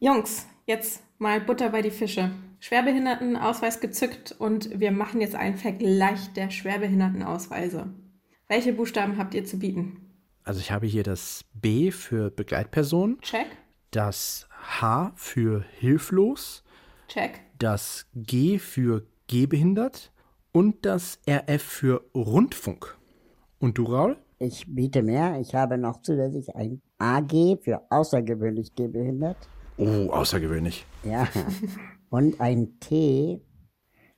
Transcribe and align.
Jungs, 0.00 0.46
jetzt 0.64 1.02
mal 1.18 1.40
Butter 1.40 1.70
bei 1.70 1.82
die 1.82 1.90
Fische. 1.90 2.30
Schwerbehindertenausweis 2.60 3.80
gezückt 3.80 4.32
und 4.38 4.78
wir 4.78 4.92
machen 4.92 5.20
jetzt 5.20 5.34
einen 5.34 5.56
Vergleich 5.56 6.32
der 6.34 6.50
Schwerbehindertenausweise. 6.50 7.92
Welche 8.46 8.72
Buchstaben 8.72 9.18
habt 9.18 9.34
ihr 9.34 9.44
zu 9.44 9.58
bieten? 9.58 10.14
Also 10.44 10.60
ich 10.60 10.70
habe 10.70 10.86
hier 10.86 11.02
das 11.02 11.44
B 11.52 11.90
für 11.90 12.30
Begleitperson. 12.30 13.18
Check. 13.22 13.46
Das 13.90 14.48
H 14.80 15.10
für 15.16 15.64
hilflos. 15.80 16.62
Check. 17.08 17.40
Das 17.58 18.06
G 18.14 18.60
für 18.60 19.04
gehbehindert. 19.26 20.12
Und 20.52 20.86
das 20.86 21.18
RF 21.28 21.62
für 21.62 22.04
Rundfunk. 22.14 22.96
Und 23.58 23.78
du, 23.78 23.84
Raul? 23.84 24.16
Ich 24.38 24.64
biete 24.72 25.02
mehr. 25.02 25.40
Ich 25.40 25.56
habe 25.56 25.76
noch 25.76 26.02
zusätzlich 26.02 26.54
ein 26.54 26.80
AG 26.98 27.58
für 27.62 27.82
außergewöhnlich 27.90 28.76
gehbehindert. 28.76 29.36
Oh, 29.78 30.10
außergewöhnlich. 30.10 30.84
Ja. 31.04 31.28
Und 32.10 32.40
ein 32.40 32.78
T, 32.80 33.40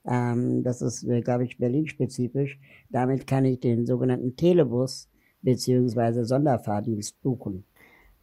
ähm, 0.05 0.63
das 0.63 0.81
ist, 0.81 1.03
äh, 1.03 1.21
glaube 1.21 1.43
ich, 1.43 1.57
Berlin-spezifisch. 1.57 2.59
Damit 2.89 3.27
kann 3.27 3.45
ich 3.45 3.59
den 3.59 3.85
sogenannten 3.85 4.35
Telebus 4.35 5.09
beziehungsweise 5.41 6.25
Sonderfahrdienst 6.25 7.21
buchen. 7.21 7.65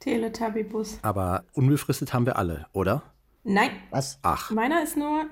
Teletubby-Bus. 0.01 0.99
Aber 1.03 1.45
unbefristet 1.53 2.13
haben 2.13 2.27
wir 2.27 2.37
alle, 2.37 2.67
oder? 2.73 3.03
Nein. 3.45 3.71
Was? 3.91 4.19
Ach, 4.23 4.51
Meiner 4.51 4.83
ist 4.83 4.97
nur 4.97 5.27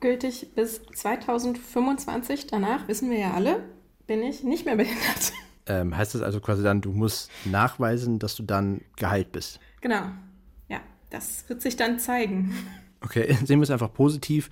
gültig 0.00 0.54
bis 0.54 0.82
2025. 0.94 2.46
Danach, 2.46 2.88
wissen 2.88 3.10
wir 3.10 3.18
ja 3.18 3.32
alle, 3.34 3.62
bin 4.06 4.22
ich 4.22 4.42
nicht 4.44 4.64
mehr 4.66 4.76
behindert. 4.76 5.32
ähm, 5.66 5.96
heißt 5.96 6.14
das 6.14 6.22
also 6.22 6.40
quasi 6.40 6.62
dann, 6.62 6.80
du 6.80 6.92
musst 6.92 7.30
nachweisen, 7.44 8.18
dass 8.18 8.36
du 8.36 8.42
dann 8.42 8.82
geheilt 8.96 9.32
bist? 9.32 9.60
Genau. 9.80 10.02
Das 11.16 11.48
wird 11.48 11.62
sich 11.62 11.76
dann 11.76 11.98
zeigen. 11.98 12.52
Okay, 13.00 13.32
sehen 13.44 13.58
wir 13.58 13.62
es 13.64 13.70
einfach 13.70 13.92
positiv. 13.92 14.50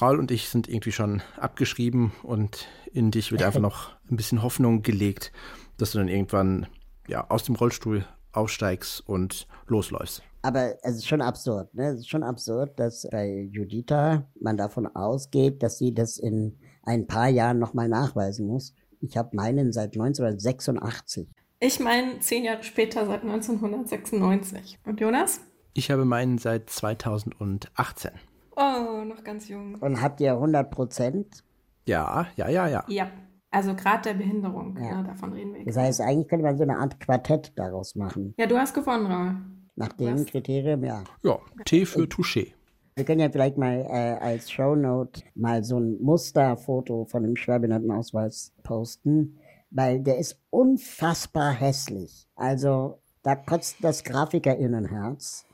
Raul 0.00 0.20
und 0.20 0.30
ich 0.30 0.48
sind 0.48 0.68
irgendwie 0.68 0.92
schon 0.92 1.20
abgeschrieben 1.36 2.12
und 2.22 2.68
in 2.92 3.10
dich 3.10 3.32
wird 3.32 3.42
einfach 3.42 3.60
noch 3.60 3.90
ein 4.08 4.16
bisschen 4.16 4.42
Hoffnung 4.42 4.82
gelegt, 4.82 5.32
dass 5.78 5.90
du 5.92 5.98
dann 5.98 6.06
irgendwann 6.06 6.68
ja, 7.08 7.28
aus 7.28 7.42
dem 7.42 7.56
Rollstuhl 7.56 8.04
aufsteigst 8.30 9.02
und 9.08 9.48
losläufst. 9.66 10.22
Aber 10.42 10.76
es 10.84 10.96
ist 10.96 11.08
schon 11.08 11.20
absurd, 11.20 11.74
ne? 11.74 11.88
Es 11.88 12.00
ist 12.00 12.08
schon 12.08 12.22
absurd, 12.22 12.78
dass 12.78 13.06
bei 13.10 13.48
Juditha 13.50 14.28
man 14.40 14.56
davon 14.56 14.86
ausgeht, 14.86 15.60
dass 15.62 15.78
sie 15.78 15.92
das 15.92 16.18
in 16.18 16.56
ein 16.84 17.08
paar 17.08 17.28
Jahren 17.28 17.58
nochmal 17.58 17.88
nachweisen 17.88 18.46
muss. 18.46 18.74
Ich 19.00 19.16
habe 19.16 19.34
meinen 19.34 19.72
seit 19.72 19.94
1986. 19.94 21.28
Ich 21.58 21.80
meine, 21.80 22.20
zehn 22.20 22.44
Jahre 22.44 22.62
später, 22.62 23.06
seit 23.06 23.22
1996. 23.22 24.78
Und 24.86 25.00
Jonas? 25.00 25.40
Ich 25.74 25.90
habe 25.90 26.04
meinen 26.04 26.38
seit 26.38 26.68
2018. 26.70 28.10
Oh, 28.56 29.04
noch 29.04 29.22
ganz 29.24 29.48
jung. 29.48 29.76
Und 29.76 30.02
habt 30.02 30.20
ihr 30.20 30.32
100 30.32 30.70
Prozent? 30.70 31.44
Ja, 31.86 32.26
ja, 32.36 32.48
ja, 32.48 32.68
ja. 32.68 32.84
Ja, 32.88 33.10
also 33.50 33.74
Grad 33.74 34.04
der 34.04 34.14
Behinderung, 34.14 34.76
Ja. 34.76 35.02
ne, 35.02 35.08
davon 35.08 35.32
reden 35.32 35.54
wir. 35.54 35.64
Das 35.64 35.76
heißt, 35.76 36.00
eigentlich 36.00 36.28
könnte 36.28 36.44
man 36.44 36.56
so 36.56 36.64
eine 36.64 36.78
Art 36.78 37.00
Quartett 37.00 37.52
daraus 37.56 37.94
machen. 37.94 38.34
Ja, 38.38 38.46
du 38.46 38.56
hast 38.58 38.74
gewonnen, 38.74 39.06
Raul. 39.06 39.36
Nach 39.76 39.92
dem 39.94 40.14
Was? 40.14 40.26
Kriterium, 40.26 40.84
ja. 40.84 41.04
Ja, 41.22 41.38
T 41.64 41.86
für 41.86 42.02
Touché. 42.02 42.52
Wir 42.96 43.04
können 43.04 43.20
ja 43.20 43.30
vielleicht 43.30 43.56
mal 43.56 43.86
äh, 43.88 44.18
als 44.22 44.50
Shownote 44.50 45.22
mal 45.34 45.64
so 45.64 45.78
ein 45.78 46.02
Musterfoto 46.02 47.06
von 47.06 47.22
dem 47.22 47.36
Schwerbehindertenausweis 47.36 48.52
posten, 48.62 49.38
weil 49.70 50.00
der 50.00 50.18
ist 50.18 50.38
unfassbar 50.50 51.52
hässlich. 51.52 52.26
Also 52.34 52.98
da 53.22 53.36
kotzt 53.36 53.76
das 53.82 54.04
Grafikerinnenherz. 54.04 55.46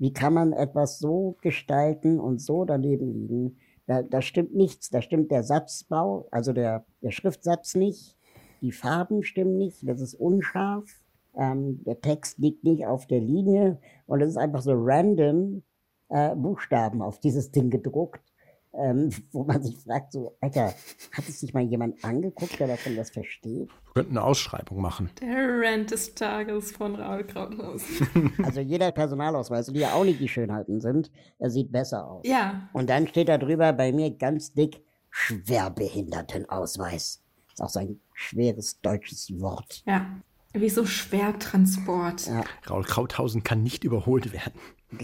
Wie 0.00 0.14
kann 0.14 0.32
man 0.32 0.54
etwas 0.54 0.98
so 0.98 1.36
gestalten 1.42 2.18
und 2.18 2.40
so 2.40 2.64
daneben 2.64 3.12
liegen? 3.12 3.58
Da, 3.86 4.02
da 4.02 4.22
stimmt 4.22 4.54
nichts. 4.54 4.88
Da 4.88 5.02
stimmt 5.02 5.30
der 5.30 5.42
Satzbau, 5.42 6.26
also 6.30 6.54
der, 6.54 6.86
der 7.02 7.10
Schriftsatz 7.10 7.74
nicht. 7.74 8.16
Die 8.62 8.72
Farben 8.72 9.22
stimmen 9.22 9.58
nicht. 9.58 9.86
Das 9.86 10.00
ist 10.00 10.14
unscharf. 10.14 10.90
Ähm, 11.36 11.84
der 11.84 12.00
Text 12.00 12.38
liegt 12.38 12.64
nicht 12.64 12.86
auf 12.86 13.06
der 13.06 13.20
Linie. 13.20 13.78
Und 14.06 14.22
es 14.22 14.30
ist 14.30 14.36
einfach 14.38 14.62
so 14.62 14.72
random 14.74 15.62
äh, 16.08 16.34
Buchstaben 16.34 17.02
auf 17.02 17.20
dieses 17.20 17.50
Ding 17.50 17.68
gedruckt, 17.68 18.29
ähm, 18.72 19.10
wo 19.32 19.44
man 19.44 19.62
sich 19.62 19.76
fragt, 19.78 20.12
so, 20.12 20.36
Alter, 20.40 20.74
hat 21.12 21.28
es 21.28 21.40
sich 21.40 21.52
mal 21.54 21.62
jemand 21.64 22.04
angeguckt, 22.04 22.58
der 22.60 22.68
davon 22.68 22.96
was 22.96 23.10
versteht? 23.10 23.68
Wir 23.68 23.92
könnten 23.94 24.16
eine 24.18 24.24
Ausschreibung 24.24 24.80
machen. 24.80 25.10
Der 25.20 25.60
Rant 25.60 25.90
des 25.90 26.14
Tages 26.14 26.70
von 26.72 26.94
Raul 26.94 27.24
Krauthausen. 27.24 28.32
Also 28.44 28.60
jeder 28.60 28.92
Personalausweis, 28.92 29.66
die 29.66 29.80
ja 29.80 29.92
auch 29.94 30.04
nicht 30.04 30.20
die 30.20 30.28
Schönheiten 30.28 30.80
sind, 30.80 31.10
er 31.38 31.50
sieht 31.50 31.72
besser 31.72 32.06
aus. 32.08 32.22
ja, 32.26 32.68
Und 32.72 32.88
dann 32.90 33.06
steht 33.08 33.28
da 33.28 33.38
drüber 33.38 33.72
bei 33.72 33.92
mir 33.92 34.10
ganz 34.16 34.52
dick 34.52 34.82
Schwerbehindertenausweis. 35.10 37.22
Ist 37.52 37.60
auch 37.62 37.68
so 37.68 37.80
ein 37.80 38.00
schweres 38.14 38.80
deutsches 38.80 39.28
Wort. 39.40 39.82
ja. 39.86 40.06
Wie 40.52 40.68
so 40.68 40.84
Schwertransport. 40.84 42.26
Ja. 42.26 42.42
Raul 42.68 42.82
Krauthausen 42.82 43.44
kann 43.44 43.62
nicht 43.62 43.84
überholt 43.84 44.32
werden. 44.32 44.58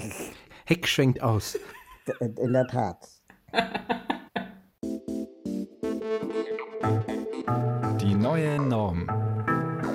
Heck 0.64 0.88
schwenkt 0.88 1.22
aus. 1.22 1.56
In 2.18 2.52
der 2.52 2.66
Tat. 2.66 3.08
Die 8.00 8.14
neue 8.14 8.60
Norm. 8.60 9.08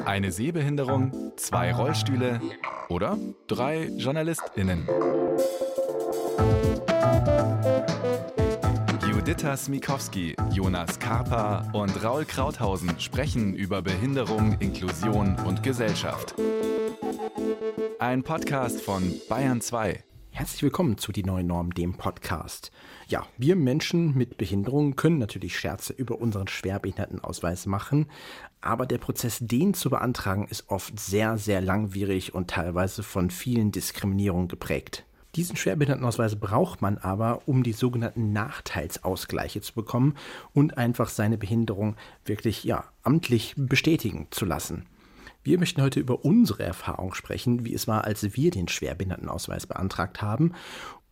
Eine 0.06 0.32
Sehbehinderung, 0.32 1.34
zwei 1.38 1.74
Rollstühle 1.74 2.42
oder 2.90 3.18
drei 3.48 3.88
JournalistInnen. 3.98 4.88
Juditha 9.32 9.56
Smikowski, 9.56 10.36
Jonas 10.52 11.00
Karpa 11.00 11.70
und 11.74 12.04
Raul 12.04 12.26
Krauthausen 12.26 13.00
sprechen 13.00 13.54
über 13.54 13.82
Behinderung, 13.82 14.58
Inklusion 14.60 15.38
und 15.46 15.64
Gesellschaft. 15.64 16.36
Ein 18.00 18.24
Podcast 18.24 18.82
von 18.82 19.14
Bayern 19.30 19.62
2. 19.62 20.04
Herzlich 20.34 20.64
willkommen 20.64 20.98
zu 20.98 21.12
Die 21.12 21.26
Neue 21.26 21.44
Norm, 21.44 21.74
dem 21.74 21.94
Podcast. 21.94 22.72
Ja, 23.10 23.28
wir 23.38 23.58
Menschen 23.58 24.18
mit 24.18 24.38
Behinderungen 24.38 24.96
können 24.96 25.18
natürlich 25.18 25.60
Scherze 25.60 25.92
über 25.92 26.22
unseren 26.22 26.48
Schwerbehindertenausweis 26.48 27.66
machen, 27.66 28.08
aber 28.62 28.86
der 28.86 28.98
Prozess, 28.98 29.40
den 29.42 29.74
zu 29.74 29.90
beantragen, 29.90 30.48
ist 30.50 30.70
oft 30.70 30.98
sehr, 30.98 31.38
sehr 31.38 31.60
langwierig 31.60 32.34
und 32.34 32.50
teilweise 32.50 33.04
von 33.04 33.30
vielen 33.30 33.74
Diskriminierungen 33.74 34.48
geprägt. 34.48 35.06
Diesen 35.36 35.58
Schwerbehindertenausweis 35.58 36.38
braucht 36.38 36.82
man 36.82 36.98
aber, 36.98 37.42
um 37.46 37.62
die 37.62 37.74
sogenannten 37.74 38.32
Nachteilsausgleiche 38.32 39.60
zu 39.60 39.74
bekommen 39.74 40.16
und 40.54 40.78
einfach 40.78 41.10
seine 41.10 41.38
Behinderung 41.38 41.98
wirklich, 42.24 42.64
ja, 42.64 42.86
amtlich 43.04 43.54
bestätigen 43.58 44.28
zu 44.32 44.46
lassen. 44.46 44.86
Wir 45.44 45.58
möchten 45.58 45.82
heute 45.82 46.00
über 46.00 46.24
unsere 46.24 46.62
Erfahrung 46.62 47.16
sprechen, 47.16 47.66
wie 47.66 47.74
es 47.74 47.88
war, 47.88 48.04
als 48.04 48.36
wir 48.36 48.52
den 48.52 48.68
Schwerbehindertenausweis 48.68 49.66
beantragt 49.66 50.22
haben 50.22 50.54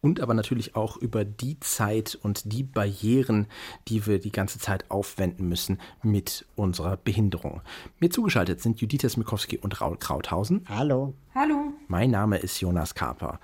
und 0.01 0.19
aber 0.19 0.35
natürlich 0.35 0.75
auch 0.75 0.97
über 0.97 1.25
die 1.25 1.59
Zeit 1.59 2.17
und 2.21 2.53
die 2.53 2.63
Barrieren, 2.63 3.47
die 3.87 4.05
wir 4.05 4.19
die 4.19 4.31
ganze 4.31 4.59
Zeit 4.59 4.89
aufwenden 4.91 5.49
müssen 5.49 5.79
mit 6.03 6.45
unserer 6.55 6.95
Behinderung. 6.97 7.61
Mir 7.99 8.11
zugeschaltet 8.11 8.61
sind 8.61 8.79
Judith 8.79 9.11
Smikowski 9.11 9.57
und 9.57 9.81
Raul 9.81 9.97
Krauthausen. 9.97 10.63
Hallo. 10.69 11.15
Hallo. 11.33 11.73
Mein 11.87 12.11
Name 12.11 12.37
ist 12.37 12.59
Jonas 12.61 12.93
Karper. 12.93 13.39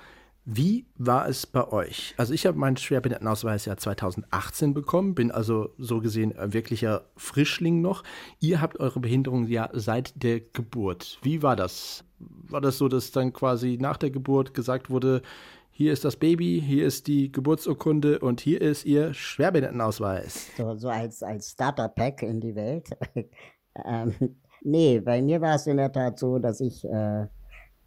Wie 0.48 0.86
war 0.96 1.28
es 1.28 1.48
bei 1.48 1.68
euch? 1.72 2.14
Also 2.18 2.32
ich 2.32 2.46
habe 2.46 2.56
meinen 2.56 2.78
Schwerbehindertenausweis 2.78 3.66
ja 3.66 3.78
2018 3.78 4.76
bekommen, 4.76 5.16
bin 5.16 5.32
also 5.32 5.72
so 5.80 6.02
gesehen 6.02 6.38
ein 6.38 6.54
wirklicher 6.54 7.06
Frischling 7.18 7.82
noch. 7.82 8.04
Ihr 8.40 8.62
habt 8.62 8.80
eure 8.80 9.00
Behinderung 9.00 9.48
ja 9.48 9.72
seit 9.74 10.22
der 10.22 10.42
Geburt. 10.42 11.18
Wie 11.24 11.42
war 11.42 11.56
das? 11.56 12.04
War 12.20 12.62
das 12.62 12.78
so, 12.78 12.88
dass 12.88 13.12
dann 13.12 13.34
quasi 13.34 13.80
nach 13.82 13.98
der 13.98 14.12
Geburt 14.12 14.54
gesagt 14.54 14.92
wurde, 14.92 15.24
hier 15.72 15.92
ist 15.92 16.06
das 16.06 16.16
Baby, 16.16 16.64
hier 16.64 16.86
ist 16.86 17.08
die 17.08 17.32
Geburtsurkunde 17.32 18.20
und 18.20 18.40
hier 18.40 18.62
ist 18.62 18.86
ihr 18.86 19.16
Schwerbehindertenausweis? 19.16 20.52
So, 20.58 20.76
so 20.76 20.90
als, 20.90 21.24
als 21.24 21.52
Starter-Pack 21.54 22.22
in 22.22 22.40
die 22.40 22.54
Welt. 22.54 22.92
ähm, 23.84 24.14
nee, 24.62 25.00
bei 25.00 25.24
mir 25.24 25.42
war 25.42 25.56
es 25.56 25.66
in 25.66 25.78
der 25.78 25.92
Tat 25.92 26.20
so, 26.20 26.38
dass 26.38 26.62
ich 26.62 26.86
äh, 26.86 27.26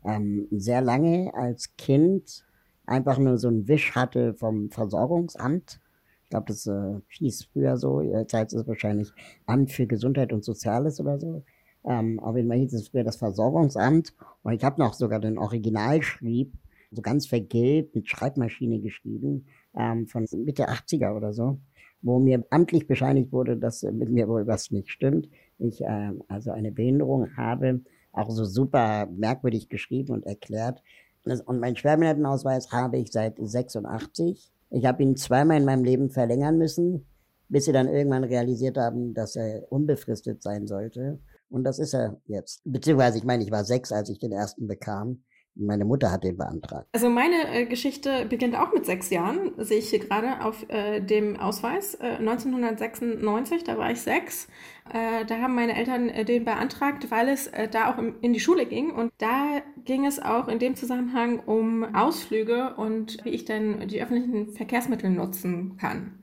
ähm, 0.05 0.49
sehr 0.51 0.83
lange 0.83 1.33
als 1.35 1.77
Kind 1.77 2.45
einfach 2.89 3.19
nur 3.19 3.39
so 3.39 3.49
einen 3.49 3.69
Wisch 3.69 3.95
hatte 3.95 4.35
vom 4.35 4.71
Versorgungsamt. 4.71 5.81
Ich 6.25 6.31
glaube, 6.31 6.47
das 6.49 6.67
äh, 6.67 7.01
hieß 7.09 7.49
früher 7.53 7.77
so. 7.77 8.01
Jetzt 8.01 8.35
heißt 8.35 8.53
es 8.55 8.67
wahrscheinlich 8.67 9.13
Amt 9.47 9.73
für 9.73 9.87
Gesundheit 9.87 10.33
und 10.33 10.45
Soziales 10.45 11.01
oder 11.01 11.19
so. 11.19 11.45
Ähm, 11.85 12.21
auf 12.21 12.37
jeden 12.37 12.49
Fall 12.49 12.59
hieß 12.59 12.75
es 12.75 12.89
früher 12.89 13.05
das 13.05 13.17
Versorgungsamt. 13.17 14.15
Und 14.43 14.53
ich 14.53 14.65
habe 14.65 14.81
noch 14.81 14.95
sogar 14.95 15.21
den 15.21 15.39
Originalschrieb, 15.39 16.53
so 16.91 17.03
ganz 17.03 17.27
vergilbt, 17.27 17.95
mit 17.95 18.09
Schreibmaschine 18.09 18.81
geschrieben, 18.81 19.47
ähm, 19.77 20.07
von 20.07 20.27
Mitte 20.33 20.69
80er 20.69 21.15
oder 21.15 21.33
so, 21.33 21.59
wo 22.03 22.19
mir 22.19 22.45
amtlich 22.51 22.87
bescheinigt 22.87 23.33
wurde, 23.33 23.57
dass 23.57 23.83
äh, 23.83 23.93
mit 23.93 24.11
mir 24.11 24.29
wohl 24.29 24.47
was 24.47 24.71
nicht 24.71 24.91
stimmt. 24.91 25.29
Ich 25.59 25.83
ähm, 25.83 26.23
also 26.29 26.51
eine 26.51 26.73
Behinderung 26.73 27.37
habe, 27.37 27.81
auch 28.13 28.31
so 28.31 28.45
super 28.45 29.07
merkwürdig 29.07 29.69
geschrieben 29.69 30.13
und 30.13 30.27
erklärt. 30.27 30.83
Und 31.25 31.61
meinen 31.61 31.77
Schwerbehindertenausweis 31.77 32.73
habe 32.73 32.99
ich 32.99 33.13
seit 33.13 33.37
86. 33.39 34.51
Ich 34.71 34.85
habe 34.87 35.03
ihn 35.03 35.17
zweimal 35.17 35.59
in 35.59 35.65
meinem 35.65 35.85
Leben 35.85 36.11
verlängern 36.11 36.59
müssen, 36.59 37.07
bis 37.49 37.65
sie 37.65 37.73
dann 37.73 37.89
irgendwann 37.89 38.25
realisiert 38.25 38.77
haben, 38.77 39.15
dass 39.15 39.37
er 39.37 39.71
unbefristet 39.71 40.43
sein 40.43 40.67
sollte. 40.67 41.19
Und 41.51 41.65
das 41.65 41.79
ist 41.79 41.95
er 41.95 42.21
jetzt. 42.27 42.61
Beziehungsweise, 42.65 43.19
ich 43.19 43.25
meine, 43.25 43.43
ich 43.43 43.51
war 43.51 43.65
sechs, 43.65 43.93
als 43.93 44.11
ich 44.11 44.19
den 44.19 44.33
ersten 44.33 44.67
bekam. 44.67 45.23
Meine 45.61 45.85
Mutter 45.85 46.13
hat 46.13 46.23
den 46.23 46.37
beantragt. 46.37 46.87
Also 46.93 47.11
meine 47.11 47.53
äh, 47.53 47.67
Geschichte 47.67 48.27
beginnt 48.27 48.55
auch 48.55 48.73
mit 48.73 48.87
sechs 48.87 49.11
Jahren, 49.11 49.53
sehe 49.57 49.79
ich 49.79 49.91
hier 49.91 49.99
gerade 49.99 50.45
auf 50.45 50.65
äh, 50.69 51.01
dem 51.01 51.37
Ausweis. 51.37 51.97
Äh, 51.97 52.17
1996, 52.19 53.65
da 53.65 53.77
war 53.77 53.91
ich 53.91 54.01
sechs. 54.01 54.47
Äh, 54.93 55.25
da 55.27 55.39
haben 55.39 55.57
meine 55.57 55.77
Eltern 55.77 56.11
äh, 56.11 56.25
den 56.25 56.45
beantragt, 56.45 57.11
weil 57.11 57.29
es 57.29 57.49
äh, 57.49 57.67
da 57.67 57.93
auch 57.93 57.99
im, 57.99 58.15
in 58.21 58.33
die 58.33 58.41
Schule 58.41 58.67
ging. 58.67 58.93
Und 58.93 59.13
da 59.19 59.61
ging 59.85 60.07
es 60.07 60.21
auch 60.21 60.47
in 60.47 60.61
dem 60.61 60.77
Zusammenhang 60.77 61.41
um 61.41 61.93
Ausflüge 61.93 62.75
und 62.77 63.25
wie 63.25 63.31
ich 63.31 63.45
dann 63.45 63.89
die 63.89 64.01
öffentlichen 64.01 64.55
Verkehrsmittel 64.55 65.11
nutzen 65.11 65.77
kann. 65.77 66.19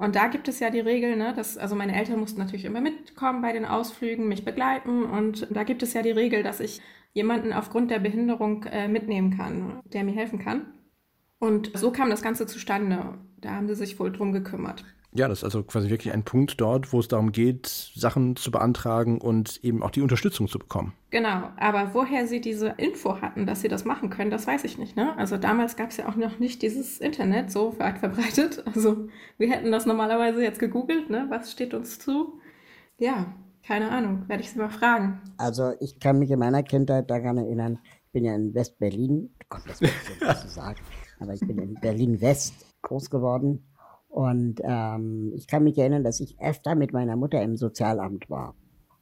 Und 0.00 0.16
da 0.16 0.28
gibt 0.28 0.48
es 0.48 0.60
ja 0.60 0.70
die 0.70 0.80
Regel, 0.80 1.16
ne, 1.16 1.34
dass, 1.36 1.58
also 1.58 1.76
meine 1.76 1.94
Eltern 1.94 2.18
mussten 2.18 2.40
natürlich 2.40 2.64
immer 2.64 2.80
mitkommen 2.80 3.42
bei 3.42 3.52
den 3.52 3.66
Ausflügen, 3.66 4.28
mich 4.28 4.46
begleiten. 4.46 5.04
Und 5.04 5.46
da 5.50 5.62
gibt 5.62 5.82
es 5.82 5.92
ja 5.92 6.00
die 6.00 6.10
Regel, 6.10 6.42
dass 6.42 6.60
ich 6.60 6.80
jemanden 7.12 7.52
aufgrund 7.52 7.90
der 7.90 7.98
Behinderung 7.98 8.64
äh, 8.64 8.88
mitnehmen 8.88 9.36
kann, 9.36 9.80
der 9.84 10.04
mir 10.04 10.14
helfen 10.14 10.38
kann. 10.38 10.72
Und 11.38 11.72
so 11.74 11.90
kam 11.90 12.10
das 12.10 12.22
Ganze 12.22 12.46
zustande. 12.46 13.18
Da 13.40 13.52
haben 13.52 13.68
sie 13.68 13.74
sich 13.74 13.98
wohl 13.98 14.12
drum 14.12 14.32
gekümmert. 14.32 14.84
Ja, 15.12 15.26
das 15.26 15.38
ist 15.38 15.44
also 15.44 15.64
quasi 15.64 15.90
wirklich 15.90 16.14
ein 16.14 16.22
Punkt 16.22 16.60
dort, 16.60 16.92
wo 16.92 17.00
es 17.00 17.08
darum 17.08 17.32
geht, 17.32 17.66
Sachen 17.66 18.36
zu 18.36 18.52
beantragen 18.52 19.20
und 19.20 19.58
eben 19.64 19.82
auch 19.82 19.90
die 19.90 20.02
Unterstützung 20.02 20.46
zu 20.46 20.58
bekommen. 20.60 20.92
Genau, 21.10 21.50
aber 21.56 21.94
woher 21.94 22.28
sie 22.28 22.40
diese 22.40 22.74
Info 22.76 23.20
hatten, 23.20 23.44
dass 23.44 23.60
sie 23.60 23.66
das 23.66 23.84
machen 23.84 24.10
können, 24.10 24.30
das 24.30 24.46
weiß 24.46 24.62
ich 24.62 24.78
nicht. 24.78 24.94
Ne? 24.94 25.16
Also 25.18 25.36
damals 25.36 25.74
gab 25.74 25.90
es 25.90 25.96
ja 25.96 26.08
auch 26.08 26.14
noch 26.14 26.38
nicht 26.38 26.62
dieses 26.62 26.98
Internet 26.98 27.50
so 27.50 27.76
weit 27.80 27.98
verbreitet. 27.98 28.62
Also 28.66 29.08
wir 29.36 29.50
hätten 29.50 29.72
das 29.72 29.84
normalerweise 29.84 30.44
jetzt 30.44 30.60
gegoogelt, 30.60 31.10
ne? 31.10 31.26
was 31.28 31.50
steht 31.50 31.74
uns 31.74 31.98
zu? 31.98 32.40
Ja, 32.98 33.34
keine 33.70 33.88
Ahnung, 33.92 34.28
werde 34.28 34.42
ich 34.42 34.50
sie 34.50 34.58
mal 34.58 34.68
fragen. 34.68 35.20
Also 35.36 35.74
ich 35.78 36.00
kann 36.00 36.18
mich 36.18 36.28
in 36.32 36.40
meiner 36.40 36.64
Kindheit 36.64 37.08
daran 37.08 37.38
erinnern, 37.38 37.78
ich 38.04 38.10
bin 38.10 38.24
ja 38.24 38.34
in 38.34 38.52
West-Berlin, 38.52 39.30
kommt 39.48 39.70
das 39.70 39.80
nicht 39.80 39.94
so 40.18 40.26
zu 40.26 40.48
sagen, 40.52 40.80
aber 41.20 41.34
ich 41.34 41.40
bin 41.40 41.56
in 41.58 41.74
Berlin-West 41.74 42.66
groß 42.82 43.10
geworden 43.10 43.64
und 44.08 44.60
ähm, 44.64 45.30
ich 45.36 45.46
kann 45.46 45.62
mich 45.62 45.78
erinnern, 45.78 46.02
dass 46.02 46.18
ich 46.18 46.40
öfter 46.40 46.74
mit 46.74 46.92
meiner 46.92 47.14
Mutter 47.14 47.40
im 47.40 47.56
Sozialamt 47.56 48.28
war. 48.28 48.56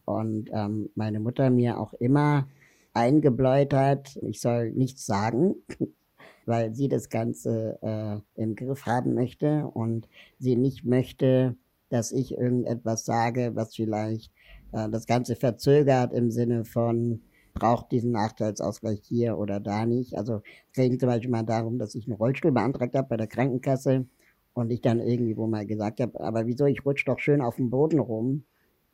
Und 0.04 0.50
ähm, 0.52 0.90
meine 0.94 1.18
Mutter 1.18 1.48
mir 1.48 1.80
auch 1.80 1.94
immer 1.94 2.46
eingebläut 2.92 3.72
hat, 3.72 4.18
ich 4.20 4.38
soll 4.38 4.72
nichts 4.72 5.06
sagen, 5.06 5.54
weil 6.44 6.74
sie 6.74 6.88
das 6.88 7.08
Ganze 7.08 7.78
äh, 7.80 8.42
im 8.42 8.54
Griff 8.54 8.84
haben 8.84 9.14
möchte 9.14 9.66
und 9.66 10.06
sie 10.38 10.56
nicht 10.56 10.84
möchte, 10.84 11.56
dass 11.88 12.12
ich 12.12 12.32
irgendetwas 12.32 13.06
sage, 13.06 13.52
was 13.54 13.74
vielleicht 13.74 14.30
das 14.72 15.06
Ganze 15.06 15.36
verzögert 15.36 16.12
im 16.12 16.30
Sinne 16.30 16.64
von, 16.64 17.22
braucht 17.58 17.90
diesen 17.92 18.12
Nachteilsausgleich 18.12 19.00
hier 19.02 19.38
oder 19.38 19.60
da 19.60 19.84
nicht. 19.84 20.16
Also 20.16 20.42
es 20.70 20.76
ging 20.76 20.98
zum 20.98 21.08
Beispiel 21.08 21.30
mal 21.30 21.42
darum, 21.42 21.78
dass 21.78 21.94
ich 21.94 22.06
einen 22.06 22.16
Rollstuhl 22.16 22.52
beantragt 22.52 22.94
habe 22.94 23.08
bei 23.08 23.16
der 23.16 23.26
Krankenkasse 23.26 24.06
und 24.54 24.70
ich 24.70 24.80
dann 24.80 25.00
irgendwie 25.00 25.36
wo 25.36 25.46
mal 25.46 25.66
gesagt 25.66 26.00
habe, 26.00 26.20
aber 26.20 26.46
wieso, 26.46 26.66
ich 26.66 26.84
rutsche 26.84 27.06
doch 27.06 27.18
schön 27.18 27.40
auf 27.40 27.56
dem 27.56 27.70
Boden 27.70 27.98
rum. 27.98 28.44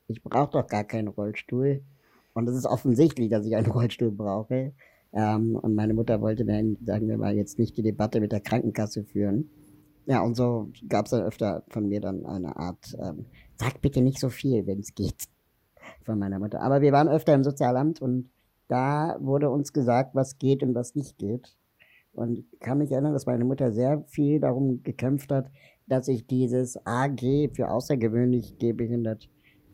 Ich 0.09 0.23
brauche 0.23 0.51
doch 0.51 0.67
gar 0.67 0.85
keinen 0.85 1.09
Rollstuhl. 1.09 1.83
Und 2.35 2.49
es 2.49 2.57
ist 2.57 2.67
offensichtlich, 2.67 3.31
dass 3.31 3.47
ich 3.47 3.55
einen 3.57 3.67
Rollstuhl 3.71 4.11
brauche. 4.11 4.73
Ähm, 5.13 5.57
und 5.57 5.75
meine 5.75 5.95
Mutter 5.95 6.21
wollte 6.21 6.45
dann, 6.45 6.77
sagen 6.85 7.09
wir 7.09 7.17
mal, 7.17 7.37
jetzt 7.37 7.59
nicht 7.59 7.77
die 7.77 7.83
Debatte 7.83 8.21
mit 8.21 8.33
der 8.33 8.41
Krankenkasse 8.41 9.05
führen. 9.05 9.51
Ja, 10.07 10.23
und 10.23 10.35
so 10.37 10.71
gab 10.89 11.07
es 11.07 11.13
dann 11.13 11.23
öfter 11.23 11.65
von 11.69 11.89
mir 11.89 12.01
dann 12.01 12.27
eine 12.27 12.57
Art, 12.57 12.95
ähm, 13.01 13.25
sag 13.57 13.81
bitte 13.81 14.03
nicht 14.03 14.19
so 14.19 14.29
viel, 14.29 14.67
wenn 14.67 14.81
es 14.81 14.95
geht, 14.95 15.29
von 16.05 16.19
meiner 16.19 16.39
Mutter. 16.39 16.61
Aber 16.61 16.81
wir 16.81 16.93
waren 16.93 17.09
öfter 17.09 17.35
im 17.35 17.45
Sozialamt 17.45 18.01
und 18.01 18.31
da 18.69 19.17
wurde 19.21 19.51
uns 19.51 19.73
gesagt, 19.73 20.15
was 20.15 20.39
geht 20.39 20.63
und 20.63 20.75
was 20.75 20.95
nicht 20.95 21.19
geht. 21.19 21.57
Und 22.13 22.39
ich 22.39 22.61
kann 22.61 22.79
mich 22.79 22.93
erinnern, 22.93 23.13
dass 23.13 23.27
meine 23.27 23.45
Mutter 23.45 23.73
sehr 23.73 24.05
viel 24.09 24.41
darum 24.41 24.83
gekämpft 24.83 25.33
hat, 25.33 25.51
dass 25.87 26.09
ich 26.09 26.27
dieses 26.27 26.79
AG 26.87 27.51
für 27.55 27.71
außergewöhnlich 27.71 28.59
gehbehindert 28.59 29.29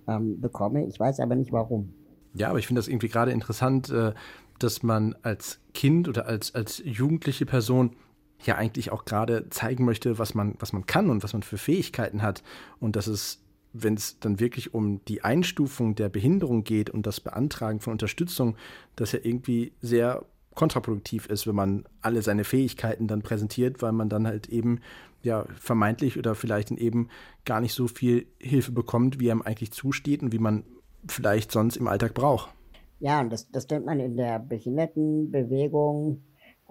ähm, 0.08 0.40
bekomme. 0.40 0.86
Ich 0.86 0.98
weiß 0.98 1.20
aber 1.20 1.36
nicht 1.36 1.52
warum. 1.52 1.92
Ja, 2.34 2.48
aber 2.48 2.58
ich 2.58 2.66
finde 2.66 2.80
das 2.80 2.88
irgendwie 2.88 3.08
gerade 3.08 3.32
interessant, 3.32 3.90
äh, 3.90 4.12
dass 4.58 4.82
man 4.82 5.14
als 5.22 5.60
Kind 5.74 6.08
oder 6.08 6.26
als, 6.26 6.54
als 6.54 6.82
jugendliche 6.84 7.46
Person 7.46 7.96
ja 8.44 8.56
eigentlich 8.56 8.90
auch 8.92 9.04
gerade 9.04 9.48
zeigen 9.50 9.84
möchte, 9.84 10.18
was 10.18 10.34
man, 10.34 10.54
was 10.58 10.72
man 10.72 10.86
kann 10.86 11.10
und 11.10 11.22
was 11.22 11.32
man 11.32 11.42
für 11.42 11.58
Fähigkeiten 11.58 12.22
hat. 12.22 12.42
Und 12.78 12.96
dass 12.96 13.06
es, 13.06 13.42
wenn 13.72 13.94
es 13.94 14.18
dann 14.18 14.40
wirklich 14.40 14.74
um 14.74 15.04
die 15.06 15.22
Einstufung 15.22 15.94
der 15.94 16.08
Behinderung 16.08 16.64
geht 16.64 16.90
und 16.90 17.06
das 17.06 17.20
Beantragen 17.20 17.80
von 17.80 17.92
Unterstützung, 17.92 18.56
das 18.96 19.12
ja 19.12 19.20
irgendwie 19.22 19.72
sehr 19.80 20.24
kontraproduktiv 20.54 21.26
ist, 21.26 21.46
wenn 21.46 21.54
man 21.54 21.84
alle 22.00 22.22
seine 22.22 22.44
Fähigkeiten 22.44 23.06
dann 23.06 23.22
präsentiert, 23.22 23.82
weil 23.82 23.92
man 23.92 24.08
dann 24.08 24.26
halt 24.26 24.48
eben 24.48 24.80
ja 25.22 25.46
vermeintlich 25.58 26.18
oder 26.18 26.34
vielleicht 26.34 26.70
eben 26.72 27.08
gar 27.44 27.60
nicht 27.60 27.74
so 27.74 27.86
viel 27.86 28.26
Hilfe 28.38 28.72
bekommt, 28.72 29.20
wie 29.20 29.30
einem 29.30 29.42
eigentlich 29.42 29.72
zusteht 29.72 30.22
und 30.22 30.32
wie 30.32 30.38
man 30.38 30.64
vielleicht 31.06 31.52
sonst 31.52 31.76
im 31.76 31.88
Alltag 31.88 32.14
braucht. 32.14 32.50
Ja, 32.98 33.20
und 33.20 33.30
das, 33.30 33.50
das 33.50 33.68
nennt 33.68 33.86
man 33.86 34.00
in 34.00 34.16
der 34.16 34.38
Behindertenbewegung 34.38 36.22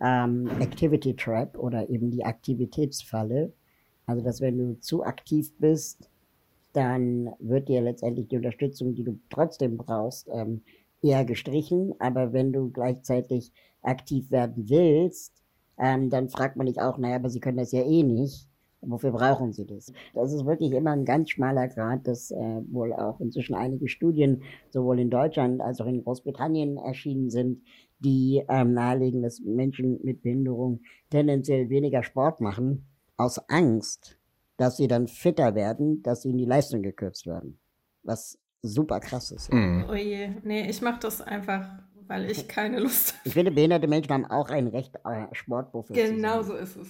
ähm, 0.01 0.47
Activity 0.59 1.15
Trap 1.15 1.57
oder 1.57 1.89
eben 1.89 2.11
die 2.11 2.23
Aktivitätsfalle. 2.23 3.53
Also, 4.05 4.23
dass 4.23 4.41
wenn 4.41 4.57
du 4.57 4.79
zu 4.79 5.03
aktiv 5.03 5.51
bist, 5.57 6.09
dann 6.73 7.29
wird 7.39 7.67
dir 7.67 7.81
letztendlich 7.81 8.27
die 8.27 8.37
Unterstützung, 8.37 8.95
die 8.95 9.03
du 9.03 9.19
trotzdem 9.29 9.77
brauchst, 9.77 10.27
ähm, 10.31 10.61
eher 11.01 11.25
gestrichen. 11.25 11.93
Aber 11.99 12.33
wenn 12.33 12.53
du 12.53 12.69
gleichzeitig 12.69 13.51
aktiv 13.81 14.31
werden 14.31 14.69
willst, 14.69 15.33
ähm, 15.77 16.09
dann 16.09 16.29
fragt 16.29 16.57
man 16.57 16.67
dich 16.67 16.79
auch, 16.79 16.97
naja, 16.97 17.15
aber 17.15 17.29
sie 17.29 17.39
können 17.39 17.57
das 17.57 17.71
ja 17.71 17.83
eh 17.83 18.03
nicht. 18.03 18.47
Wofür 18.81 19.11
brauchen 19.11 19.51
sie 19.51 19.65
das? 19.65 19.91
Das 20.13 20.31
ist 20.31 20.45
wirklich 20.45 20.71
immer 20.71 20.91
ein 20.91 21.03
ganz 21.03 21.31
schmaler 21.31 21.67
Grad, 21.67 22.07
dass 22.07 22.31
äh, 22.31 22.61
wohl 22.71 22.93
auch 22.93 23.19
inzwischen 23.19 23.55
einige 23.55 23.89
Studien 23.89 24.43
sowohl 24.69 24.99
in 24.99 25.09
Deutschland 25.09 25.59
als 25.59 25.81
auch 25.81 25.85
in 25.85 26.03
Großbritannien 26.03 26.77
erschienen 26.77 27.29
sind, 27.29 27.61
die 27.99 28.41
ähm, 28.47 28.73
nahelegen, 28.73 29.21
dass 29.21 29.41
Menschen 29.41 29.99
mit 30.03 30.21
Behinderung 30.21 30.79
tendenziell 31.09 31.69
weniger 31.69 32.03
Sport 32.03 32.39
machen, 32.39 32.85
aus 33.17 33.39
Angst, 33.49 34.18
dass 34.59 34.77
sie 34.77 34.87
dann 34.87 35.07
fitter 35.07 35.55
werden, 35.55 36.03
dass 36.03 36.25
ihnen 36.25 36.37
die 36.37 36.45
Leistung 36.45 36.83
gekürzt 36.83 37.25
werden. 37.25 37.59
Was 38.03 38.37
super 38.61 38.99
krass 38.99 39.31
ist. 39.31 39.51
Mhm. 39.53 39.85
Oh 39.89 39.93
je, 39.93 40.31
nee, 40.43 40.69
ich 40.69 40.81
mache 40.81 40.99
das 40.99 41.21
einfach 41.21 41.79
weil 42.09 42.29
ich 42.29 42.47
keine 42.47 42.79
Lust 42.79 43.13
habe. 43.13 43.21
Ich 43.23 43.33
finde, 43.33 43.51
behinderte 43.51 43.87
Menschen 43.87 44.11
haben 44.11 44.25
auch 44.25 44.49
ein 44.49 44.67
Recht, 44.67 44.95
äh, 45.05 45.27
Sportprofi 45.31 45.93
Genau 45.93 46.41
so 46.41 46.55
ist 46.55 46.75
es. 46.75 46.87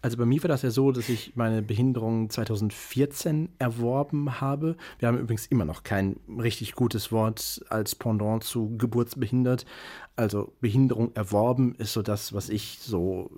Also 0.00 0.16
bei 0.16 0.24
mir 0.24 0.42
war 0.42 0.48
das 0.48 0.62
ja 0.62 0.70
so, 0.70 0.92
dass 0.92 1.08
ich 1.08 1.34
meine 1.34 1.60
Behinderung 1.60 2.30
2014 2.30 3.50
erworben 3.58 4.40
habe. 4.40 4.76
Wir 4.98 5.08
haben 5.08 5.18
übrigens 5.18 5.46
immer 5.48 5.64
noch 5.64 5.82
kein 5.82 6.20
richtig 6.38 6.74
gutes 6.74 7.10
Wort 7.12 7.62
als 7.68 7.96
Pendant 7.96 8.44
zu 8.44 8.76
geburtsbehindert. 8.78 9.66
Also 10.16 10.54
Behinderung 10.60 11.14
erworben 11.16 11.74
ist 11.74 11.92
so 11.92 12.00
das, 12.00 12.32
was 12.32 12.48
ich 12.48 12.78
so 12.80 13.30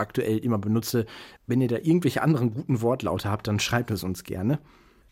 aktuell 0.00 0.38
immer 0.38 0.58
benutze. 0.58 1.06
Wenn 1.46 1.60
ihr 1.60 1.68
da 1.68 1.76
irgendwelche 1.76 2.22
anderen 2.22 2.52
guten 2.52 2.82
Wortlaute 2.82 3.30
habt, 3.30 3.46
dann 3.46 3.60
schreibt 3.60 3.90
es 3.90 4.02
uns 4.02 4.24
gerne. 4.24 4.58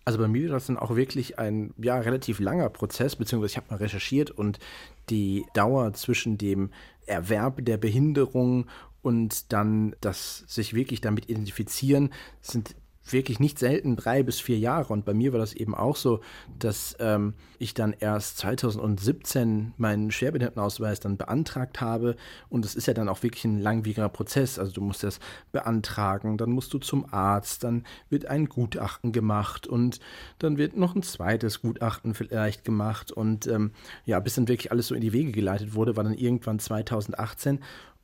Also 0.05 0.19
bei 0.19 0.29
mir 0.29 0.49
war 0.49 0.57
das 0.57 0.67
dann 0.67 0.79
auch 0.79 0.97
wirklich 0.97 1.39
ein 1.39 1.75
ja, 1.77 1.99
relativ 1.99 2.41
langer 2.41 2.71
Prozess, 2.71 3.17
beziehungsweise 3.17 3.53
ich 3.53 3.57
habe 3.59 3.67
mal 3.71 3.77
recherchiert 3.77 4.31
und 4.31 4.59
die 5.11 5.45
Dauer 5.53 5.93
zwischen 5.93 6.39
dem 6.39 6.71
Erwerb 7.07 7.65
der 7.65 7.77
Behinderung 7.77 8.67
und 9.03 9.53
dann 9.53 9.95
das 10.01 10.45
sich 10.47 10.73
wirklich 10.73 11.03
damit 11.03 11.29
identifizieren 11.29 12.11
sind 12.41 12.75
wirklich 13.13 13.41
nicht 13.41 13.59
selten 13.59 13.97
drei 13.97 14.23
bis 14.23 14.41
vier 14.41 14.59
Jahre. 14.59 14.93
Und 14.93 15.05
bei 15.05 15.15
mir 15.15 15.33
war 15.33 15.39
das 15.39 15.53
eben 15.53 15.75
auch 15.75 15.97
so, 15.97 16.21
dass 16.59 16.97
ähm, 17.01 17.35
ich 17.59 17.75
dann 17.75 17.95
erst 17.99 18.39
2017 18.39 19.75
meinen 19.77 20.11
Schwerbehindertenausweis 20.11 21.01
dann 21.01 21.17
beantragt 21.17 21.81
habe. 21.81 22.17
Und 22.49 22.65
es 22.65 22.75
ist 22.75 22.87
ja 22.87 22.95
dann 22.95 23.09
auch 23.09 23.23
wirklich 23.23 23.45
ein 23.45 23.59
langwieriger 23.59 24.09
Prozess. 24.09 24.59
Also 24.59 24.73
du 24.73 24.81
musst 24.81 25.03
das 25.03 25.21
beantragen, 25.53 26.39
dann 26.39 26.51
musst 26.51 26.73
du 26.75 26.79
zum 26.79 27.13
Arzt, 27.13 27.65
dann 27.65 27.85
wird 28.11 28.27
ein 28.27 28.49
Gutachten 28.49 29.13
gemacht 29.13 29.67
und 29.67 30.01
dann 30.39 30.59
wird 30.59 30.77
noch 30.77 30.95
ein 30.95 31.03
zweites 31.03 31.61
Gutachten 31.61 32.15
vielleicht 32.15 32.65
gemacht. 32.65 33.13
Und 33.13 33.47
ähm, 33.47 33.73
ja, 34.05 34.21
bis 34.21 34.35
dann 34.35 34.49
wirklich 34.49 34.73
alles 34.73 34.89
so 34.89 34.95
in 34.95 35.01
die 35.01 35.13
Wege 35.13 35.33
geleitet 35.33 35.75
wurde, 35.75 35.97
war 35.97 36.05
dann 36.05 36.15
irgendwann 36.15 36.59
2018. 36.59 37.61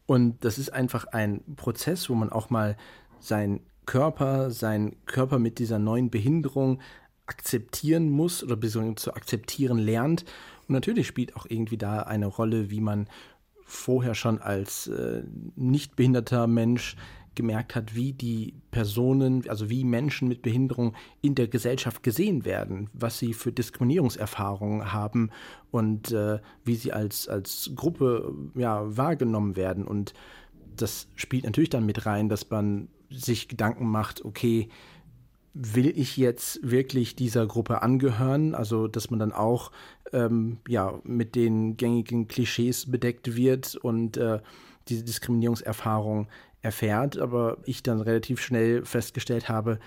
Und 0.06 0.44
das 0.44 0.58
ist 0.58 0.72
einfach 0.72 1.06
ein 1.06 1.42
Prozess, 1.56 2.10
wo 2.10 2.14
man 2.14 2.30
auch 2.30 2.50
mal 2.50 2.76
sein 3.20 3.60
Körper, 3.86 4.50
seinen 4.50 4.96
Körper 5.06 5.38
mit 5.38 5.58
dieser 5.58 5.78
neuen 5.78 6.10
Behinderung 6.10 6.80
akzeptieren 7.26 8.10
muss 8.10 8.42
oder 8.42 8.60
zu 8.96 9.14
akzeptieren 9.14 9.78
lernt. 9.78 10.24
Und 10.68 10.74
natürlich 10.74 11.06
spielt 11.06 11.36
auch 11.36 11.46
irgendwie 11.48 11.78
da 11.78 12.00
eine 12.00 12.26
Rolle, 12.26 12.70
wie 12.70 12.80
man 12.80 13.08
vorher 13.66 14.14
schon 14.14 14.40
als 14.40 14.86
äh, 14.88 15.22
nicht 15.56 15.96
behinderter 15.96 16.46
Mensch 16.46 16.96
gemerkt 17.34 17.74
hat, 17.74 17.94
wie 17.94 18.12
die 18.12 18.54
Personen, 18.70 19.48
also 19.48 19.68
wie 19.68 19.84
Menschen 19.84 20.28
mit 20.28 20.42
Behinderung 20.42 20.94
in 21.20 21.34
der 21.34 21.48
Gesellschaft 21.48 22.02
gesehen 22.02 22.44
werden, 22.44 22.90
was 22.92 23.18
sie 23.18 23.34
für 23.34 23.52
Diskriminierungserfahrungen 23.52 24.92
haben 24.92 25.30
und 25.70 26.12
äh, 26.12 26.38
wie 26.64 26.76
sie 26.76 26.92
als, 26.92 27.28
als 27.28 27.72
Gruppe 27.74 28.32
ja, 28.54 28.96
wahrgenommen 28.96 29.56
werden. 29.56 29.84
Und 29.84 30.14
das 30.76 31.08
spielt 31.16 31.44
natürlich 31.44 31.70
dann 31.70 31.86
mit 31.86 32.06
rein, 32.06 32.28
dass 32.28 32.48
man 32.50 32.88
sich 33.10 33.48
Gedanken 33.48 33.88
macht, 33.88 34.24
okay, 34.24 34.68
will 35.54 35.96
ich 35.96 36.16
jetzt 36.16 36.58
wirklich 36.68 37.14
dieser 37.14 37.46
Gruppe 37.46 37.82
angehören? 37.82 38.54
Also, 38.54 38.88
dass 38.88 39.10
man 39.10 39.20
dann 39.20 39.32
auch 39.32 39.70
ähm, 40.12 40.58
ja, 40.68 41.00
mit 41.04 41.34
den 41.34 41.76
gängigen 41.76 42.28
Klischees 42.28 42.90
bedeckt 42.90 43.36
wird 43.36 43.76
und 43.76 44.16
äh, 44.16 44.40
diese 44.88 45.04
Diskriminierungserfahrung 45.04 46.28
erfährt, 46.60 47.18
aber 47.18 47.58
ich 47.64 47.82
dann 47.82 48.00
relativ 48.00 48.40
schnell 48.40 48.84
festgestellt 48.84 49.48
habe, 49.48 49.78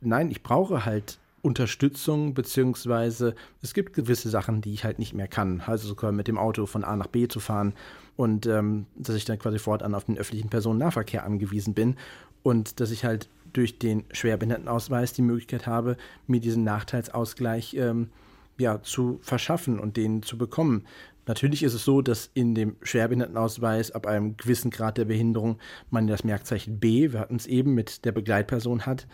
nein, 0.00 0.30
ich 0.30 0.42
brauche 0.42 0.84
halt 0.84 1.18
Unterstützung, 1.42 2.34
beziehungsweise 2.34 3.34
es 3.62 3.74
gibt 3.74 3.94
gewisse 3.94 4.30
Sachen, 4.30 4.60
die 4.60 4.72
ich 4.72 4.84
halt 4.84 5.00
nicht 5.00 5.12
mehr 5.12 5.26
kann. 5.26 5.60
Also 5.66 5.88
sogar 5.88 6.12
mit 6.12 6.28
dem 6.28 6.38
Auto 6.38 6.66
von 6.66 6.84
A 6.84 6.96
nach 6.96 7.08
B 7.08 7.26
zu 7.26 7.40
fahren 7.40 7.74
und 8.16 8.46
ähm, 8.46 8.86
dass 8.94 9.16
ich 9.16 9.24
dann 9.24 9.40
quasi 9.40 9.58
fortan 9.58 9.94
auf 9.94 10.04
den 10.04 10.18
öffentlichen 10.18 10.50
Personennahverkehr 10.50 11.24
angewiesen 11.24 11.74
bin 11.74 11.96
und 12.44 12.78
dass 12.78 12.92
ich 12.92 13.04
halt 13.04 13.28
durch 13.52 13.78
den 13.78 14.04
Schwerbehindertenausweis 14.12 15.12
die 15.12 15.22
Möglichkeit 15.22 15.66
habe, 15.66 15.96
mir 16.26 16.40
diesen 16.40 16.64
Nachteilsausgleich 16.64 17.74
ähm, 17.74 18.08
ja, 18.56 18.80
zu 18.82 19.18
verschaffen 19.22 19.80
und 19.80 19.96
den 19.96 20.22
zu 20.22 20.38
bekommen. 20.38 20.86
Natürlich 21.26 21.62
ist 21.62 21.74
es 21.74 21.84
so, 21.84 22.02
dass 22.02 22.30
in 22.34 22.54
dem 22.54 22.76
Schwerbehindertenausweis 22.82 23.92
ab 23.92 24.06
einem 24.06 24.36
gewissen 24.36 24.70
Grad 24.70 24.98
der 24.98 25.04
Behinderung 25.04 25.58
man 25.90 26.06
das 26.06 26.24
Merkzeichen 26.24 26.78
B, 26.78 27.12
wir 27.12 27.20
hatten 27.20 27.36
es 27.36 27.46
eben, 27.46 27.74
mit 27.74 28.04
der 28.04 28.12
Begleitperson 28.12 28.86
hat 28.86 29.06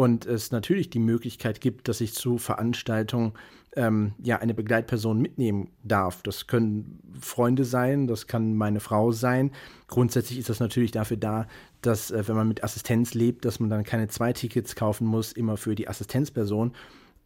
und 0.00 0.24
es 0.24 0.50
natürlich 0.50 0.88
die 0.88 0.98
Möglichkeit 0.98 1.60
gibt, 1.60 1.86
dass 1.86 2.00
ich 2.00 2.14
zu 2.14 2.38
Veranstaltungen 2.38 3.34
ähm, 3.76 4.14
ja 4.22 4.38
eine 4.38 4.54
Begleitperson 4.54 5.20
mitnehmen 5.20 5.68
darf. 5.82 6.22
Das 6.22 6.46
können 6.46 7.00
Freunde 7.20 7.66
sein, 7.66 8.06
das 8.06 8.26
kann 8.26 8.54
meine 8.54 8.80
Frau 8.80 9.12
sein. 9.12 9.50
Grundsätzlich 9.88 10.38
ist 10.38 10.48
das 10.48 10.58
natürlich 10.58 10.90
dafür 10.90 11.18
da, 11.18 11.46
dass 11.82 12.10
äh, 12.10 12.26
wenn 12.26 12.34
man 12.34 12.48
mit 12.48 12.64
Assistenz 12.64 13.12
lebt, 13.12 13.44
dass 13.44 13.60
man 13.60 13.68
dann 13.68 13.84
keine 13.84 14.08
zwei 14.08 14.32
Tickets 14.32 14.74
kaufen 14.74 15.06
muss, 15.06 15.32
immer 15.32 15.58
für 15.58 15.74
die 15.74 15.86
Assistenzperson. 15.86 16.72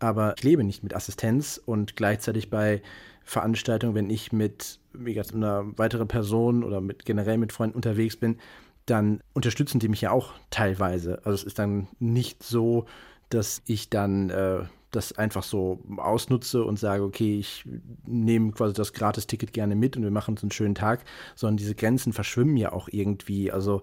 Aber 0.01 0.35
ich 0.37 0.43
lebe 0.43 0.65
nicht 0.65 0.83
mit 0.83 0.97
Assistenz 0.97 1.63
und 1.65 1.95
gleichzeitig 1.95 2.51
bei 2.51 2.83
Veranstaltung, 3.23 3.95
wenn 3.95 4.11
ich 4.11 4.33
mit 4.33 4.81
gesagt, 4.93 5.33
einer 5.33 5.79
weiteren 5.79 6.09
Person 6.09 6.65
oder 6.65 6.81
mit 6.81 7.05
generell 7.05 7.39
mit 7.39 7.53
Freunden 7.53 7.77
unterwegs 7.77 8.17
bin, 8.17 8.39
dann 8.87 9.21
unterstützen 9.33 9.79
die 9.79 9.89
mich 9.89 10.01
ja 10.01 10.11
auch 10.11 10.33
teilweise. 10.51 11.19
Also 11.25 11.33
es 11.33 11.45
ist 11.45 11.59
dann 11.59 11.89
nicht 11.99 12.43
so, 12.43 12.87
dass 13.31 13.63
ich 13.67 13.91
dann 13.91 14.31
äh, 14.31 14.65
das 14.91 15.13
einfach 15.13 15.43
so 15.43 15.81
ausnutze 15.97 16.65
und 16.65 16.79
sage, 16.79 17.03
okay, 17.03 17.39
ich 17.39 17.65
nehme 18.07 18.53
quasi 18.53 18.75
das 18.75 18.93
Gratis-Ticket 18.93 19.53
gerne 19.53 19.75
mit 19.75 19.97
und 19.97 20.03
wir 20.03 20.11
machen 20.11 20.33
uns 20.33 20.43
einen 20.43 20.53
schönen 20.53 20.75
Tag, 20.75 21.05
sondern 21.35 21.57
diese 21.57 21.75
Grenzen 21.75 22.13
verschwimmen 22.13 22.57
ja 22.57 22.73
auch 22.73 22.89
irgendwie. 22.91 23.51
Also 23.51 23.83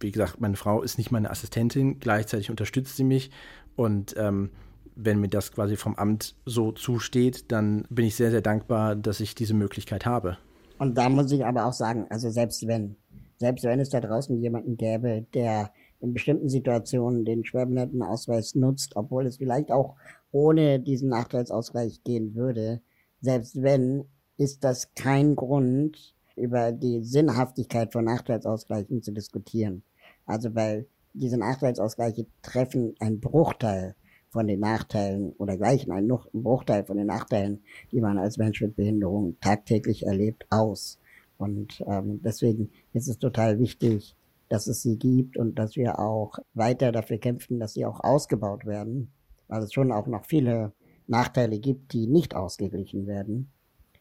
wie 0.00 0.10
gesagt, 0.10 0.40
meine 0.40 0.56
Frau 0.56 0.82
ist 0.82 0.98
nicht 0.98 1.10
meine 1.10 1.30
Assistentin, 1.30 2.00
gleichzeitig 2.00 2.50
unterstützt 2.50 2.96
sie 2.96 3.04
mich 3.04 3.30
und 3.76 4.14
ähm, 4.16 4.50
wenn 4.94 5.20
mir 5.20 5.28
das 5.28 5.52
quasi 5.52 5.76
vom 5.76 5.94
Amt 5.94 6.34
so 6.44 6.72
zusteht, 6.72 7.50
dann 7.50 7.84
bin 7.88 8.04
ich 8.04 8.16
sehr, 8.16 8.30
sehr 8.30 8.42
dankbar, 8.42 8.94
dass 8.94 9.20
ich 9.20 9.34
diese 9.34 9.54
Möglichkeit 9.54 10.04
habe. 10.04 10.36
Und 10.78 10.98
da 10.98 11.08
muss 11.08 11.30
ich 11.32 11.46
aber 11.46 11.64
auch 11.64 11.72
sagen, 11.72 12.06
also 12.10 12.28
selbst 12.30 12.66
wenn, 12.66 12.96
selbst 13.42 13.64
wenn 13.64 13.80
es 13.80 13.88
da 13.88 14.00
draußen 14.00 14.40
jemanden 14.40 14.76
gäbe, 14.76 15.26
der 15.34 15.72
in 15.98 16.14
bestimmten 16.14 16.48
Situationen 16.48 17.24
den 17.24 17.44
Schwerbehindertenausweis 17.44 18.54
nutzt, 18.54 18.94
obwohl 18.94 19.26
es 19.26 19.38
vielleicht 19.38 19.72
auch 19.72 19.96
ohne 20.30 20.78
diesen 20.78 21.08
Nachteilsausgleich 21.08 22.04
gehen 22.04 22.36
würde, 22.36 22.82
selbst 23.20 23.60
wenn, 23.60 24.04
ist 24.36 24.62
das 24.62 24.94
kein 24.94 25.34
Grund, 25.34 26.14
über 26.36 26.70
die 26.70 27.02
Sinnhaftigkeit 27.02 27.92
von 27.92 28.04
Nachteilsausgleichen 28.04 29.02
zu 29.02 29.10
diskutieren. 29.10 29.82
Also 30.24 30.54
weil 30.54 30.86
diese 31.12 31.36
Nachteilsausgleiche 31.36 32.26
treffen 32.42 32.94
einen 33.00 33.18
Bruchteil 33.18 33.96
von 34.30 34.46
den 34.46 34.60
Nachteilen 34.60 35.32
oder 35.32 35.56
gleichen 35.56 35.90
einen 35.90 36.12
einen 36.12 36.44
Bruchteil 36.44 36.84
von 36.84 36.96
den 36.96 37.08
Nachteilen, 37.08 37.64
die 37.90 38.00
man 38.00 38.18
als 38.18 38.38
Mensch 38.38 38.60
mit 38.62 38.76
Behinderung 38.76 39.36
tagtäglich 39.40 40.06
erlebt, 40.06 40.46
aus. 40.48 41.00
Und 41.42 41.82
ähm, 41.86 42.20
deswegen 42.22 42.70
ist 42.92 43.08
es 43.08 43.18
total 43.18 43.58
wichtig, 43.58 44.16
dass 44.48 44.66
es 44.66 44.82
sie 44.82 44.98
gibt 44.98 45.36
und 45.36 45.58
dass 45.58 45.76
wir 45.76 45.98
auch 45.98 46.38
weiter 46.54 46.92
dafür 46.92 47.18
kämpfen, 47.18 47.58
dass 47.58 47.74
sie 47.74 47.86
auch 47.86 48.00
ausgebaut 48.00 48.66
werden, 48.66 49.10
weil 49.48 49.62
es 49.62 49.72
schon 49.72 49.92
auch 49.92 50.06
noch 50.06 50.24
viele 50.26 50.72
Nachteile 51.06 51.58
gibt, 51.58 51.92
die 51.92 52.06
nicht 52.06 52.34
ausgeglichen 52.34 53.06
werden. 53.06 53.50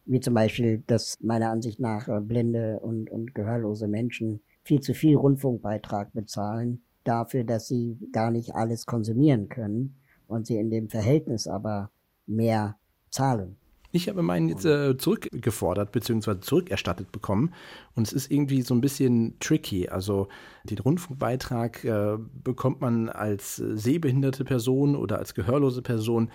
Wie 0.05 0.19
zum 0.19 0.33
Beispiel, 0.33 0.83
dass 0.87 1.17
meiner 1.21 1.51
Ansicht 1.51 1.79
nach 1.79 2.07
äh, 2.07 2.19
blinde 2.21 2.79
und, 2.79 3.09
und 3.09 3.33
gehörlose 3.33 3.87
Menschen 3.87 4.41
viel 4.63 4.81
zu 4.81 4.93
viel 4.93 5.15
Rundfunkbeitrag 5.15 6.13
bezahlen 6.13 6.81
dafür, 7.03 7.43
dass 7.43 7.67
sie 7.67 7.97
gar 8.11 8.31
nicht 8.31 8.53
alles 8.53 8.85
konsumieren 8.85 9.49
können 9.49 9.95
und 10.27 10.47
sie 10.47 10.57
in 10.57 10.69
dem 10.69 10.89
Verhältnis 10.89 11.47
aber 11.47 11.91
mehr 12.25 12.77
zahlen. 13.09 13.57
Ich 13.91 14.07
habe 14.07 14.21
meinen 14.21 14.47
jetzt 14.47 14.65
äh, 14.65 14.97
zurückgefordert 14.97 15.91
bzw. 15.91 16.39
zurückerstattet 16.39 17.11
bekommen 17.11 17.53
und 17.95 18.07
es 18.07 18.13
ist 18.13 18.31
irgendwie 18.31 18.61
so 18.61 18.73
ein 18.73 18.81
bisschen 18.81 19.37
tricky. 19.39 19.89
Also 19.89 20.29
den 20.63 20.79
Rundfunkbeitrag 20.79 21.83
äh, 21.83 22.17
bekommt 22.43 22.79
man 22.79 23.09
als 23.09 23.57
sehbehinderte 23.57 24.45
Person 24.45 24.95
oder 24.95 25.19
als 25.19 25.33
gehörlose 25.33 25.81
Person. 25.81 26.31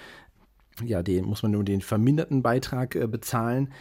Ja, 0.85 1.03
den 1.03 1.25
muss 1.25 1.43
man 1.43 1.53
nur 1.53 1.65
den 1.65 1.81
verminderten 1.81 2.43
Beitrag 2.43 2.95
äh, 2.95 3.07
bezahlen 3.07 3.73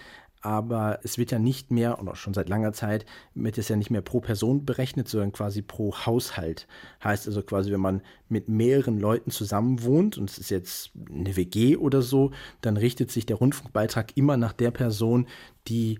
aber 0.46 1.00
es 1.02 1.18
wird 1.18 1.32
ja 1.32 1.40
nicht 1.40 1.72
mehr, 1.72 2.00
oder 2.00 2.16
schon 2.16 2.36
seit 2.36 2.50
langer 2.50 2.72
Zeit, 2.72 3.06
wird 3.34 3.58
es 3.58 3.68
ja 3.68 3.76
nicht 3.76 3.90
mehr 3.90 4.02
pro 4.02 4.20
Person 4.20 4.64
berechnet, 4.64 5.08
sondern 5.08 5.32
quasi 5.32 5.64
pro 5.64 5.94
Haushalt. 6.06 6.68
Heißt 7.04 7.28
also 7.28 7.42
quasi, 7.42 7.72
wenn 7.72 7.80
man 7.80 8.02
mit 8.30 8.48
mehreren 8.48 9.00
Leuten 9.00 9.32
zusammen 9.32 9.82
wohnt 9.82 10.20
und 10.20 10.30
es 10.30 10.38
ist 10.38 10.52
jetzt 10.52 10.92
eine 11.10 11.36
WG 11.36 11.78
oder 11.78 12.04
so, 12.04 12.30
dann 12.62 12.78
richtet 12.78 13.10
sich 13.10 13.26
der 13.26 13.38
Rundfunkbeitrag 13.38 14.16
immer 14.16 14.38
nach 14.38 14.54
der 14.54 14.70
Person, 14.70 15.26
die 15.68 16.00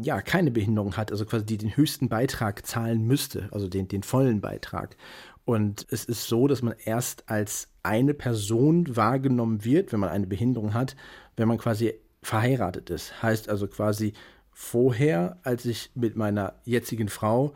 ja 0.00 0.22
keine 0.22 0.50
Behinderung 0.50 0.96
hat, 0.96 1.12
also 1.12 1.26
quasi 1.26 1.44
die 1.44 1.58
den 1.58 1.76
höchsten 1.76 2.08
Beitrag 2.08 2.64
zahlen 2.66 3.06
müsste, 3.06 3.50
also 3.52 3.68
den, 3.68 3.88
den 3.88 4.02
vollen 4.02 4.40
Beitrag. 4.40 4.96
Und 5.44 5.86
es 5.90 6.06
ist 6.06 6.28
so, 6.28 6.48
dass 6.48 6.62
man 6.62 6.76
erst 6.82 7.28
als 7.28 7.68
eine 7.82 8.14
Person 8.14 8.96
wahrgenommen 8.96 9.66
wird, 9.66 9.92
wenn 9.92 10.00
man 10.00 10.08
eine 10.08 10.26
Behinderung 10.26 10.72
hat, 10.72 10.96
wenn 11.36 11.48
man 11.48 11.58
quasi 11.58 11.92
verheiratet 12.22 12.90
ist. 12.90 13.22
Heißt 13.22 13.48
also 13.48 13.66
quasi 13.66 14.12
vorher, 14.52 15.38
als 15.42 15.64
ich 15.64 15.90
mit 15.94 16.16
meiner 16.16 16.54
jetzigen 16.64 17.08
Frau 17.08 17.52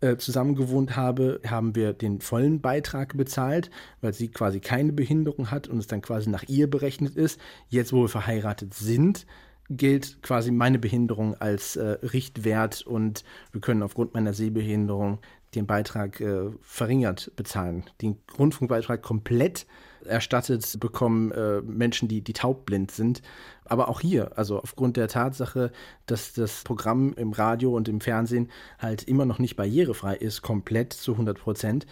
äh, 0.00 0.16
zusammengewohnt 0.16 0.96
habe, 0.96 1.40
haben 1.46 1.74
wir 1.74 1.92
den 1.92 2.20
vollen 2.20 2.60
Beitrag 2.60 3.16
bezahlt, 3.16 3.70
weil 4.00 4.12
sie 4.12 4.28
quasi 4.28 4.60
keine 4.60 4.92
Behinderung 4.92 5.50
hat 5.50 5.68
und 5.68 5.78
es 5.78 5.86
dann 5.86 6.02
quasi 6.02 6.30
nach 6.30 6.44
ihr 6.44 6.68
berechnet 6.68 7.16
ist. 7.16 7.40
Jetzt, 7.68 7.92
wo 7.92 8.02
wir 8.02 8.08
verheiratet 8.08 8.74
sind, 8.74 9.26
gilt 9.70 10.22
quasi 10.22 10.50
meine 10.50 10.78
Behinderung 10.78 11.34
als 11.34 11.76
äh, 11.76 11.98
Richtwert 12.02 12.82
und 12.82 13.24
wir 13.52 13.60
können 13.60 13.82
aufgrund 13.82 14.14
meiner 14.14 14.32
Sehbehinderung 14.32 15.18
den 15.54 15.66
Beitrag 15.66 16.20
äh, 16.20 16.50
verringert 16.62 17.32
bezahlen. 17.36 17.84
Den 18.00 18.16
Rundfunkbeitrag 18.38 19.02
komplett 19.02 19.66
erstattet 20.04 20.78
bekommen 20.80 21.32
äh, 21.32 21.60
Menschen, 21.62 22.08
die, 22.08 22.22
die 22.22 22.32
taubblind 22.32 22.90
sind. 22.90 23.22
Aber 23.64 23.88
auch 23.88 24.00
hier, 24.00 24.36
also 24.38 24.60
aufgrund 24.60 24.96
der 24.96 25.08
Tatsache, 25.08 25.72
dass 26.06 26.32
das 26.32 26.64
Programm 26.64 27.12
im 27.14 27.32
Radio 27.32 27.74
und 27.74 27.88
im 27.88 28.00
Fernsehen 28.00 28.50
halt 28.78 29.02
immer 29.04 29.24
noch 29.24 29.38
nicht 29.38 29.56
barrierefrei 29.56 30.16
ist, 30.16 30.42
komplett 30.42 30.92
zu 30.92 31.12
100 31.12 31.38
Prozent, 31.38 31.86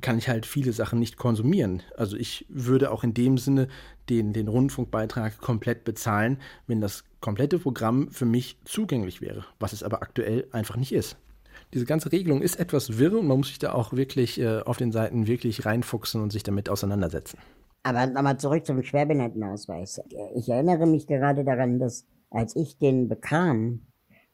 kann 0.00 0.18
ich 0.18 0.28
halt 0.28 0.44
viele 0.44 0.72
Sachen 0.72 0.98
nicht 0.98 1.16
konsumieren. 1.16 1.82
Also 1.96 2.16
ich 2.16 2.46
würde 2.48 2.90
auch 2.90 3.04
in 3.04 3.14
dem 3.14 3.38
Sinne 3.38 3.68
den, 4.08 4.32
den 4.32 4.48
Rundfunkbeitrag 4.48 5.38
komplett 5.38 5.84
bezahlen, 5.84 6.38
wenn 6.66 6.80
das 6.80 7.04
komplette 7.20 7.58
Programm 7.58 8.10
für 8.10 8.26
mich 8.26 8.58
zugänglich 8.64 9.20
wäre, 9.20 9.44
was 9.60 9.72
es 9.72 9.82
aber 9.82 10.02
aktuell 10.02 10.46
einfach 10.50 10.76
nicht 10.76 10.92
ist 10.92 11.16
diese 11.74 11.84
ganze 11.84 12.12
Regelung 12.12 12.40
ist 12.40 12.58
etwas 12.58 12.98
wirr 12.98 13.18
und 13.18 13.26
man 13.26 13.38
muss 13.38 13.48
sich 13.48 13.58
da 13.58 13.72
auch 13.72 13.92
wirklich 13.92 14.40
äh, 14.40 14.60
auf 14.60 14.76
den 14.76 14.92
Seiten 14.92 15.26
wirklich 15.26 15.66
reinfuchsen 15.66 16.22
und 16.22 16.30
sich 16.30 16.42
damit 16.42 16.70
auseinandersetzen. 16.70 17.38
Aber 17.82 18.06
nochmal 18.06 18.38
zurück 18.38 18.64
zum 18.64 18.82
Schwerbehindertenausweis. 18.82 20.00
Ich 20.36 20.48
erinnere 20.48 20.86
mich 20.86 21.06
gerade 21.06 21.44
daran, 21.44 21.78
dass 21.78 22.06
als 22.30 22.56
ich 22.56 22.78
den 22.78 23.08
bekam, 23.08 23.82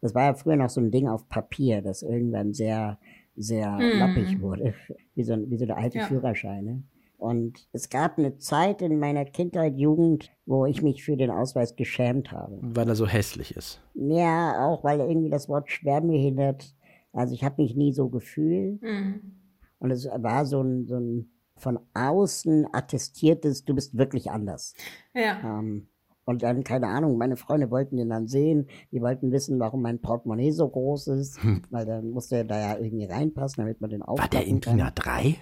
das 0.01 0.15
war 0.15 0.25
ja 0.25 0.35
früher 0.35 0.57
noch 0.57 0.71
so 0.71 0.81
ein 0.81 0.91
Ding 0.91 1.09
auf 1.09 1.29
Papier, 1.29 1.83
das 1.83 2.03
irgendwann 2.03 2.53
sehr, 2.55 2.99
sehr 3.37 3.77
hm. 3.77 3.99
lappig 3.99 4.41
wurde, 4.41 4.75
wie 5.15 5.25
so, 5.25 5.37
wie 5.51 5.59
so 5.59 5.65
eine 5.65 5.77
alte 5.77 5.99
ja. 5.99 6.07
Führerscheine. 6.07 6.85
Und 7.19 7.69
es 7.73 7.91
gab 7.91 8.17
eine 8.17 8.39
Zeit 8.39 8.81
in 8.81 8.99
meiner 8.99 9.27
Kindheit, 9.27 9.77
Jugend, 9.77 10.31
wo 10.47 10.65
ich 10.65 10.81
mich 10.81 11.05
für 11.05 11.19
den 11.19 11.31
Ausweis 11.31 11.77
geschämt 11.77 12.33
habe. 12.33 12.59
Weil 12.63 12.89
er 12.89 12.97
so 12.97 13.07
hässlich 13.07 13.55
ist. 13.55 13.83
Ja, 13.95 14.67
auch 14.67 14.83
weil 14.85 15.01
irgendwie 15.01 15.29
das 15.29 15.47
Wort 15.47 15.71
schwerbehindert, 15.71 16.75
also 17.13 17.35
ich 17.35 17.45
habe 17.45 17.63
mich 17.63 17.77
nie 17.77 17.93
so 17.93 18.09
gefühlt. 18.09 18.83
Mhm. 18.83 19.37
Und 19.79 19.91
es 19.91 20.07
war 20.07 20.45
so 20.45 20.63
ein, 20.63 20.87
so 20.87 20.97
ein 20.97 21.31
von 21.57 21.79
außen 21.95 22.67
attestiertes, 22.73 23.65
du 23.65 23.75
bist 23.75 23.97
wirklich 23.97 24.31
anders. 24.31 24.75
Ja. 25.15 25.41
Ähm, 25.43 25.89
und 26.25 26.43
dann, 26.43 26.65
keine 26.65 26.87
Ahnung, 26.87 27.19
meine 27.19 27.37
Freunde 27.37 27.71
wollten 27.71 27.97
den 27.97 28.09
dann 28.09 28.29
sehen, 28.29 28.69
die 28.93 29.01
wollten 29.01 29.33
wissen, 29.33 29.59
warum 29.59 29.83
mein 29.83 30.01
Portemonnaie 30.01 30.53
so 30.53 30.69
groß 30.69 31.09
ist, 31.09 31.41
weil 31.71 31.87
dann 31.87 32.11
musste 32.11 32.37
er 32.37 32.45
da 32.45 32.59
ja 32.59 32.79
irgendwie 32.79 33.05
reinpassen, 33.05 33.63
damit 33.63 33.81
man 33.81 33.91
den 33.91 34.01
War 34.01 34.29
der 34.29 34.47
in. 34.47 34.61
DIN 34.61 34.81
A3? 34.81 35.37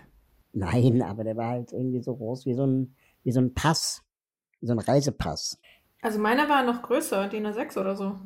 Nein, 0.52 1.02
aber 1.02 1.25
der 1.25 1.37
war 1.37 1.50
halt 1.50 1.72
irgendwie 1.72 2.00
so 2.00 2.16
groß 2.16 2.46
wie 2.46 2.54
so 2.54 2.66
ein, 2.66 2.94
wie 3.22 3.32
so 3.32 3.40
ein 3.40 3.54
Pass, 3.54 4.02
wie 4.60 4.66
so 4.66 4.72
ein 4.72 4.78
Reisepass. 4.78 5.60
Also 6.00 6.18
meiner 6.18 6.48
war 6.48 6.64
noch 6.64 6.82
größer, 6.82 7.28
DIN 7.28 7.46
A6 7.46 7.78
oder 7.78 7.94
so. 7.94 8.16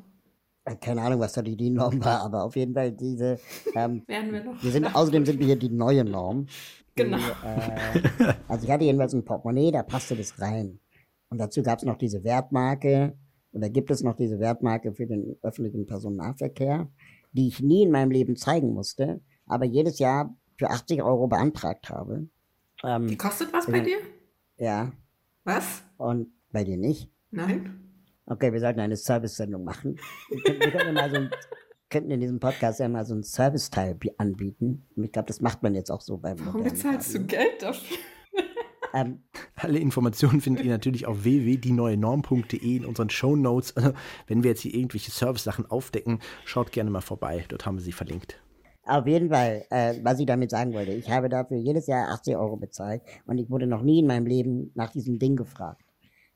Äh, 0.65 0.77
Keine 0.77 1.03
Ahnung, 1.03 1.21
was 1.21 1.33
da 1.33 1.43
die 1.43 1.57
DIN-Norm 1.57 2.05
war, 2.05 2.21
aber 2.23 2.45
auf 2.45 2.55
jeden 2.57 2.75
Fall 2.75 2.93
diese, 2.93 3.39
ähm, 3.75 4.03
Werden 4.07 4.33
wir 4.33 4.45
noch. 4.45 4.63
wir 4.63 4.71
sind, 4.71 4.95
außerdem 4.95 5.27
sind 5.27 5.39
wir 5.39 5.47
hier 5.47 5.57
die 5.59 5.71
neue 5.71 6.05
Norm. 6.05 6.47
Genau. 6.95 7.17
Die, 7.17 8.23
äh, 8.25 8.35
also 8.49 8.65
ich 8.67 8.71
hatte 8.71 8.85
jedenfalls 8.85 9.15
ein 9.15 9.25
Portemonnaie, 9.25 9.73
da 9.73 9.83
passte 9.83 10.15
das 10.15 10.41
rein. 10.41 10.79
Und 11.31 11.39
dazu 11.39 11.63
gab 11.63 11.79
es 11.79 11.85
noch 11.85 11.97
diese 11.97 12.23
Wertmarke, 12.25 13.17
oder 13.53 13.69
gibt 13.71 13.91
es 13.91 14.03
noch 14.03 14.15
diese 14.17 14.39
Wertmarke 14.39 14.93
für 14.93 15.07
den 15.07 15.37
öffentlichen 15.43 15.87
Personennahverkehr, 15.87 16.89
die 17.33 17.49
ich 17.49 17.61
nie 17.61 17.83
in 17.83 17.91
meinem 17.91 18.11
Leben 18.11 18.37
zeigen 18.37 18.73
musste, 18.75 19.21
aber 19.47 19.65
jedes 19.65 19.99
Jahr 19.99 20.37
für 20.59 20.71
80 20.71 21.03
Euro 21.03 21.27
beantragt 21.29 21.89
habe. 21.91 22.29
Die 22.83 22.87
Ähm, 22.87 23.19
kostet 23.19 23.53
was 23.53 23.67
bei 23.67 23.81
dir? 23.81 23.97
ja, 24.59 24.93
Was? 25.45 25.83
und 25.97 26.29
bei 26.53 26.65
dir 26.65 26.77
nicht. 26.77 27.11
Nein? 27.31 27.92
Okay, 28.27 28.53
wir 28.53 28.61
sollten 28.61 28.81
eine 28.81 28.97
Service-Sendung 28.97 29.65
machen. 29.65 29.99
Wir 30.31 30.43
könnten, 30.43 30.61
wir 30.63 30.71
könnten, 30.71 30.95
mal 30.95 31.11
so 31.11 31.17
ein, 31.17 31.31
könnten 31.91 32.11
in 32.11 32.21
diesem 32.21 32.39
Podcast 32.41 32.81
ja 32.81 32.89
mal 32.89 33.05
so 33.05 33.15
einen 33.15 33.23
Serviceteil 33.25 33.95
bi- 33.95 34.13
anbieten. 34.19 34.87
Und 34.97 35.05
ich 35.05 35.13
glaube, 35.13 35.27
das 35.27 35.41
macht 35.41 35.63
man 35.63 35.75
jetzt 35.75 35.91
auch 35.91 36.01
so 36.01 36.19
beim 36.19 36.37
Warum 36.47 36.63
bezahlst 36.65 37.15
du 37.15 37.19
Radio. 37.19 37.27
Geld 37.39 37.63
dafür? 37.63 37.97
Ähm, 38.95 39.23
Alle 39.57 39.79
Informationen 39.79 40.43
findet 40.43 40.67
ihr 40.67 40.71
natürlich 40.71 41.07
auf 41.07 41.25
www.dieneuenorm.de 41.25 42.77
in 42.77 42.85
unseren 42.85 43.09
Show 43.09 43.37
Notes. 43.37 43.75
Also, 43.75 43.93
wenn 44.27 44.43
wir 44.43 44.51
jetzt 44.51 44.61
hier 44.61 44.75
irgendwelche 44.75 45.11
Service-Sachen 45.11 45.65
aufdecken, 45.71 46.19
schaut 46.45 46.73
gerne 46.73 46.91
mal 46.91 47.01
vorbei. 47.01 47.47
Dort 47.49 47.65
haben 47.65 47.77
wir 47.77 47.83
sie 47.83 47.93
verlinkt. 47.93 48.39
Auf 48.85 49.07
jeden 49.07 49.31
Fall, 49.31 49.65
äh, 49.71 49.95
was 50.03 50.19
ich 50.21 50.27
damit 50.27 50.51
sagen 50.51 50.75
wollte, 50.75 50.93
ich 50.93 51.09
habe 51.11 51.31
dafür 51.31 51.57
jedes 51.57 51.87
Jahr 51.87 52.11
80 52.11 52.37
Euro 52.37 52.57
bezahlt 52.59 53.01
und 53.27 53.39
ich 53.39 53.49
wurde 53.49 53.67
noch 53.67 53.81
nie 53.81 54.01
in 54.01 54.07
meinem 54.07 54.27
Leben 54.27 54.73
nach 54.75 54.91
diesem 54.91 55.19
Ding 55.19 55.37
gefragt. 55.37 55.81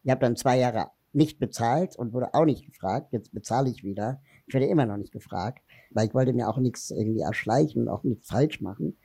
Ich 0.02 0.11
habe 0.11 0.21
dann 0.21 0.37
zwei 0.37 0.59
Jahre 0.59 0.87
nicht 1.16 1.38
bezahlt 1.38 1.96
und 1.96 2.12
wurde 2.12 2.35
auch 2.35 2.44
nicht 2.44 2.66
gefragt. 2.66 3.12
Jetzt 3.12 3.32
bezahle 3.32 3.70
ich 3.70 3.82
wieder. 3.82 4.20
Ich 4.46 4.54
werde 4.54 4.66
immer 4.66 4.87
noch 4.87 4.99
nicht 4.99 5.12
gefragt, 5.12 5.64
weil 5.90 6.06
ich 6.06 6.14
wollte 6.14 6.32
mir 6.32 6.49
auch 6.49 6.58
nichts 6.58 6.90
irgendwie 6.90 7.20
erschleichen 7.20 7.82
und 7.82 7.88
auch 7.88 8.04
nichts 8.04 8.28
falsch 8.28 8.61
machen. 8.61 8.96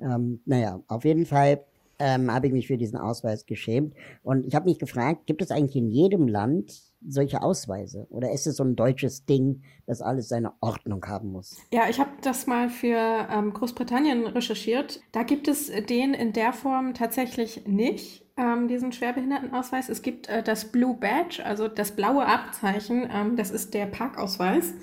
Ähm, 0.00 0.40
naja, 0.46 0.80
auf 0.88 1.04
jeden 1.04 1.26
Fall 1.26 1.64
ähm, 1.98 2.32
habe 2.32 2.46
ich 2.46 2.52
mich 2.52 2.66
für 2.66 2.76
diesen 2.76 2.98
Ausweis 2.98 3.46
geschämt. 3.46 3.94
Und 4.22 4.46
ich 4.46 4.54
habe 4.54 4.66
mich 4.66 4.78
gefragt, 4.78 5.26
gibt 5.26 5.42
es 5.42 5.50
eigentlich 5.50 5.76
in 5.76 5.90
jedem 5.90 6.28
Land 6.28 6.72
solche 7.06 7.42
Ausweise? 7.42 8.06
Oder 8.10 8.32
ist 8.32 8.46
es 8.46 8.56
so 8.56 8.64
ein 8.64 8.76
deutsches 8.76 9.24
Ding, 9.24 9.62
das 9.86 10.00
alles 10.00 10.28
seine 10.28 10.52
Ordnung 10.60 11.04
haben 11.06 11.32
muss? 11.32 11.58
Ja, 11.72 11.88
ich 11.88 12.00
habe 12.00 12.10
das 12.22 12.46
mal 12.46 12.70
für 12.70 13.28
ähm, 13.30 13.52
Großbritannien 13.52 14.26
recherchiert. 14.26 15.00
Da 15.12 15.22
gibt 15.22 15.48
es 15.48 15.70
den 15.88 16.14
in 16.14 16.32
der 16.32 16.52
Form 16.52 16.94
tatsächlich 16.94 17.66
nicht, 17.66 18.24
ähm, 18.38 18.68
diesen 18.68 18.92
Schwerbehindertenausweis. 18.92 19.88
Es 19.88 20.02
gibt 20.02 20.28
äh, 20.28 20.42
das 20.42 20.66
Blue 20.66 20.96
Badge, 20.96 21.44
also 21.44 21.68
das 21.68 21.92
blaue 21.92 22.24
Abzeichen. 22.24 23.08
Ähm, 23.12 23.36
das 23.36 23.50
ist 23.50 23.74
der 23.74 23.86
Parkausweis, 23.86 24.74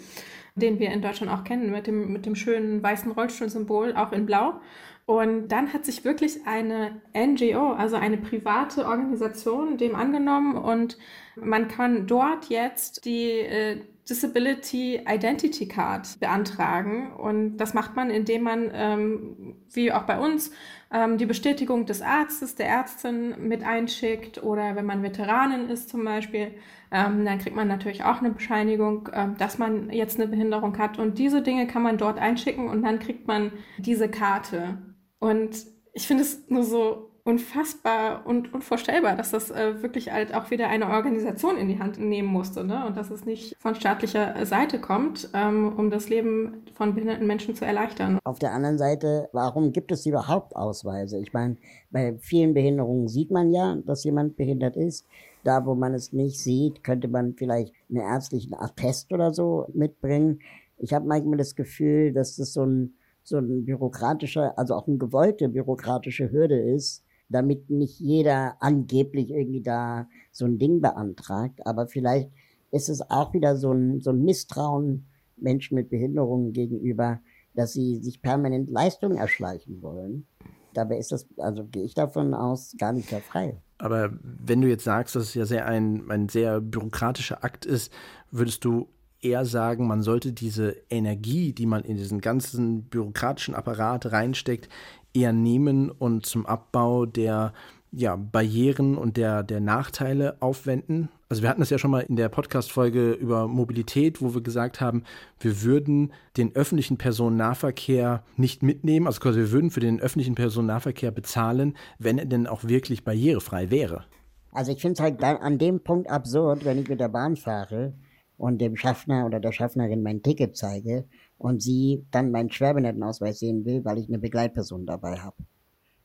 den 0.55 0.79
wir 0.79 0.91
in 0.91 1.01
Deutschland 1.01 1.31
auch 1.31 1.43
kennen, 1.43 1.71
mit 1.71 1.87
dem, 1.87 2.11
mit 2.13 2.25
dem 2.25 2.35
schönen 2.35 2.83
weißen 2.83 3.11
Rollstuhlsymbol, 3.11 3.95
auch 3.95 4.11
in 4.11 4.25
Blau. 4.25 4.59
Und 5.05 5.49
dann 5.49 5.71
hat 5.71 5.85
sich 5.85 6.03
wirklich 6.03 6.47
eine 6.47 7.01
NGO, 7.15 7.73
also 7.73 7.95
eine 7.95 8.17
private 8.17 8.85
Organisation, 8.85 9.77
dem 9.77 9.95
angenommen 9.95 10.57
und 10.57 10.97
man 11.35 11.67
kann 11.67 12.07
dort 12.07 12.45
jetzt 12.45 13.05
die 13.05 13.29
äh, 13.29 13.81
Disability 14.09 15.01
Identity 15.07 15.67
Card 15.67 16.19
beantragen. 16.19 17.11
Und 17.13 17.57
das 17.57 17.73
macht 17.73 17.95
man, 17.95 18.09
indem 18.09 18.43
man, 18.43 18.71
ähm, 18.73 19.55
wie 19.71 19.91
auch 19.91 20.03
bei 20.03 20.19
uns, 20.19 20.51
ähm, 20.91 21.17
die 21.17 21.25
Bestätigung 21.25 21.85
des 21.85 22.01
Arztes, 22.01 22.55
der 22.55 22.67
Ärztin 22.67 23.47
mit 23.47 23.63
einschickt 23.63 24.41
oder 24.43 24.75
wenn 24.75 24.85
man 24.85 25.03
Veteranin 25.03 25.69
ist 25.69 25.89
zum 25.89 26.03
Beispiel, 26.05 26.51
ähm, 26.91 27.25
dann 27.25 27.39
kriegt 27.39 27.55
man 27.55 27.67
natürlich 27.67 28.03
auch 28.03 28.19
eine 28.19 28.31
Bescheinigung, 28.31 29.09
ähm, 29.13 29.35
dass 29.37 29.57
man 29.57 29.89
jetzt 29.89 30.19
eine 30.19 30.27
Behinderung 30.27 30.77
hat. 30.77 30.99
Und 30.99 31.17
diese 31.17 31.41
Dinge 31.41 31.67
kann 31.67 31.83
man 31.83 31.97
dort 31.97 32.19
einschicken 32.19 32.69
und 32.69 32.83
dann 32.83 32.99
kriegt 32.99 33.27
man 33.27 33.51
diese 33.77 34.09
Karte. 34.09 34.77
Und 35.19 35.65
ich 35.93 36.07
finde 36.07 36.23
es 36.23 36.49
nur 36.49 36.63
so 36.63 37.14
unfassbar 37.25 38.27
und 38.27 38.53
unvorstellbar, 38.53 39.15
dass 39.15 39.31
das 39.31 39.49
äh, 39.49 39.81
wirklich 39.81 40.11
halt 40.11 40.35
auch 40.35 40.51
wieder 40.51 40.69
eine 40.69 40.87
Organisation 40.89 41.57
in 41.57 41.67
die 41.67 41.79
Hand 41.79 41.99
nehmen 41.99 42.27
musste 42.27 42.63
ne? 42.63 42.85
und 42.85 42.95
dass 42.95 43.09
es 43.09 43.25
nicht 43.25 43.55
von 43.59 43.73
staatlicher 43.73 44.45
Seite 44.45 44.79
kommt, 44.79 45.31
ähm, 45.33 45.73
um 45.75 45.89
das 45.89 46.07
Leben 46.07 46.63
von 46.75 46.93
behinderten 46.93 47.25
Menschen 47.25 47.55
zu 47.55 47.65
erleichtern. 47.65 48.19
Auf 48.23 48.37
der 48.37 48.53
anderen 48.53 48.77
Seite, 48.77 49.27
warum 49.33 49.71
gibt 49.71 49.91
es 49.91 50.05
überhaupt 50.05 50.55
Ausweise? 50.55 51.19
Ich 51.19 51.33
meine, 51.33 51.57
bei 51.89 52.15
vielen 52.19 52.53
Behinderungen 52.53 53.07
sieht 53.07 53.31
man 53.31 53.51
ja, 53.51 53.75
dass 53.83 54.03
jemand 54.03 54.37
behindert 54.37 54.77
ist. 54.77 55.07
Da, 55.43 55.65
wo 55.65 55.73
man 55.73 55.95
es 55.95 56.13
nicht 56.13 56.39
sieht, 56.39 56.83
könnte 56.83 57.07
man 57.07 57.33
vielleicht 57.33 57.73
einen 57.89 58.01
ärztlichen 58.01 58.53
Attest 58.53 59.11
oder 59.11 59.33
so 59.33 59.65
mitbringen. 59.73 60.41
Ich 60.77 60.93
habe 60.93 61.07
manchmal 61.07 61.39
das 61.39 61.55
Gefühl, 61.55 62.13
dass 62.13 62.35
das 62.35 62.53
so 62.53 62.63
ein, 62.63 62.93
so 63.23 63.37
ein 63.37 63.65
bürokratischer, 63.65 64.57
also 64.59 64.75
auch 64.75 64.87
eine 64.87 64.97
gewollte 64.97 65.49
bürokratische 65.49 66.31
Hürde 66.31 66.59
ist, 66.59 67.04
damit 67.29 67.69
nicht 67.69 67.99
jeder 67.99 68.57
angeblich 68.59 69.31
irgendwie 69.31 69.61
da 69.61 70.07
so 70.31 70.45
ein 70.45 70.57
Ding 70.57 70.81
beantragt. 70.81 71.65
Aber 71.65 71.87
vielleicht 71.87 72.29
ist 72.71 72.89
es 72.89 73.01
auch 73.09 73.33
wieder 73.33 73.55
so 73.55 73.71
ein, 73.71 74.01
so 74.01 74.11
ein 74.11 74.23
Misstrauen 74.23 75.07
Menschen 75.37 75.75
mit 75.75 75.89
Behinderungen 75.89 76.53
gegenüber, 76.53 77.19
dass 77.53 77.73
sie 77.73 77.97
sich 77.97 78.21
permanent 78.21 78.69
Leistungen 78.69 79.17
erschleichen 79.17 79.81
wollen. 79.81 80.27
Dabei 80.73 80.97
ist 80.97 81.11
das, 81.11 81.27
also 81.37 81.65
gehe 81.65 81.83
ich 81.83 81.93
davon 81.93 82.33
aus, 82.33 82.75
gar 82.77 82.91
nicht 82.91 83.09
frei. 83.09 83.61
Aber 83.77 84.11
wenn 84.21 84.61
du 84.61 84.67
jetzt 84.67 84.83
sagst, 84.83 85.15
dass 85.15 85.23
es 85.23 85.33
ja 85.33 85.45
sehr 85.45 85.65
ein, 85.65 86.09
ein 86.09 86.29
sehr 86.29 86.61
bürokratischer 86.61 87.43
Akt 87.43 87.65
ist, 87.65 87.91
würdest 88.31 88.65
du 88.65 88.87
eher 89.21 89.45
sagen, 89.45 89.87
man 89.87 90.01
sollte 90.01 90.33
diese 90.33 90.75
Energie, 90.89 91.53
die 91.53 91.65
man 91.65 91.83
in 91.83 91.97
diesen 91.97 92.21
ganzen 92.21 92.83
bürokratischen 92.83 93.55
Apparat 93.55 94.11
reinsteckt, 94.11 94.69
eher 95.15 95.33
nehmen 95.33 95.89
und 95.89 96.25
zum 96.25 96.45
Abbau 96.45 97.05
der 97.05 97.53
ja, 97.91 98.17
Barrieren 98.17 98.97
und 98.97 99.15
der, 99.15 99.43
der 99.43 99.61
Nachteile 99.61 100.35
aufwenden. 100.41 101.09
Also 101.29 101.41
wir 101.41 101.49
hatten 101.49 101.61
das 101.61 101.69
ja 101.69 101.77
schon 101.77 101.91
mal 101.91 102.01
in 102.01 102.17
der 102.17 102.29
Podcast-Folge 102.29 103.13
über 103.13 103.47
Mobilität, 103.47 104.21
wo 104.21 104.33
wir 104.33 104.41
gesagt 104.41 104.81
haben, 104.81 105.03
wir 105.39 105.63
würden 105.63 106.11
den 106.37 106.55
öffentlichen 106.55 106.97
Personennahverkehr 106.97 108.23
nicht 108.35 108.63
mitnehmen, 108.63 109.07
also 109.07 109.19
quasi 109.21 109.39
wir 109.39 109.51
würden 109.51 109.71
für 109.71 109.79
den 109.79 109.99
öffentlichen 110.01 110.35
Personennahverkehr 110.35 111.11
bezahlen, 111.11 111.75
wenn 111.97 112.19
er 112.19 112.25
denn 112.25 112.47
auch 112.47 112.65
wirklich 112.65 113.03
barrierefrei 113.03 113.71
wäre. 113.71 114.03
Also 114.51 114.71
ich 114.71 114.81
finde 114.81 114.93
es 114.93 114.99
halt 114.99 115.23
an 115.23 115.57
dem 115.57 115.79
Punkt 115.79 116.09
absurd, 116.09 116.63
wenn 116.63 116.77
ich 116.77 116.87
mit 116.87 116.99
der 116.99 117.09
Bahn 117.09 117.35
fahre 117.35 117.93
und 118.37 118.59
dem 118.59 118.75
Schaffner 118.75 119.25
oder 119.25 119.39
der 119.39 119.51
Schaffnerin 119.51 120.03
mein 120.03 120.21
Ticket 120.21 120.57
zeige 120.57 121.05
und 121.37 121.61
sie 121.61 122.05
dann 122.11 122.31
meinen 122.31 122.51
Schwerbehindertenausweis 122.51 123.39
sehen 123.39 123.65
will, 123.65 123.85
weil 123.85 123.97
ich 123.97 124.07
eine 124.07 124.19
Begleitperson 124.19 124.85
dabei 124.85 125.17
habe. 125.17 125.37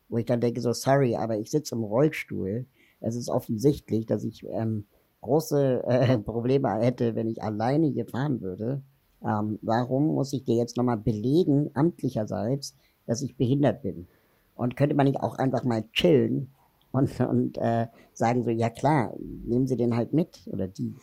Wo 0.08 0.18
ich 0.18 0.26
dann 0.26 0.40
denke, 0.40 0.60
so 0.60 0.72
sorry, 0.72 1.16
aber 1.16 1.38
ich 1.38 1.50
sitze 1.50 1.74
im 1.74 1.84
Rollstuhl. 1.84 2.66
Es 3.00 3.16
ist 3.16 3.28
offensichtlich, 3.28 4.06
dass 4.06 4.24
ich 4.24 4.44
ähm, 4.48 4.84
große 5.20 5.84
äh, 5.86 6.18
Probleme 6.24 6.68
hätte, 6.80 7.14
wenn 7.14 7.28
ich 7.28 7.42
alleine 7.42 7.86
hier 7.86 8.06
fahren 8.06 8.40
würde. 8.40 8.82
Ähm, 9.24 9.58
warum 9.62 10.14
muss 10.14 10.32
ich 10.32 10.44
dir 10.44 10.56
jetzt 10.56 10.76
nochmal 10.76 10.96
belegen, 10.96 11.70
amtlicherseits, 11.74 12.74
dass 13.06 13.22
ich 13.22 13.36
behindert 13.36 13.82
bin? 13.82 14.06
Und 14.54 14.76
könnte 14.76 14.94
man 14.94 15.06
nicht 15.06 15.20
auch 15.20 15.38
einfach 15.38 15.64
mal 15.64 15.84
chillen 15.92 16.50
und, 16.92 17.20
und 17.20 17.58
äh, 17.58 17.86
sagen 18.12 18.42
so, 18.44 18.50
ja 18.50 18.68
klar, 18.68 19.14
nehmen 19.18 19.66
Sie 19.66 19.76
den 19.76 19.96
halt 19.96 20.12
mit 20.12 20.40
oder 20.46 20.68
die. 20.68 20.94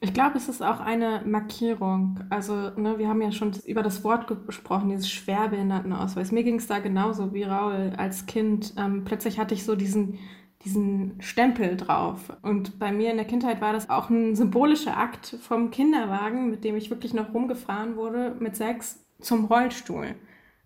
Ich 0.00 0.14
glaube, 0.14 0.36
es 0.38 0.48
ist 0.48 0.62
auch 0.62 0.78
eine 0.78 1.22
Markierung. 1.26 2.20
Also, 2.30 2.70
ne, 2.76 2.98
wir 2.98 3.08
haben 3.08 3.20
ja 3.20 3.32
schon 3.32 3.52
über 3.66 3.82
das 3.82 4.04
Wort 4.04 4.28
gesprochen, 4.46 4.90
dieses 4.90 5.10
Schwerbehindertenausweis. 5.10 6.30
Mir 6.30 6.44
ging 6.44 6.56
es 6.56 6.68
da 6.68 6.78
genauso 6.78 7.34
wie 7.34 7.42
Raul 7.42 7.92
als 7.96 8.26
Kind. 8.26 8.74
Ähm, 8.76 9.02
plötzlich 9.04 9.40
hatte 9.40 9.54
ich 9.54 9.64
so 9.64 9.74
diesen, 9.74 10.18
diesen 10.64 11.20
Stempel 11.20 11.76
drauf. 11.76 12.32
Und 12.42 12.78
bei 12.78 12.92
mir 12.92 13.10
in 13.10 13.16
der 13.16 13.26
Kindheit 13.26 13.60
war 13.60 13.72
das 13.72 13.90
auch 13.90 14.08
ein 14.08 14.36
symbolischer 14.36 14.96
Akt 14.96 15.36
vom 15.40 15.70
Kinderwagen, 15.72 16.48
mit 16.50 16.62
dem 16.62 16.76
ich 16.76 16.90
wirklich 16.90 17.12
noch 17.12 17.34
rumgefahren 17.34 17.96
wurde, 17.96 18.36
mit 18.38 18.54
sechs 18.54 19.04
zum 19.20 19.46
Rollstuhl. 19.46 20.14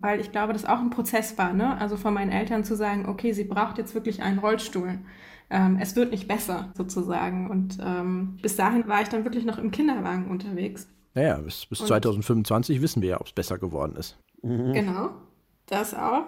weil 0.00 0.20
ich 0.20 0.32
glaube, 0.32 0.52
das 0.52 0.64
auch 0.64 0.80
ein 0.80 0.90
Prozess 0.90 1.38
war, 1.38 1.52
ne? 1.52 1.78
Also 1.80 1.96
von 1.96 2.12
meinen 2.14 2.32
Eltern 2.32 2.64
zu 2.64 2.74
sagen, 2.76 3.06
okay, 3.08 3.32
sie 3.32 3.44
braucht 3.44 3.78
jetzt 3.78 3.94
wirklich 3.94 4.22
einen 4.22 4.38
Rollstuhl. 4.40 4.98
Ähm, 5.52 5.78
es 5.80 5.94
wird 5.94 6.10
nicht 6.10 6.26
besser, 6.26 6.72
sozusagen. 6.74 7.50
Und 7.50 7.78
ähm, 7.84 8.38
bis 8.40 8.56
dahin 8.56 8.88
war 8.88 9.02
ich 9.02 9.08
dann 9.08 9.24
wirklich 9.24 9.44
noch 9.44 9.58
im 9.58 9.70
Kinderwagen 9.70 10.30
unterwegs. 10.30 10.88
Naja, 11.14 11.36
bis, 11.36 11.66
bis 11.66 11.80
2025 11.80 12.80
wissen 12.80 13.02
wir 13.02 13.10
ja, 13.10 13.20
ob 13.20 13.26
es 13.26 13.32
besser 13.34 13.58
geworden 13.58 13.94
ist. 13.96 14.16
Mhm. 14.42 14.72
Genau, 14.72 15.10
das 15.66 15.94
auch. 15.94 16.24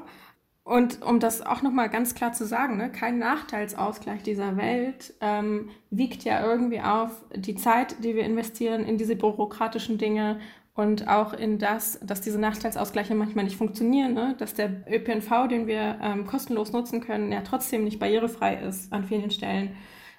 Und 0.63 1.03
um 1.03 1.21
das 1.21 1.43
auch 1.43 1.63
nochmal 1.63 1.89
ganz 1.89 2.15
klar 2.15 2.33
zu 2.33 2.47
sagen, 2.47 2.77
ne, 2.77 2.93
kein 2.93 3.19
Nachteilsausgleich 3.19 4.23
dieser 4.23 4.57
Welt 4.57 5.15
ähm, 5.21 5.71
wiegt 5.91 6.25
ja 6.25 6.45
irgendwie 6.45 6.81
auf 6.81 7.11
die 7.35 7.55
Zeit, 7.55 8.03
die 8.05 8.15
wir 8.15 8.25
investieren 8.25 8.85
in 8.85 8.99
diese 8.99 9.17
bürokratischen 9.17 9.99
Dinge 9.99 10.39
und 10.75 11.07
auch 11.07 11.33
in 11.33 11.59
das, 11.59 12.01
dass 12.03 12.21
diese 12.21 12.39
Nachteilsausgleiche 12.39 13.15
manchmal 13.15 13.45
nicht 13.45 13.57
funktionieren, 13.57 14.13
ne? 14.13 14.35
dass 14.39 14.55
der 14.55 14.85
ÖPNV, 14.91 15.49
den 15.49 15.67
wir 15.69 15.99
ähm, 16.03 16.27
kostenlos 16.27 16.73
nutzen 16.73 17.01
können, 17.01 17.31
ja 17.31 17.43
trotzdem 17.43 17.85
nicht 17.85 18.01
barrierefrei 18.01 18.57
ist 18.57 18.93
an 18.93 19.05
vielen 19.05 19.31
Stellen. 19.31 19.77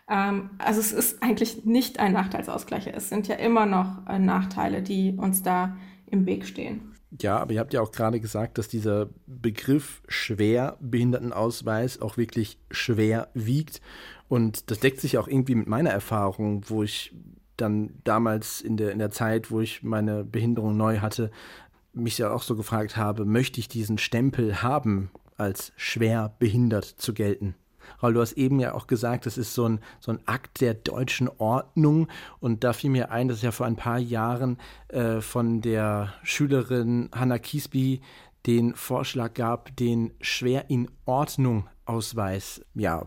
Ähm, 0.09 0.51
also 0.57 0.79
es 0.79 0.93
ist 0.93 1.21
eigentlich 1.21 1.65
nicht 1.65 1.99
ein 1.99 2.13
Nachteilsausgleich, 2.13 2.87
es 2.87 3.09
sind 3.09 3.27
ja 3.27 3.35
immer 3.35 3.65
noch 3.65 4.07
äh, 4.07 4.17
Nachteile, 4.17 4.81
die 4.81 5.15
uns 5.17 5.43
da 5.43 5.75
im 6.05 6.25
Weg 6.25 6.45
stehen. 6.45 6.93
Ja, 7.21 7.37
aber 7.37 7.53
ihr 7.53 7.59
habt 7.59 7.73
ja 7.73 7.81
auch 7.81 7.91
gerade 7.91 8.19
gesagt, 8.19 8.57
dass 8.57 8.67
dieser 8.67 9.09
Begriff 9.25 10.01
Schwerbehindertenausweis 10.07 12.01
auch 12.01 12.17
wirklich 12.17 12.59
schwer 12.71 13.29
wiegt. 13.33 13.81
Und 14.27 14.69
das 14.71 14.79
deckt 14.79 14.99
sich 14.99 15.17
auch 15.17 15.27
irgendwie 15.27 15.55
mit 15.55 15.67
meiner 15.67 15.91
Erfahrung, 15.91 16.63
wo 16.67 16.83
ich 16.83 17.13
dann 17.57 18.01
damals 18.03 18.61
in 18.61 18.77
der, 18.77 18.91
in 18.91 18.99
der 18.99 19.11
Zeit, 19.11 19.51
wo 19.51 19.61
ich 19.61 19.83
meine 19.83 20.23
Behinderung 20.23 20.77
neu 20.77 20.99
hatte, 20.99 21.31
mich 21.93 22.17
ja 22.17 22.31
auch 22.31 22.43
so 22.43 22.55
gefragt 22.55 22.97
habe, 22.97 23.25
möchte 23.25 23.59
ich 23.59 23.67
diesen 23.67 23.97
Stempel 23.97 24.61
haben, 24.61 25.09
als 25.37 25.71
schwer 25.75 26.33
behindert 26.39 26.85
zu 26.85 27.13
gelten? 27.13 27.55
Raul, 28.01 28.13
du 28.13 28.21
hast 28.21 28.33
eben 28.33 28.59
ja 28.59 28.73
auch 28.73 28.87
gesagt, 28.87 29.25
das 29.25 29.37
ist 29.37 29.53
so 29.53 29.67
ein, 29.67 29.79
so 29.99 30.11
ein 30.11 30.19
Akt 30.25 30.61
der 30.61 30.73
deutschen 30.73 31.29
Ordnung. 31.37 32.07
Und 32.39 32.63
da 32.63 32.73
fiel 32.73 32.89
mir 32.89 33.11
ein, 33.11 33.27
dass 33.27 33.41
ja 33.41 33.51
vor 33.51 33.65
ein 33.65 33.75
paar 33.75 33.99
Jahren 33.99 34.57
äh, 34.89 35.21
von 35.21 35.61
der 35.61 36.13
Schülerin 36.23 37.09
Hannah 37.13 37.39
Kiesby 37.39 38.01
den 38.45 38.75
Vorschlag 38.75 39.33
gab, 39.33 39.75
den 39.75 40.13
schwer 40.21 40.69
in 40.69 40.89
Ordnung 41.05 41.67
Ausweis 41.85 42.61
ja, 42.73 43.05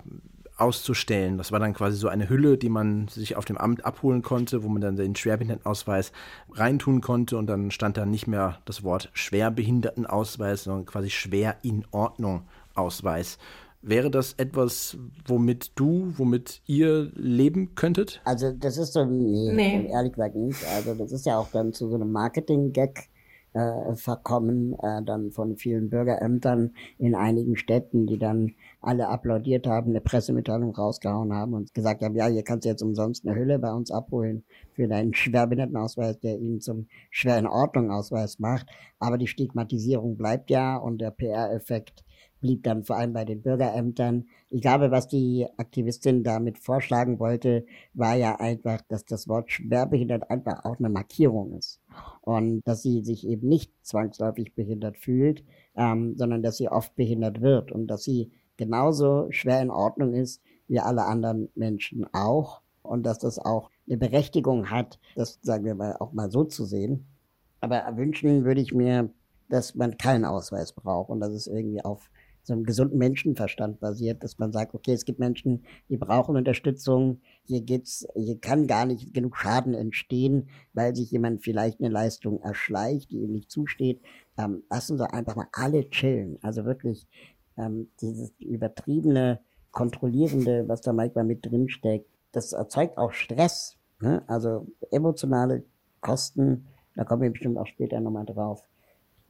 auszustellen. 0.58 1.38
Das 1.38 1.52
war 1.52 1.60
dann 1.60 1.74
quasi 1.74 1.96
so 1.96 2.08
eine 2.08 2.28
Hülle, 2.28 2.58
die 2.58 2.68
man 2.68 3.08
sich 3.08 3.36
auf 3.36 3.44
dem 3.44 3.56
Amt 3.56 3.84
abholen 3.84 4.22
konnte, 4.22 4.62
wo 4.62 4.68
man 4.68 4.82
dann 4.82 4.96
den 4.96 5.14
Schwerbehindertenausweis 5.14 6.12
reintun 6.52 7.00
konnte 7.00 7.38
und 7.38 7.46
dann 7.46 7.70
stand 7.70 7.96
da 7.96 8.04
nicht 8.04 8.26
mehr 8.26 8.58
das 8.64 8.82
Wort 8.82 9.10
Schwerbehindertenausweis, 9.12 10.64
sondern 10.64 10.86
quasi 10.86 11.10
schwer 11.10 11.56
in 11.62 11.84
Ordnung 11.90 12.42
Ausweis. 12.74 13.38
Wäre 13.80 14.10
das 14.10 14.32
etwas, 14.34 14.96
womit 15.26 15.72
du, 15.76 16.12
womit 16.16 16.62
ihr 16.66 17.12
leben 17.14 17.76
könntet? 17.76 18.20
Also 18.24 18.52
das 18.52 18.76
ist 18.76 18.92
so, 18.92 19.04
nee, 19.04 19.52
nee. 19.52 19.88
ehrlich 19.90 20.12
gesagt 20.12 20.34
nicht. 20.34 20.58
Also 20.74 20.94
das 20.94 21.12
ist 21.12 21.26
ja 21.26 21.38
auch 21.38 21.48
dann 21.52 21.72
zu 21.72 21.88
so 21.88 21.94
einem 21.94 22.10
Marketing-Gag 22.10 23.08
äh, 23.52 23.94
verkommen, 23.94 24.74
äh, 24.82 25.02
dann 25.04 25.30
von 25.30 25.56
vielen 25.56 25.90
Bürgerämtern 25.90 26.72
in 26.98 27.14
einigen 27.14 27.56
Städten, 27.56 28.06
die 28.06 28.18
dann 28.18 28.54
alle 28.80 29.08
applaudiert 29.08 29.66
haben, 29.66 29.90
eine 29.90 30.00
Pressemitteilung 30.00 30.74
rausgehauen 30.74 31.32
haben 31.32 31.54
und 31.54 31.74
gesagt 31.74 32.02
haben, 32.02 32.14
ja, 32.14 32.26
hier 32.26 32.44
kannst 32.44 32.64
du 32.64 32.68
jetzt 32.68 32.82
umsonst 32.82 33.26
eine 33.26 33.36
Hülle 33.36 33.58
bei 33.58 33.72
uns 33.72 33.90
abholen 33.90 34.44
für 34.72 34.86
deinen 34.86 35.14
Schwerbehindertenausweis, 35.14 36.20
der 36.20 36.38
ihn 36.38 36.60
zum 36.60 36.86
schwer 37.10 37.38
in 37.38 37.46
Ordnung 37.46 37.90
Ausweis 37.90 38.38
macht. 38.38 38.66
Aber 38.98 39.18
die 39.18 39.26
Stigmatisierung 39.26 40.16
bleibt 40.16 40.50
ja 40.50 40.76
und 40.76 41.00
der 41.00 41.10
PR-Effekt 41.10 42.04
blieb 42.40 42.62
dann 42.62 42.84
vor 42.84 42.96
allem 42.96 43.12
bei 43.12 43.24
den 43.24 43.42
Bürgerämtern. 43.42 44.26
Ich 44.50 44.62
glaube, 44.62 44.90
was 44.90 45.08
die 45.08 45.46
Aktivistin 45.56 46.22
damit 46.22 46.58
vorschlagen 46.58 47.18
wollte, 47.18 47.66
war 47.94 48.14
ja 48.14 48.36
einfach, 48.36 48.80
dass 48.88 49.04
das 49.04 49.28
Wort 49.28 49.50
schwerbehindert 49.50 50.30
einfach 50.30 50.64
auch 50.64 50.78
eine 50.78 50.88
Markierung 50.88 51.54
ist. 51.54 51.80
Und 52.20 52.62
dass 52.66 52.82
sie 52.82 53.02
sich 53.02 53.26
eben 53.26 53.48
nicht 53.48 53.72
zwangsläufig 53.82 54.54
behindert 54.54 54.96
fühlt, 54.96 55.44
ähm, 55.76 56.16
sondern 56.16 56.42
dass 56.42 56.56
sie 56.56 56.68
oft 56.68 56.94
behindert 56.94 57.40
wird 57.40 57.72
und 57.72 57.88
dass 57.88 58.04
sie 58.04 58.30
genauso 58.58 59.28
schwer 59.30 59.62
in 59.62 59.70
Ordnung 59.70 60.12
ist 60.12 60.42
wie 60.66 60.80
alle 60.80 61.06
anderen 61.06 61.48
Menschen 61.54 62.06
auch. 62.12 62.60
Und 62.82 63.04
dass 63.04 63.18
das 63.18 63.38
auch 63.38 63.70
eine 63.86 63.96
Berechtigung 63.96 64.70
hat, 64.70 64.98
das 65.14 65.38
sagen 65.42 65.64
wir 65.64 65.74
mal 65.74 65.96
auch 65.98 66.12
mal 66.12 66.30
so 66.30 66.44
zu 66.44 66.66
sehen. 66.66 67.06
Aber 67.60 67.96
wünschen 67.96 68.44
würde 68.44 68.60
ich 68.60 68.72
mir, 68.72 69.10
dass 69.48 69.74
man 69.74 69.96
keinen 69.96 70.24
Ausweis 70.24 70.72
braucht 70.72 71.10
und 71.10 71.20
dass 71.20 71.32
es 71.32 71.46
irgendwie 71.46 71.82
auf 71.82 72.10
so 72.48 72.54
einem 72.54 72.64
gesunden 72.64 72.98
Menschenverstand 72.98 73.78
basiert, 73.78 74.24
dass 74.24 74.38
man 74.38 74.52
sagt, 74.52 74.74
okay, 74.74 74.92
es 74.92 75.04
gibt 75.04 75.18
Menschen, 75.18 75.64
die 75.90 75.98
brauchen 75.98 76.34
Unterstützung, 76.34 77.20
hier 77.44 77.60
geht's, 77.60 78.06
hier 78.16 78.40
kann 78.40 78.66
gar 78.66 78.86
nicht 78.86 79.12
genug 79.12 79.36
Schaden 79.36 79.74
entstehen, 79.74 80.48
weil 80.72 80.96
sich 80.96 81.10
jemand 81.10 81.42
vielleicht 81.42 81.80
eine 81.80 81.90
Leistung 81.90 82.40
erschleicht, 82.40 83.10
die 83.10 83.18
ihm 83.18 83.32
nicht 83.32 83.50
zusteht. 83.50 84.00
Ähm, 84.38 84.62
lassen 84.70 84.96
Sie 84.96 85.12
einfach 85.12 85.36
mal 85.36 85.48
alle 85.52 85.90
chillen. 85.90 86.38
Also 86.40 86.64
wirklich 86.64 87.06
ähm, 87.58 87.88
dieses 88.00 88.32
übertriebene, 88.38 89.40
kontrollierende, 89.70 90.66
was 90.66 90.80
da 90.80 90.92
manchmal 90.92 91.24
mit 91.24 91.44
drinsteckt, 91.44 92.06
das 92.32 92.52
erzeugt 92.52 92.98
auch 92.98 93.12
Stress. 93.12 93.76
Ne? 94.00 94.22
Also 94.26 94.66
emotionale 94.90 95.64
Kosten, 96.00 96.66
da 96.94 97.04
kommen 97.04 97.22
wir 97.22 97.30
bestimmt 97.30 97.58
auch 97.58 97.66
später 97.66 98.00
nochmal 98.00 98.26
drauf. 98.26 98.62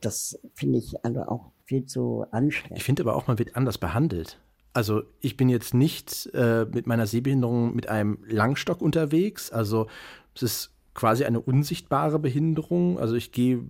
Das 0.01 0.38
finde 0.55 0.79
ich 0.79 1.05
also 1.05 1.23
auch 1.23 1.51
viel 1.64 1.85
zu 1.85 2.25
anstrengend. 2.31 2.79
Ich 2.79 2.85
finde 2.85 3.03
aber 3.03 3.17
auch, 3.17 3.27
man 3.27 3.38
wird 3.38 3.57
anders 3.57 3.79
behandelt. 3.79 4.38
Also 4.73 5.03
ich 5.21 5.37
bin 5.37 5.49
jetzt 5.49 5.75
nicht 5.75 6.31
äh, 6.35 6.67
mit 6.73 6.87
meiner 6.87 7.07
Sehbehinderung 7.07 7.75
mit 7.75 7.88
einem 7.88 8.19
Langstock 8.27 8.81
unterwegs. 8.81 9.51
Also 9.51 9.87
es 10.35 10.43
ist 10.43 10.75
quasi 10.95 11.25
eine 11.25 11.41
unsichtbare 11.41 12.19
Behinderung. 12.19 12.99
Also 12.99 13.17
ich 13.17 13.33
gehe 13.33 13.64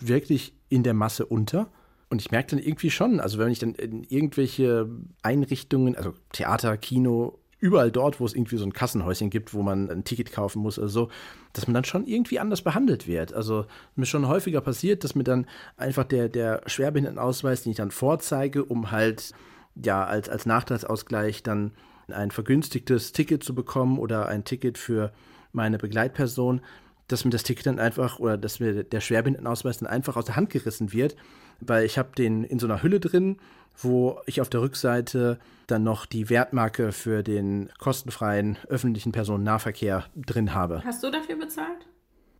wirklich 0.00 0.54
in 0.68 0.82
der 0.82 0.94
Masse 0.94 1.26
unter. 1.26 1.68
Und 2.12 2.20
ich 2.20 2.30
merke 2.30 2.50
dann 2.50 2.58
irgendwie 2.62 2.90
schon, 2.90 3.20
also 3.20 3.38
wenn 3.38 3.50
ich 3.50 3.58
dann 3.58 3.74
in 3.74 4.04
irgendwelche 4.04 4.86
Einrichtungen, 5.22 5.96
also 5.96 6.12
Theater, 6.32 6.76
Kino, 6.76 7.38
überall 7.58 7.90
dort, 7.90 8.20
wo 8.20 8.26
es 8.26 8.34
irgendwie 8.34 8.58
so 8.58 8.66
ein 8.66 8.74
Kassenhäuschen 8.74 9.30
gibt, 9.30 9.54
wo 9.54 9.62
man 9.62 9.88
ein 9.88 10.04
Ticket 10.04 10.30
kaufen 10.30 10.60
muss 10.60 10.78
oder 10.78 10.88
so, 10.90 11.08
dass 11.54 11.66
man 11.66 11.72
dann 11.72 11.84
schon 11.84 12.06
irgendwie 12.06 12.38
anders 12.38 12.60
behandelt 12.60 13.06
wird. 13.06 13.32
Also 13.32 13.64
mir 13.96 14.04
schon 14.04 14.28
häufiger 14.28 14.60
passiert, 14.60 15.04
dass 15.04 15.14
mir 15.14 15.24
dann 15.24 15.46
einfach 15.78 16.04
der, 16.04 16.28
der 16.28 16.60
Schwerbehindertenausweis, 16.66 17.62
den 17.62 17.70
ich 17.70 17.78
dann 17.78 17.90
vorzeige, 17.90 18.62
um 18.62 18.90
halt 18.90 19.32
ja 19.74 20.04
als, 20.04 20.28
als 20.28 20.44
Nachteilsausgleich 20.44 21.42
dann 21.42 21.72
ein 22.08 22.30
vergünstigtes 22.30 23.12
Ticket 23.12 23.42
zu 23.42 23.54
bekommen 23.54 23.98
oder 23.98 24.28
ein 24.28 24.44
Ticket 24.44 24.76
für 24.76 25.14
meine 25.52 25.78
Begleitperson, 25.78 26.60
dass 27.08 27.24
mir 27.24 27.30
das 27.30 27.42
Ticket 27.42 27.64
dann 27.64 27.78
einfach 27.78 28.18
oder 28.18 28.36
dass 28.36 28.60
mir 28.60 28.84
der 28.84 29.00
Schwerbehindertenausweis 29.00 29.78
dann 29.78 29.88
einfach 29.88 30.16
aus 30.16 30.26
der 30.26 30.36
Hand 30.36 30.50
gerissen 30.50 30.92
wird, 30.92 31.16
weil 31.60 31.84
ich 31.84 31.98
habe 31.98 32.10
den 32.16 32.44
in 32.44 32.58
so 32.58 32.66
einer 32.66 32.82
Hülle 32.82 33.00
drin 33.00 33.38
wo 33.78 34.20
ich 34.26 34.40
auf 34.40 34.48
der 34.48 34.60
Rückseite 34.60 35.38
dann 35.66 35.82
noch 35.82 36.06
die 36.06 36.28
Wertmarke 36.28 36.92
für 36.92 37.22
den 37.22 37.70
kostenfreien 37.78 38.58
öffentlichen 38.68 39.12
Personennahverkehr 39.12 40.06
drin 40.14 40.54
habe. 40.54 40.82
Hast 40.84 41.02
du 41.02 41.10
dafür 41.10 41.36
bezahlt? 41.36 41.86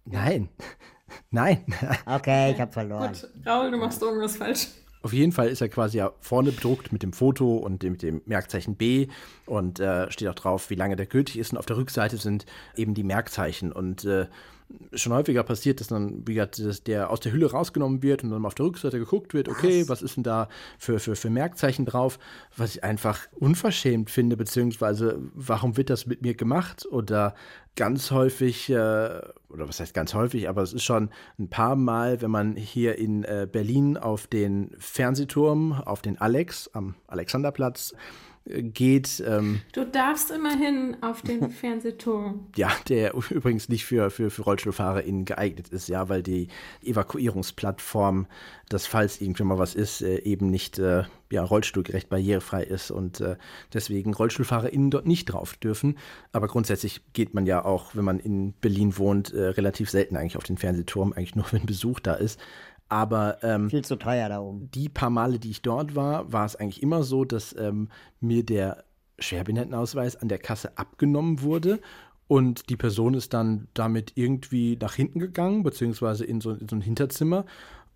Nein. 0.05 0.49
Nein. 1.31 1.65
Okay, 2.07 2.53
ich 2.53 2.61
habe 2.61 2.73
verloren. 2.73 3.13
Gut, 3.13 3.47
Raul, 3.47 3.71
du 3.71 3.77
machst 3.77 4.01
irgendwas 4.03 4.37
falsch. 4.37 4.69
Auf 5.03 5.13
jeden 5.13 5.33
Fall 5.33 5.49
ist 5.49 5.61
er 5.61 5.69
quasi 5.69 5.99
ja 5.99 6.13
vorne 6.21 6.53
bedruckt 6.53 6.93
mit 6.93 7.03
dem 7.03 7.13
Foto 7.13 7.57
und 7.57 7.83
dem, 7.83 7.93
mit 7.93 8.03
dem 8.03 8.23
Merkzeichen 8.25 8.77
B 8.77 9.09
und 9.47 9.81
äh, 9.81 10.11
steht 10.11 10.29
auch 10.29 10.35
drauf, 10.35 10.71
wie 10.71 10.77
lange 10.77 10.95
der 10.95 11.07
gültig 11.07 11.39
ist. 11.39 11.53
Und 11.53 11.59
auf 11.59 11.67
der 11.67 11.77
Rückseite 11.77 12.17
sind 12.17 12.47
eben 12.77 12.95
die 12.95 13.03
Merkzeichen. 13.03 13.73
Und 13.73 14.05
äh, 14.05 14.27
schon 14.95 15.13
häufiger 15.13 15.43
passiert, 15.43 15.81
dass 15.81 15.89
dann, 15.89 16.27
wie 16.27 16.35
gesagt, 16.35 16.59
dass 16.59 16.83
der 16.83 17.11
aus 17.11 17.21
der 17.21 17.33
Hülle 17.33 17.51
rausgenommen 17.51 18.03
wird 18.03 18.25
und 18.25 18.31
dann 18.31 18.45
auf 18.45 18.55
der 18.55 18.67
Rückseite 18.67 18.99
geguckt 18.99 19.35
wird, 19.35 19.49
okay, 19.49 19.83
was, 19.83 19.89
was 19.89 20.03
ist 20.03 20.17
denn 20.17 20.25
da 20.25 20.49
für, 20.79 20.99
für, 20.99 21.17
für 21.17 21.31
Merkzeichen 21.31 21.87
drauf, 21.87 22.19
was 22.57 22.77
ich 22.77 22.85
einfach 22.85 23.21
unverschämt 23.33 24.11
finde, 24.11 24.37
beziehungsweise 24.37 25.19
warum 25.35 25.77
wird 25.77 25.91
das 25.91 26.07
mit 26.07 26.23
mir 26.23 26.35
gemacht? 26.35 26.87
Oder 26.91 27.35
ganz 27.77 28.11
häufig, 28.11 28.69
äh, 28.71 28.75
oder 28.75 29.69
was 29.69 29.81
heißt 29.81 29.95
ganz 29.95 30.15
häufig, 30.15 30.49
aber 30.49 30.63
es 30.63 30.73
ist 30.73 30.85
schon 30.85 31.11
ein 31.39 31.49
paar 31.49 31.77
Mal, 31.77 32.21
wenn 32.21 32.31
man 32.31 32.57
hier 32.57 32.99
in 32.99 33.25
äh, 33.25 33.47
Berlin 33.51 33.97
auf 33.97 34.27
den 34.27 34.71
Fernsehturm, 34.79 35.73
auf 35.73 36.03
den 36.03 36.21
Alex 36.21 36.71
am 36.75 36.95
Alexanderplatz 37.07 37.95
geht. 38.45 39.23
Ähm, 39.27 39.61
du 39.73 39.85
darfst 39.85 40.31
immerhin 40.31 40.97
auf 41.01 41.23
den 41.23 41.51
Fernsehturm. 41.51 42.49
Ja, 42.57 42.71
der 42.89 43.15
übrigens 43.15 43.69
nicht 43.69 43.85
für, 43.85 44.11
für, 44.11 44.31
für 44.31 44.43
RollstuhlfahrerInnen 44.43 45.25
geeignet 45.25 45.69
ist, 45.69 45.89
ja, 45.89 46.09
weil 46.09 46.23
die 46.23 46.49
Evakuierungsplattform, 46.83 48.27
dass 48.69 48.87
falls 48.87 49.21
irgendwann 49.21 49.49
mal 49.49 49.59
was 49.59 49.75
ist, 49.75 50.03
äh, 50.03 50.19
eben 50.23 50.49
nicht 50.49 50.79
äh, 50.79 51.05
ja, 51.31 51.43
rollstuhlgerecht 51.43 52.09
barrierefrei 52.09 52.63
ist 52.63 52.91
und 52.91 53.21
äh, 53.21 53.37
deswegen 53.73 54.13
RollstuhlfahrerInnen 54.13 54.91
dort 54.91 55.07
nicht 55.07 55.27
drauf 55.27 55.55
dürfen. 55.57 55.99
Aber 56.33 56.49
grundsätzlich 56.49 57.01
geht 57.13 57.35
man 57.35 57.47
ja 57.47 57.65
auch, 57.65 57.95
wenn 57.95 58.05
man 58.05 58.19
in 58.19 58.53
Berlin 58.61 58.99
wohnt, 58.99 59.33
äh, 59.33 59.49
relativ 59.49 59.89
selten 59.89 60.17
eigentlich 60.17 60.37
auf 60.37 60.45
den 60.45 60.59
Fernsehturm, 60.59 61.13
eigentlich 61.13 61.37
nur 61.37 61.47
wenn 61.53 61.67
Besuch 61.67 62.01
da 62.01 62.15
ist. 62.15 62.41
Aber 62.93 63.43
ähm, 63.43 63.71
viel 63.71 63.87
zu 63.87 63.97
teuer 63.97 64.29
da 64.29 64.41
oben. 64.41 64.71
Die 64.73 64.91
paar 64.91 65.09
Male, 65.09 65.39
die 65.39 65.49
ich 65.49 65.63
dort 65.63 65.97
war, 65.97 66.31
war 66.31 66.45
es 66.45 66.57
eigentlich 66.57 66.83
immer 66.83 67.05
so, 67.05 67.25
dass 67.25 67.57
ähm, 67.59 67.89
mir 68.21 68.45
der 68.45 68.85
Schwerbehindertenausweis 69.19 70.17
an 70.17 70.29
der 70.29 70.37
Kasse 70.37 70.77
abgenommen 70.77 71.41
wurde 71.41 71.81
und 72.29 72.69
die 72.69 72.77
Person 72.77 73.15
ist 73.15 73.33
dann 73.33 73.69
damit 73.73 74.13
irgendwie 74.17 74.77
nach 74.79 74.93
hinten 74.93 75.21
gegangen, 75.21 75.63
beziehungsweise 75.63 76.27
in 76.27 76.43
so, 76.43 76.51
in 76.51 76.69
so 76.69 76.77
ein 76.77 76.83
Hinterzimmer. 76.83 77.47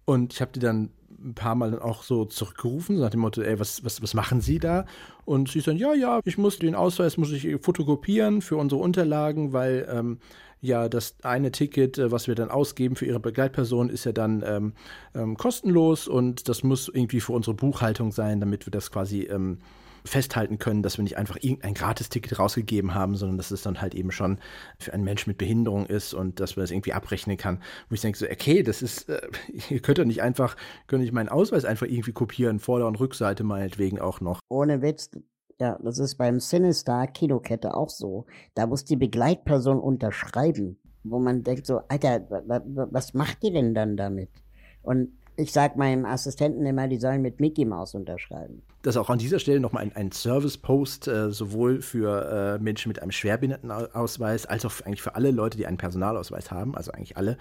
Und 0.06 0.32
ich 0.32 0.40
habe 0.40 0.52
die 0.52 0.60
dann 0.60 0.88
ein 1.18 1.34
paar 1.34 1.56
Mal 1.56 1.72
dann 1.72 1.80
auch 1.80 2.02
so 2.02 2.24
zurückgerufen, 2.24 2.96
so 2.96 3.02
nach 3.02 3.10
dem 3.10 3.20
Motto, 3.20 3.42
ey, 3.42 3.60
was, 3.60 3.84
was, 3.84 4.00
was 4.00 4.14
machen 4.14 4.40
Sie 4.40 4.58
da? 4.58 4.86
Und 5.26 5.50
sie 5.50 5.60
dann, 5.60 5.76
ja, 5.76 5.92
ja, 5.92 6.20
ich 6.24 6.38
muss 6.38 6.58
den 6.58 6.74
Ausweis, 6.74 7.18
muss 7.18 7.32
ich 7.32 7.46
fotokopieren 7.60 8.40
für 8.40 8.56
unsere 8.56 8.80
Unterlagen, 8.80 9.52
weil 9.52 9.86
ähm, 9.90 10.20
ja, 10.60 10.88
das 10.88 11.16
eine 11.22 11.52
Ticket, 11.52 11.98
äh, 11.98 12.10
was 12.10 12.28
wir 12.28 12.34
dann 12.34 12.50
ausgeben 12.50 12.96
für 12.96 13.06
Ihre 13.06 13.20
Begleitperson, 13.20 13.88
ist 13.90 14.04
ja 14.04 14.12
dann 14.12 14.42
ähm, 14.46 14.72
ähm, 15.14 15.36
kostenlos 15.36 16.08
und 16.08 16.48
das 16.48 16.62
muss 16.62 16.88
irgendwie 16.88 17.20
für 17.20 17.32
unsere 17.32 17.54
Buchhaltung 17.54 18.12
sein, 18.12 18.40
damit 18.40 18.66
wir 18.66 18.70
das 18.70 18.90
quasi 18.90 19.22
ähm, 19.22 19.58
festhalten 20.06 20.58
können, 20.58 20.82
dass 20.82 20.98
wir 20.98 21.02
nicht 21.02 21.18
einfach 21.18 21.36
irgendein 21.40 21.74
Gratisticket 21.74 22.38
rausgegeben 22.38 22.94
haben, 22.94 23.16
sondern 23.16 23.36
dass 23.36 23.50
es 23.50 23.62
dann 23.62 23.80
halt 23.80 23.94
eben 23.94 24.12
schon 24.12 24.38
für 24.78 24.92
einen 24.92 25.04
Menschen 25.04 25.30
mit 25.30 25.38
Behinderung 25.38 25.86
ist 25.86 26.14
und 26.14 26.40
dass 26.40 26.56
man 26.56 26.62
das 26.62 26.70
irgendwie 26.70 26.92
abrechnen 26.92 27.36
kann. 27.36 27.60
Wo 27.88 27.94
ich 27.94 28.00
denke 28.00 28.18
so, 28.18 28.26
okay, 28.26 28.62
das 28.62 28.82
ist, 28.82 29.08
äh, 29.08 29.20
ihr 29.70 29.80
könnt 29.80 29.98
doch 29.98 30.04
nicht 30.04 30.22
einfach, 30.22 30.56
könnt 30.86 31.02
nicht 31.02 31.12
meinen 31.12 31.28
Ausweis 31.28 31.64
einfach 31.64 31.86
irgendwie 31.86 32.12
kopieren, 32.12 32.60
Vorder- 32.60 32.86
und 32.86 32.98
Rückseite 33.00 33.44
meinetwegen 33.44 34.00
auch 34.00 34.20
noch. 34.20 34.40
Ohne 34.48 34.82
Witz, 34.82 35.10
ja, 35.60 35.78
das 35.82 35.98
ist 35.98 36.16
beim 36.16 36.40
Sinister 36.40 37.06
Kinokette 37.06 37.74
auch 37.74 37.88
so. 37.88 38.26
Da 38.54 38.66
muss 38.66 38.84
die 38.84 38.96
Begleitperson 38.96 39.80
unterschreiben, 39.80 40.78
wo 41.04 41.18
man 41.18 41.42
denkt 41.42 41.66
so, 41.66 41.80
Alter, 41.88 42.20
was 42.90 43.14
macht 43.14 43.42
ihr 43.44 43.52
denn 43.52 43.74
dann 43.74 43.96
damit? 43.96 44.30
Und 44.82 45.12
ich 45.36 45.52
sag 45.52 45.76
meinem 45.76 46.06
Assistenten 46.06 46.64
immer, 46.64 46.88
die 46.88 46.98
sollen 46.98 47.20
mit 47.20 47.40
Mickey 47.40 47.64
Mouse 47.64 47.94
unterschreiben. 47.94 48.62
Das 48.82 48.96
auch 48.96 49.10
an 49.10 49.18
dieser 49.18 49.38
Stelle 49.38 49.60
nochmal 49.60 49.82
ein, 49.82 49.94
ein 49.94 50.12
Service-Post, 50.12 51.08
äh, 51.08 51.30
sowohl 51.30 51.82
für 51.82 52.56
äh, 52.58 52.62
Menschen 52.62 52.88
mit 52.88 53.02
einem 53.02 53.10
Schwerbehindertenausweis 53.10 54.46
als 54.46 54.64
auch 54.64 54.72
für, 54.72 54.86
eigentlich 54.86 55.02
für 55.02 55.14
alle 55.14 55.30
Leute, 55.30 55.58
die 55.58 55.66
einen 55.66 55.76
Personalausweis 55.76 56.50
haben, 56.50 56.74
also 56.74 56.92
eigentlich 56.92 57.16
alle. 57.16 57.36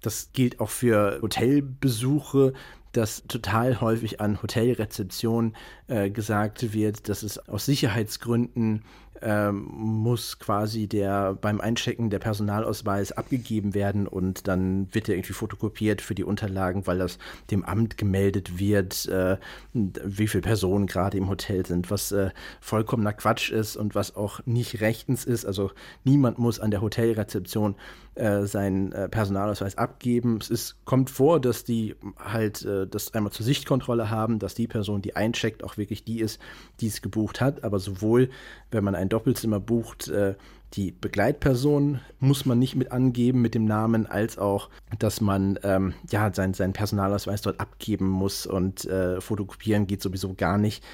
Das 0.00 0.32
gilt 0.32 0.60
auch 0.60 0.70
für 0.70 1.18
Hotelbesuche, 1.20 2.54
dass 2.96 3.24
total 3.28 3.80
häufig 3.80 4.20
an 4.20 4.42
Hotelrezeption 4.42 5.54
äh, 5.88 6.10
gesagt 6.10 6.72
wird, 6.72 7.08
dass 7.08 7.22
es 7.22 7.38
aus 7.48 7.66
Sicherheitsgründen 7.66 8.82
ähm, 9.22 9.68
muss 9.72 10.38
quasi 10.38 10.86
der 10.86 11.34
beim 11.34 11.60
Einchecken 11.60 12.10
der 12.10 12.18
Personalausweis 12.18 13.12
abgegeben 13.12 13.74
werden 13.74 14.06
und 14.06 14.48
dann 14.48 14.92
wird 14.92 15.08
er 15.08 15.14
irgendwie 15.14 15.32
fotokopiert 15.32 16.02
für 16.02 16.14
die 16.14 16.24
Unterlagen, 16.24 16.86
weil 16.86 16.98
das 16.98 17.18
dem 17.50 17.64
Amt 17.64 17.96
gemeldet 17.96 18.58
wird, 18.58 19.06
äh, 19.06 19.38
wie 19.72 20.28
viele 20.28 20.42
Personen 20.42 20.86
gerade 20.86 21.16
im 21.16 21.28
Hotel 21.28 21.64
sind, 21.64 21.90
was 21.90 22.12
äh, 22.12 22.30
vollkommener 22.60 23.14
Quatsch 23.14 23.50
ist 23.50 23.76
und 23.76 23.94
was 23.94 24.14
auch 24.14 24.40
nicht 24.46 24.80
rechtens 24.80 25.24
ist. 25.24 25.46
Also 25.46 25.70
niemand 26.04 26.38
muss 26.38 26.60
an 26.60 26.70
der 26.70 26.82
Hotelrezeption 26.82 27.76
äh, 28.14 28.46
seinen 28.46 28.92
äh, 28.92 29.08
Personalausweis 29.08 29.76
abgeben. 29.76 30.38
Es 30.40 30.50
ist, 30.50 30.84
kommt 30.84 31.10
vor, 31.10 31.40
dass 31.40 31.64
die 31.64 31.96
halt 32.18 32.64
äh, 32.64 32.86
das 32.86 33.14
einmal 33.14 33.32
zur 33.32 33.44
Sichtkontrolle 33.44 34.10
haben, 34.10 34.38
dass 34.38 34.54
die 34.54 34.68
Person, 34.68 35.02
die 35.02 35.16
eincheckt, 35.16 35.64
auch 35.64 35.76
wirklich 35.76 36.04
die 36.04 36.20
ist, 36.20 36.40
die 36.80 36.86
es 36.86 37.02
gebucht 37.02 37.40
hat. 37.40 37.64
Aber 37.64 37.78
sowohl, 37.78 38.30
wenn 38.70 38.84
man 38.84 38.94
ein 38.94 39.08
Doppelzimmer 39.08 39.60
bucht, 39.60 40.08
äh, 40.08 40.34
die 40.74 40.90
Begleitperson 40.90 42.00
muss 42.18 42.46
man 42.46 42.58
nicht 42.58 42.74
mit 42.74 42.90
angeben 42.90 43.40
mit 43.40 43.54
dem 43.54 43.64
Namen, 43.64 44.06
als 44.06 44.38
auch, 44.38 44.70
dass 44.98 45.20
man 45.20 45.58
ähm, 45.62 45.94
ja 46.10 46.32
seinen 46.34 46.54
sein 46.54 46.72
Personalausweis 46.72 47.42
dort 47.42 47.60
abgeben 47.60 48.08
muss 48.08 48.46
und 48.46 48.84
äh, 48.86 49.20
fotokopieren 49.20 49.86
geht 49.86 50.02
sowieso 50.02 50.34
gar 50.34 50.58
nicht 50.58 50.84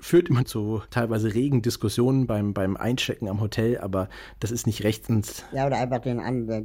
führt 0.00 0.28
immer 0.28 0.44
zu 0.44 0.82
teilweise 0.90 1.34
regen 1.34 1.62
Diskussionen 1.62 2.26
beim, 2.26 2.54
beim 2.54 2.76
Einchecken 2.76 3.28
am 3.28 3.40
Hotel, 3.40 3.78
aber 3.78 4.08
das 4.38 4.50
ist 4.50 4.66
nicht 4.66 4.84
rechtens. 4.84 5.44
Ja, 5.52 5.66
oder 5.66 5.78
einfach 5.78 6.00
den, 6.00 6.18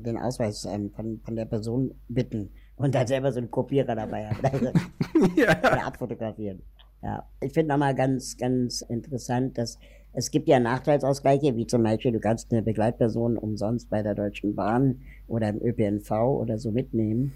den 0.03 0.17
Ausweis 0.17 0.65
ähm, 0.65 0.91
von, 0.91 1.19
von 1.23 1.35
der 1.35 1.45
Person 1.45 1.93
bitten 2.07 2.51
und 2.75 2.95
dann 2.95 3.07
selber 3.07 3.31
so 3.31 3.39
einen 3.39 3.51
Kopierer 3.51 3.95
dabei 3.95 4.29
haben. 4.29 4.39
ja. 5.35 5.57
Oder 5.59 5.85
abfotografieren. 5.85 6.61
Ja, 7.01 7.23
ich 7.41 7.53
finde 7.53 7.73
nochmal 7.73 7.93
ganz, 7.93 8.35
ganz 8.37 8.81
interessant, 8.81 9.57
dass 9.57 9.77
es 10.17 10.31
gibt 10.31 10.47
ja 10.47 10.59
Nachteilsausgleiche, 10.59 11.55
wie 11.57 11.67
zum 11.67 11.83
Beispiel, 11.83 12.13
du 12.13 12.21
kannst 12.21 12.51
eine 12.51 12.63
Begleitperson 12.63 13.37
umsonst 13.37 13.89
bei 13.89 14.01
der 14.01 14.15
Deutschen 14.15 14.55
Bahn 14.55 15.01
oder 15.27 15.49
im 15.49 15.61
ÖPNV 15.61 16.09
oder 16.11 16.57
so 16.57 16.71
mitnehmen. 16.71 17.33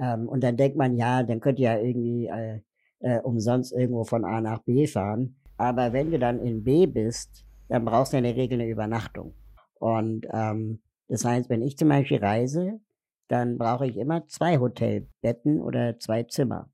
Ähm, 0.00 0.28
und 0.28 0.42
dann 0.42 0.56
denkt 0.56 0.76
man, 0.76 0.96
ja, 0.96 1.22
dann 1.22 1.40
könnt 1.40 1.58
ihr 1.58 1.72
ja 1.74 1.78
irgendwie 1.78 2.26
äh, 2.28 2.60
äh, 3.00 3.20
umsonst 3.20 3.72
irgendwo 3.72 4.04
von 4.04 4.24
A 4.24 4.40
nach 4.40 4.60
B 4.60 4.86
fahren. 4.86 5.36
Aber 5.56 5.92
wenn 5.92 6.10
du 6.10 6.18
dann 6.18 6.40
in 6.40 6.64
B 6.64 6.86
bist, 6.86 7.44
dann 7.68 7.84
brauchst 7.84 8.12
du 8.12 8.18
in 8.18 8.24
der 8.24 8.36
Regel 8.36 8.60
eine 8.60 8.70
Übernachtung. 8.70 9.34
Und 9.74 10.26
ähm, 10.32 10.80
das 11.08 11.24
heißt, 11.24 11.50
wenn 11.50 11.62
ich 11.62 11.76
zum 11.76 11.88
Beispiel 11.88 12.18
reise, 12.18 12.80
dann 13.28 13.58
brauche 13.58 13.86
ich 13.86 13.96
immer 13.96 14.26
zwei 14.28 14.58
Hotelbetten 14.58 15.60
oder 15.60 15.98
zwei 15.98 16.22
Zimmer, 16.24 16.70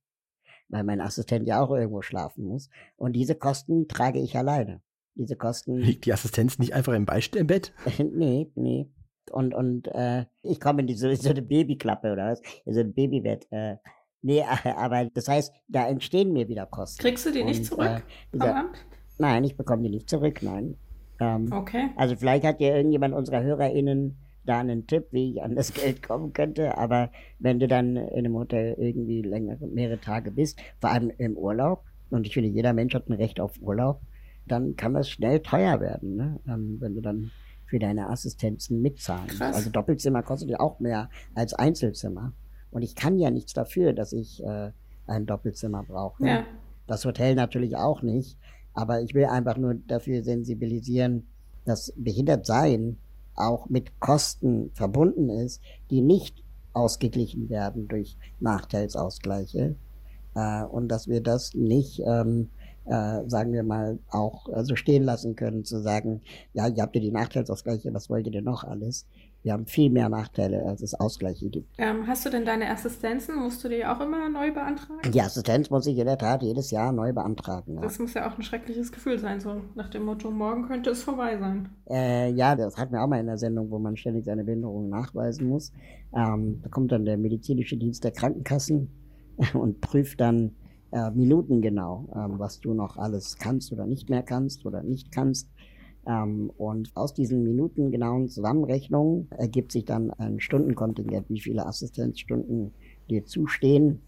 weil 0.69 0.85
mein 0.85 1.01
Assistent 1.01 1.47
ja 1.47 1.61
auch 1.63 1.71
irgendwo 1.71 2.03
schlafen 2.03 2.45
muss. 2.45 2.69
Und 2.97 3.15
diese 3.15 3.35
Kosten 3.35 3.89
trage 3.89 4.19
ich 4.19 4.37
alleine. 4.37 4.83
Diese 5.15 5.37
Kosten. 5.37 5.77
Liegt 5.79 6.07
die 6.07 6.13
Assistenz 6.13 6.59
nicht 6.59 6.75
einfach 6.75 6.95
im 6.95 7.07
Beistellbett? 7.07 7.73
nee, 7.99 8.51
nee. 8.55 8.91
Und, 9.31 9.55
und 9.55 9.89
äh, 9.89 10.25
ich 10.43 10.59
komme 10.59 10.81
in 10.81 10.87
diese 10.87 11.15
so 11.15 11.31
eine 11.31 11.43
Babyklappe 11.43 12.13
oder 12.13 12.31
was? 12.31 12.41
In 12.65 12.75
so 12.75 12.81
ein 12.81 12.95
Babybett. 12.95 13.47
Äh, 13.51 13.77
Nee, 14.23 14.43
aber 14.77 15.07
das 15.07 15.29
heißt, 15.29 15.53
da 15.69 15.89
entstehen 15.89 16.33
mir 16.33 16.49
wieder 16.49 16.67
Kosten. 16.67 17.01
Kriegst 17.01 17.27
du 17.27 17.33
die 17.33 17.45
nicht 17.45 17.65
zurück 17.65 17.87
äh, 17.87 18.01
dieser, 18.33 18.71
Nein, 19.19 19.45
ich 19.45 19.57
bekomme 19.57 19.83
die 19.83 19.91
nicht 19.91 20.09
zurück, 20.09 20.43
nein. 20.43 20.77
Ähm, 21.21 21.53
okay. 21.53 21.91
Also 21.97 22.15
vielleicht 22.17 22.45
hat 22.45 22.61
ja 22.61 22.77
irgendjemand 22.77 23.15
unserer 23.15 23.43
HörerInnen 23.43 24.17
da 24.45 24.61
einen 24.61 24.87
Tipp, 24.87 25.09
wie 25.11 25.33
ich 25.33 25.43
an 25.43 25.57
das 25.57 25.75
Geld 25.75 26.03
kommen 26.03 26.33
könnte, 26.33 26.79
aber 26.79 27.11
wenn 27.39 27.59
du 27.59 27.69
dann 27.69 27.97
in 27.97 28.19
einem 28.19 28.35
Hotel 28.35 28.75
irgendwie 28.79 29.23
längere, 29.23 29.67
mehrere 29.67 30.01
Tage 30.01 30.31
bist, 30.31 30.59
vor 30.81 30.91
allem 30.91 31.11
im 31.19 31.37
Urlaub, 31.37 31.85
und 32.11 32.27
ich 32.27 32.33
finde, 32.33 32.49
jeder 32.49 32.73
Mensch 32.73 32.95
hat 32.95 33.09
ein 33.09 33.15
Recht 33.15 33.41
auf 33.41 33.61
Urlaub, 33.61 34.01
dann 34.47 34.77
kann 34.77 34.95
das 34.95 35.11
schnell 35.11 35.41
teuer 35.41 35.81
werden, 35.81 36.17
ne? 36.17 36.41
Ähm, 36.49 36.79
wenn 36.81 36.95
du 36.95 37.03
dann 37.03 37.31
für 37.67 37.79
deine 37.79 38.09
Assistenzen 38.09 38.81
mitzahlen. 38.81 39.27
Krass. 39.27 39.55
Also 39.55 39.69
Doppelzimmer 39.69 40.23
kostet 40.23 40.49
ja 40.49 40.61
auch 40.61 40.81
mehr 40.81 41.11
als 41.35 41.53
Einzelzimmer. 41.53 42.33
Und 42.71 42.83
ich 42.83 42.95
kann 42.95 43.19
ja 43.19 43.31
nichts 43.31 43.53
dafür, 43.53 43.93
dass 43.93 44.13
ich 44.13 44.43
äh, 44.45 44.71
ein 45.07 45.27
Doppelzimmer 45.27 45.83
brauche. 45.83 46.23
Ne? 46.23 46.31
Ja. 46.31 46.45
Das 46.87 47.05
Hotel 47.05 47.35
natürlich 47.35 47.77
auch 47.77 48.03
nicht. 48.03 48.39
Aber 48.75 49.01
ich 49.01 49.15
will 49.15 49.25
einfach 49.25 49.57
nur 49.57 49.75
dafür 49.75 50.23
sensibilisieren, 50.23 51.27
dass 51.65 51.93
Behindertsein 51.97 52.97
auch 53.35 53.69
mit 53.69 54.01
Kosten 54.01 54.71
verbunden 54.75 55.31
ist, 55.31 55.63
die 55.91 56.01
nicht 56.01 56.43
ausgeglichen 56.73 57.49
werden 57.49 57.89
durch 57.89 58.17
Nachteilsausgleiche. 58.41 59.77
Äh, 60.35 60.65
und 60.65 60.89
dass 60.89 61.09
wir 61.09 61.23
das 61.23 61.55
nicht, 61.55 62.01
ähm, 62.07 62.51
äh, 62.85 63.23
sagen 63.27 63.53
wir 63.53 63.63
mal, 63.63 63.99
auch 64.11 64.49
äh, 64.49 64.53
so 64.53 64.57
also 64.57 64.77
stehen 64.77 65.05
lassen 65.05 65.37
können, 65.37 65.65
zu 65.65 65.81
sagen, 65.81 66.23
ja, 66.53 66.69
ihr 66.69 66.83
habt 66.83 66.95
ja 66.95 67.01
die 67.01 67.11
Nachteilsausgleiche, 67.11 67.93
was 67.93 68.09
wollt 68.09 68.27
ihr 68.27 68.33
denn 68.33 68.45
noch 68.45 68.65
alles? 68.65 69.07
Wir 69.49 69.55
haben 69.55 69.65
viel 69.65 69.89
mehr 69.89 70.11
Nachteile, 70.11 70.63
als 70.67 70.83
es 70.83 70.93
Ausgleiche 70.93 71.49
gibt. 71.49 71.75
Ähm, 71.79 72.07
hast 72.07 72.27
du 72.27 72.29
denn 72.29 72.45
deine 72.45 72.69
Assistenzen? 72.69 73.35
Musst 73.37 73.65
du 73.65 73.71
die 73.71 73.83
auch 73.87 73.99
immer 73.99 74.29
neu 74.29 74.53
beantragen? 74.53 75.11
Die 75.11 75.23
Assistenz 75.23 75.71
muss 75.71 75.87
ich 75.87 75.97
in 75.97 76.05
der 76.05 76.19
Tat 76.19 76.43
jedes 76.43 76.71
Jahr 76.71 76.93
neu 76.93 77.15
beantragen. 77.15 77.77
Ja. 77.77 77.81
Das 77.81 77.99
muss 77.99 78.13
ja 78.13 78.31
auch 78.31 78.37
ein 78.37 78.43
schreckliches 78.43 78.93
Gefühl 78.93 79.19
sein, 79.19 79.41
so 79.41 79.63
nach 79.75 79.89
dem 79.89 80.05
Motto, 80.05 80.31
morgen 80.31 80.67
könnte 80.69 80.91
es 80.91 81.03
vorbei 81.03 81.39
sein. 81.39 81.71
Äh, 81.89 82.31
ja, 82.33 82.57
das 82.57 82.77
hatten 82.77 82.93
wir 82.93 83.03
auch 83.03 83.07
mal 83.07 83.21
in 83.21 83.27
der 83.27 83.39
Sendung, 83.39 83.71
wo 83.71 83.79
man 83.79 83.97
ständig 83.97 84.27
seine 84.27 84.45
Behinderung 84.45 84.91
nachweisen 84.91 85.49
muss. 85.49 85.73
Ähm, 86.15 86.61
da 86.63 86.69
kommt 86.69 86.93
dann 86.93 87.07
der 87.07 87.17
medizinische 87.17 87.79
Dienst 87.79 88.05
der 88.05 88.11
Krankenkassen 88.11 88.91
und 89.55 89.81
prüft 89.81 90.21
dann 90.21 90.57
äh, 90.91 91.11
minutengenau, 91.13 92.07
äh, 92.13 92.39
was 92.39 92.61
du 92.61 92.75
noch 92.75 92.99
alles 92.99 93.39
kannst 93.39 93.73
oder 93.73 93.87
nicht 93.87 94.11
mehr 94.11 94.23
kannst 94.23 94.67
oder 94.67 94.83
nicht 94.83 95.11
kannst. 95.11 95.49
Ähm, 96.07 96.51
und 96.57 96.91
aus 96.95 97.15
diesen 97.15 97.43
minutengenauen 97.43 98.29
Zusammenrechnungen 98.29 99.29
ergibt 99.37 99.73
sich 99.73 99.85
dann 99.85 100.11
ein 100.13 100.41
Stundenkontingent, 100.41 101.29
wie 101.29 101.41
viele 101.41 101.67
Assistenzstunden 101.67 102.73
dir 103.11 103.25
zustehen. 103.25 104.01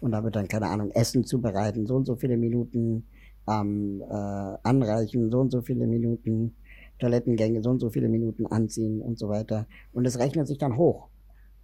Und 0.00 0.12
da 0.12 0.22
wird 0.24 0.36
dann, 0.36 0.48
keine 0.48 0.68
Ahnung, 0.68 0.90
Essen 0.90 1.24
zubereiten, 1.24 1.86
so 1.86 1.96
und 1.96 2.04
so 2.04 2.16
viele 2.16 2.36
Minuten, 2.36 3.04
ähm, 3.48 4.02
äh, 4.02 4.14
anreichen, 4.62 5.30
so 5.30 5.40
und 5.40 5.50
so 5.50 5.62
viele 5.62 5.86
Minuten, 5.86 6.54
Toilettengänge, 6.98 7.62
so 7.62 7.70
und 7.70 7.80
so 7.80 7.90
viele 7.90 8.08
Minuten 8.08 8.46
anziehen 8.46 9.00
und 9.00 9.18
so 9.18 9.28
weiter. 9.28 9.66
Und 9.92 10.06
es 10.06 10.18
rechnet 10.18 10.48
sich 10.48 10.58
dann 10.58 10.76
hoch. 10.76 11.08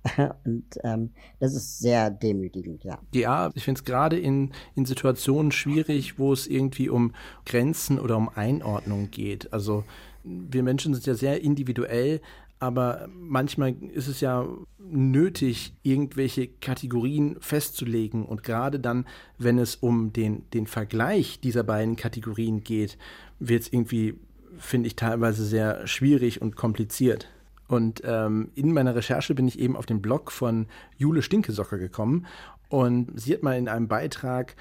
Und 0.44 0.64
ähm, 0.82 1.10
das 1.38 1.54
ist 1.54 1.78
sehr 1.78 2.10
demütigend, 2.10 2.84
ja. 2.84 2.98
Ja, 3.14 3.50
ich 3.54 3.64
finde 3.64 3.78
es 3.78 3.84
gerade 3.84 4.18
in, 4.18 4.52
in 4.74 4.84
Situationen 4.84 5.52
schwierig, 5.52 6.18
wo 6.18 6.32
es 6.32 6.46
irgendwie 6.46 6.88
um 6.88 7.12
Grenzen 7.46 7.98
oder 7.98 8.16
um 8.16 8.28
Einordnung 8.28 9.10
geht. 9.10 9.52
Also 9.52 9.84
wir 10.24 10.62
Menschen 10.62 10.94
sind 10.94 11.06
ja 11.06 11.14
sehr 11.14 11.42
individuell, 11.42 12.20
aber 12.58 13.08
manchmal 13.12 13.74
ist 13.92 14.06
es 14.06 14.20
ja 14.20 14.46
nötig, 14.78 15.74
irgendwelche 15.82 16.46
Kategorien 16.46 17.36
festzulegen. 17.40 18.24
Und 18.24 18.44
gerade 18.44 18.78
dann, 18.78 19.06
wenn 19.36 19.58
es 19.58 19.74
um 19.74 20.12
den, 20.12 20.48
den 20.50 20.68
Vergleich 20.68 21.40
dieser 21.40 21.64
beiden 21.64 21.96
Kategorien 21.96 22.62
geht, 22.62 22.98
wird 23.40 23.62
es 23.62 23.72
irgendwie, 23.72 24.14
finde 24.58 24.86
ich, 24.86 24.94
teilweise 24.94 25.44
sehr 25.44 25.88
schwierig 25.88 26.40
und 26.40 26.54
kompliziert. 26.54 27.28
Und 27.68 28.02
ähm, 28.04 28.50
in 28.54 28.72
meiner 28.72 28.94
Recherche 28.94 29.34
bin 29.34 29.48
ich 29.48 29.58
eben 29.58 29.76
auf 29.76 29.86
den 29.86 30.02
Blog 30.02 30.30
von 30.30 30.66
Jule 30.96 31.22
Stinkesocker 31.22 31.78
gekommen. 31.78 32.26
Und 32.68 33.18
sie 33.20 33.34
hat 33.34 33.42
mal 33.42 33.56
in 33.56 33.68
einem 33.68 33.88
Beitrag 33.88 34.56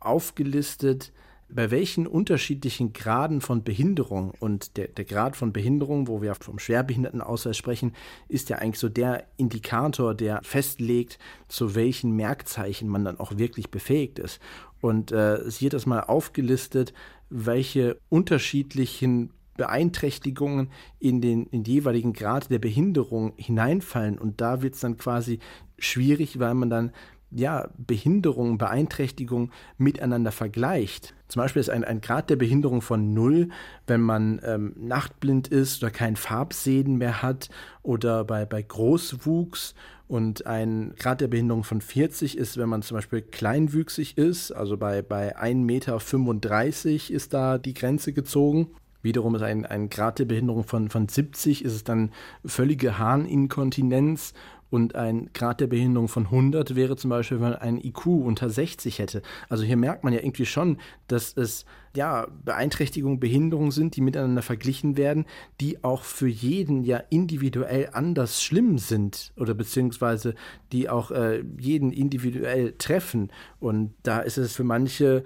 aufgelistet, 0.00 1.12
bei 1.48 1.70
welchen 1.70 2.06
unterschiedlichen 2.06 2.92
Graden 2.92 3.40
von 3.40 3.62
Behinderung 3.62 4.32
und 4.40 4.76
der, 4.76 4.88
der 4.88 5.04
Grad 5.04 5.36
von 5.36 5.52
Behinderung, 5.52 6.08
wo 6.08 6.20
wir 6.20 6.34
vom 6.34 6.58
Schwerbehindertenausweis 6.58 7.56
sprechen, 7.56 7.94
ist 8.28 8.48
ja 8.48 8.58
eigentlich 8.58 8.80
so 8.80 8.88
der 8.88 9.24
Indikator, 9.36 10.14
der 10.14 10.40
festlegt, 10.42 11.18
zu 11.48 11.74
welchen 11.74 12.12
Merkzeichen 12.16 12.88
man 12.88 13.04
dann 13.04 13.20
auch 13.20 13.38
wirklich 13.38 13.70
befähigt 13.70 14.18
ist. 14.18 14.40
Und 14.80 15.12
äh, 15.12 15.48
sie 15.48 15.66
hat 15.66 15.74
das 15.74 15.86
mal 15.86 16.00
aufgelistet, 16.00 16.92
welche 17.30 17.98
unterschiedlichen 18.08 19.30
Beeinträchtigungen 19.56 20.70
in 20.98 21.20
den, 21.20 21.46
in 21.46 21.62
die 21.62 21.74
jeweiligen 21.74 22.12
Grad 22.12 22.50
der 22.50 22.58
Behinderung 22.58 23.32
hineinfallen. 23.36 24.18
Und 24.18 24.40
da 24.40 24.62
wird 24.62 24.74
es 24.74 24.80
dann 24.80 24.96
quasi 24.96 25.38
schwierig, 25.78 26.38
weil 26.38 26.54
man 26.54 26.70
dann 26.70 26.92
ja, 27.30 27.68
Behinderung, 27.76 28.56
Beeinträchtigung 28.56 29.50
miteinander 29.78 30.30
vergleicht. 30.30 31.14
Zum 31.28 31.42
Beispiel 31.42 31.60
ist 31.60 31.70
ein, 31.70 31.84
ein 31.84 32.00
Grad 32.00 32.30
der 32.30 32.36
Behinderung 32.36 32.82
von 32.82 33.14
null, 33.14 33.48
wenn 33.86 34.00
man 34.00 34.40
ähm, 34.44 34.74
nachtblind 34.78 35.48
ist 35.48 35.82
oder 35.82 35.90
kein 35.90 36.16
Farbsehen 36.16 36.96
mehr 36.96 37.22
hat 37.22 37.48
oder 37.82 38.24
bei, 38.24 38.46
bei 38.46 38.62
Großwuchs 38.62 39.74
und 40.08 40.46
ein 40.46 40.94
Grad 40.96 41.20
der 41.20 41.28
Behinderung 41.28 41.64
von 41.64 41.80
40 41.80 42.38
ist, 42.38 42.58
wenn 42.58 42.68
man 42.68 42.82
zum 42.82 42.96
Beispiel 42.96 43.22
kleinwüchsig 43.22 44.16
ist, 44.16 44.52
also 44.52 44.76
bei, 44.76 45.02
bei 45.02 45.36
1,35 45.36 45.54
Meter 45.56 47.14
ist 47.14 47.34
da 47.34 47.58
die 47.58 47.74
Grenze 47.74 48.12
gezogen. 48.12 48.68
Wiederum 49.06 49.34
ist 49.34 49.42
ein, 49.42 49.64
ein 49.64 49.88
Grad 49.88 50.18
der 50.18 50.26
Behinderung 50.26 50.64
von, 50.64 50.90
von 50.90 51.08
70, 51.08 51.64
ist 51.64 51.72
es 51.72 51.84
dann 51.84 52.12
völlige 52.44 52.98
Harninkontinenz 52.98 54.34
und 54.68 54.94
ein 54.94 55.30
Grad 55.32 55.60
der 55.60 55.68
Behinderung 55.68 56.08
von 56.08 56.24
100 56.24 56.74
wäre 56.74 56.96
zum 56.96 57.10
Beispiel, 57.10 57.38
wenn 57.38 57.50
man 57.50 57.54
einen 57.54 57.78
IQ 57.78 58.06
unter 58.06 58.50
60 58.50 58.98
hätte. 58.98 59.22
Also 59.48 59.64
hier 59.64 59.76
merkt 59.76 60.04
man 60.04 60.12
ja 60.12 60.20
irgendwie 60.20 60.46
schon, 60.46 60.78
dass 61.06 61.36
es 61.36 61.64
ja, 61.96 62.28
Beeinträchtigungen, 62.44 63.18
Behinderungen 63.18 63.70
sind, 63.70 63.96
die 63.96 64.00
miteinander 64.00 64.42
verglichen 64.42 64.96
werden, 64.96 65.24
die 65.60 65.82
auch 65.82 66.02
für 66.02 66.28
jeden 66.28 66.84
ja 66.84 66.98
individuell 67.10 67.90
anders 67.92 68.42
schlimm 68.42 68.78
sind 68.78 69.32
oder 69.36 69.54
beziehungsweise 69.54 70.34
die 70.72 70.88
auch 70.88 71.10
äh, 71.10 71.42
jeden 71.58 71.92
individuell 71.92 72.74
treffen. 72.78 73.30
Und 73.58 73.94
da 74.02 74.20
ist 74.20 74.36
es 74.36 74.54
für 74.54 74.64
manche 74.64 75.24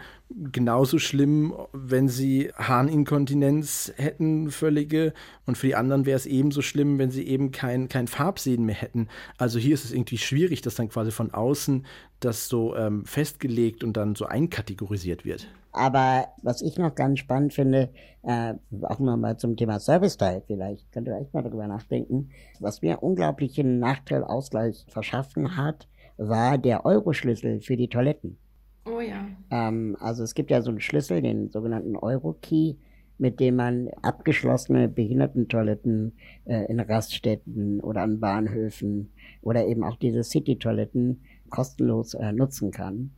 genauso 0.53 0.99
schlimm, 0.99 1.55
wenn 1.73 2.09
sie 2.09 2.53
Harninkontinenz 2.55 3.93
hätten, 3.97 4.51
völlige, 4.51 5.13
und 5.47 5.59
für 5.59 5.67
die 5.67 5.75
anderen 5.75 6.07
wäre 6.07 6.17
es 6.17 6.27
ebenso 6.27 6.63
schlimm, 6.63 6.99
wenn 6.99 7.11
sie 7.11 7.27
eben 7.27 7.51
kein, 7.51 7.89
kein 7.89 8.07
Farbsehen 8.07 8.65
mehr 8.65 8.77
hätten. 8.77 9.09
Also 9.39 9.59
hier 9.59 9.75
ist 9.75 9.85
es 9.85 9.93
irgendwie 9.93 10.19
schwierig, 10.19 10.63
dass 10.63 10.77
dann 10.77 10.89
quasi 10.89 11.11
von 11.11 11.33
außen 11.33 11.85
das 12.21 12.49
so 12.49 12.77
ähm, 12.77 13.05
festgelegt 13.05 13.83
und 13.83 13.97
dann 13.97 14.15
so 14.15 14.27
einkategorisiert 14.27 15.25
wird. 15.25 15.49
Aber 15.73 16.29
was 16.43 16.63
ich 16.63 16.79
noch 16.79 16.95
ganz 16.95 17.21
spannend 17.21 17.55
finde, 17.55 17.91
äh, 18.23 18.55
auch 18.83 18.99
nochmal 18.99 19.37
zum 19.37 19.57
Thema 19.57 19.79
Service-Teil 19.79 20.43
vielleicht, 20.47 20.91
könnt 20.93 21.09
ihr 21.09 21.17
echt 21.17 21.33
mal 21.33 21.43
darüber 21.43 21.69
nachdenken, 21.69 22.31
was 22.59 22.83
mir 22.83 23.03
unglaublichen 23.03 23.79
Nachteilausgleich 23.79 24.85
verschaffen 24.89 25.57
hat, 25.57 25.89
war 26.17 26.59
der 26.59 26.85
Euro-Schlüssel 26.85 27.61
für 27.61 27.77
die 27.77 27.89
Toiletten. 27.89 28.37
Oh 28.85 29.01
ja. 29.01 29.27
Ähm, 29.51 29.97
also 30.01 30.25
es 30.25 30.35
gibt 30.35 30.51
ja 30.51 30.61
so 30.63 30.71
einen 30.71 30.81
Schlüssel, 30.81 31.23
den 31.23 31.51
sogenannten 31.51 31.97
Euro-Key, 31.97 32.75
mit 33.19 33.39
dem 33.39 33.57
man 33.57 33.91
abgeschlossene 34.03 34.89
Behindertentoiletten 34.89 36.17
äh, 36.47 36.65
in 36.67 36.81
Raststätten 36.81 37.81
oder 37.81 38.03
an 38.03 38.19
Bahnhöfen 38.19 39.13
oder 39.43 39.67
eben 39.67 39.85
auch 39.85 39.97
diese 39.97 40.25
City-Toiletten 40.25 41.23
kostenlos 41.51 42.15
äh, 42.15 42.33
nutzen 42.33 42.71
kann. 42.71 43.13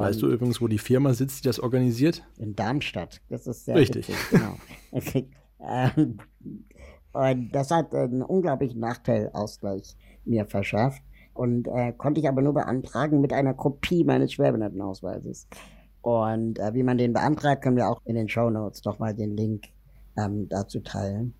Weißt 0.00 0.22
du 0.22 0.28
übrigens, 0.28 0.60
wo 0.60 0.68
die 0.68 0.78
Firma 0.78 1.14
sitzt, 1.14 1.44
die 1.44 1.48
das 1.48 1.60
organisiert? 1.60 2.22
In 2.38 2.54
Darmstadt. 2.54 3.20
Das 3.28 3.46
ist 3.46 3.64
sehr 3.64 3.76
Richtig. 3.76 4.08
Witzig, 4.08 4.30
genau. 4.30 4.56
Ähm, 5.64 6.18
und 7.12 7.52
das 7.52 7.70
hat 7.70 7.94
einen 7.94 8.22
unglaublichen 8.22 8.80
Nachteilausgleich 8.80 9.96
mir 10.24 10.46
verschafft. 10.46 11.02
Und 11.34 11.68
äh, 11.68 11.92
konnte 11.92 12.20
ich 12.20 12.28
aber 12.28 12.42
nur 12.42 12.52
beantragen 12.52 13.20
mit 13.20 13.32
einer 13.32 13.54
Kopie 13.54 14.04
meines 14.04 14.32
Schwerbehindertenausweises. 14.32 15.46
Und 16.02 16.58
äh, 16.58 16.74
wie 16.74 16.82
man 16.82 16.98
den 16.98 17.12
beantragt, 17.12 17.62
können 17.62 17.76
wir 17.76 17.88
auch 17.88 18.02
in 18.04 18.16
den 18.16 18.28
Show 18.28 18.50
Notes 18.50 18.82
doch 18.82 18.98
mal 18.98 19.14
den 19.14 19.36
Link 19.36 19.68
ähm, 20.18 20.48
dazu 20.48 20.80
teilen. 20.80 21.34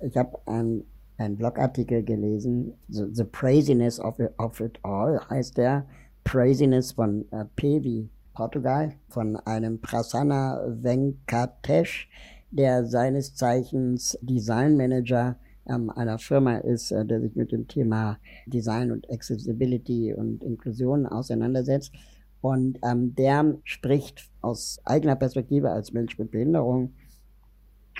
Ich 0.00 0.16
habe 0.16 0.38
einen, 0.46 0.84
einen 1.16 1.36
Blogartikel 1.36 2.04
gelesen, 2.04 2.74
The, 2.88 3.06
The 3.10 3.24
Craziness 3.24 3.98
of 3.98 4.18
it, 4.18 4.30
of 4.38 4.60
it 4.60 4.78
All 4.82 5.20
heißt 5.28 5.56
der. 5.56 5.86
Craziness 6.24 6.92
von 6.92 7.30
äh, 7.32 7.44
Pevi, 7.56 8.08
Portugal, 8.34 8.92
von 9.08 9.36
einem 9.36 9.80
Prasanna 9.80 10.62
Venkatesh, 10.66 12.08
der 12.50 12.86
seines 12.86 13.34
Zeichens 13.34 14.18
Design 14.22 14.76
Manager 14.76 15.36
ähm, 15.66 15.90
einer 15.90 16.18
Firma 16.18 16.56
ist, 16.58 16.90
äh, 16.90 17.04
der 17.04 17.20
sich 17.20 17.34
mit 17.36 17.52
dem 17.52 17.68
Thema 17.68 18.18
Design 18.46 18.90
und 18.90 19.10
Accessibility 19.10 20.14
und 20.14 20.42
Inklusion 20.42 21.06
auseinandersetzt. 21.06 21.92
Und 22.40 22.78
ähm, 22.82 23.14
der 23.14 23.56
spricht 23.64 24.30
aus 24.40 24.80
eigener 24.84 25.16
Perspektive 25.16 25.70
als 25.70 25.92
Mensch 25.92 26.18
mit 26.18 26.30
Behinderung 26.30 26.92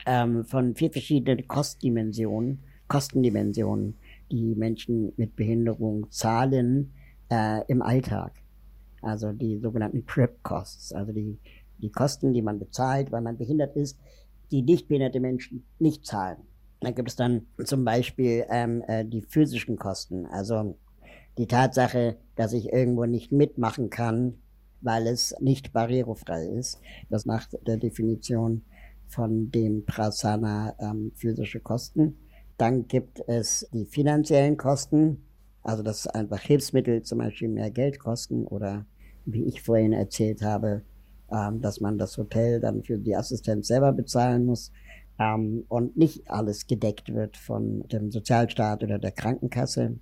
ähm, 0.06 0.44
von 0.44 0.74
vier 0.74 0.90
verschiedenen 0.90 1.46
Kostdimensionen, 1.46 2.60
Kostendimensionen, 2.88 3.94
die 4.30 4.54
Menschen 4.54 5.12
mit 5.16 5.36
Behinderung 5.36 6.10
zahlen 6.10 6.92
äh, 7.32 7.64
im 7.68 7.80
Alltag. 7.80 8.32
Also 9.00 9.32
die 9.32 9.58
sogenannten 9.58 10.06
Trip 10.06 10.42
Costs, 10.42 10.92
also 10.92 11.12
die, 11.12 11.38
die 11.78 11.90
Kosten, 11.90 12.34
die 12.34 12.42
man 12.42 12.58
bezahlt, 12.58 13.10
weil 13.10 13.22
man 13.22 13.38
behindert 13.38 13.74
ist, 13.74 13.98
die 14.50 14.62
nicht 14.62 14.86
behinderte 14.86 15.18
Menschen 15.18 15.64
nicht 15.78 16.06
zahlen. 16.06 16.36
Dann 16.80 16.94
gibt 16.94 17.08
es 17.08 17.16
dann 17.16 17.46
zum 17.64 17.84
Beispiel 17.84 18.44
ähm, 18.50 18.82
äh, 18.86 19.04
die 19.04 19.22
physischen 19.22 19.76
Kosten, 19.76 20.26
also 20.26 20.76
die 21.38 21.46
Tatsache, 21.46 22.16
dass 22.36 22.52
ich 22.52 22.72
irgendwo 22.72 23.06
nicht 23.06 23.32
mitmachen 23.32 23.88
kann, 23.88 24.34
weil 24.82 25.06
es 25.06 25.34
nicht 25.40 25.72
barrierefrei 25.72 26.44
ist. 26.46 26.80
Das 27.08 27.24
nach 27.24 27.48
der 27.66 27.78
Definition 27.78 28.62
von 29.06 29.50
dem 29.50 29.86
Prasana 29.86 30.74
ähm, 30.78 31.12
physische 31.14 31.60
Kosten. 31.60 32.18
Dann 32.58 32.88
gibt 32.88 33.22
es 33.26 33.66
die 33.72 33.86
finanziellen 33.86 34.56
Kosten, 34.56 35.24
also 35.62 35.82
dass 35.82 36.06
einfach 36.06 36.40
Hilfsmittel 36.40 37.02
zum 37.02 37.18
Beispiel 37.18 37.48
mehr 37.48 37.70
Geld 37.70 37.98
kosten 37.98 38.46
oder 38.46 38.84
wie 39.24 39.44
ich 39.44 39.62
vorhin 39.62 39.92
erzählt 39.92 40.42
habe, 40.42 40.82
ähm, 41.30 41.60
dass 41.60 41.80
man 41.80 41.98
das 41.98 42.16
Hotel 42.18 42.60
dann 42.60 42.82
für 42.82 42.98
die 42.98 43.14
Assistenz 43.14 43.68
selber 43.68 43.92
bezahlen 43.92 44.44
muss 44.44 44.72
ähm, 45.18 45.64
und 45.68 45.96
nicht 45.96 46.28
alles 46.30 46.66
gedeckt 46.66 47.14
wird 47.14 47.36
von 47.36 47.86
dem 47.88 48.10
Sozialstaat 48.10 48.82
oder 48.82 48.98
der 48.98 49.12
Krankenkasse. 49.12 49.98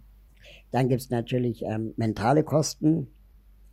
Dann 0.71 0.89
gibt 0.89 1.03
es 1.03 1.11
natürlich 1.11 1.63
ähm, 1.63 1.93
mentale 1.97 2.43
Kosten, 2.43 3.09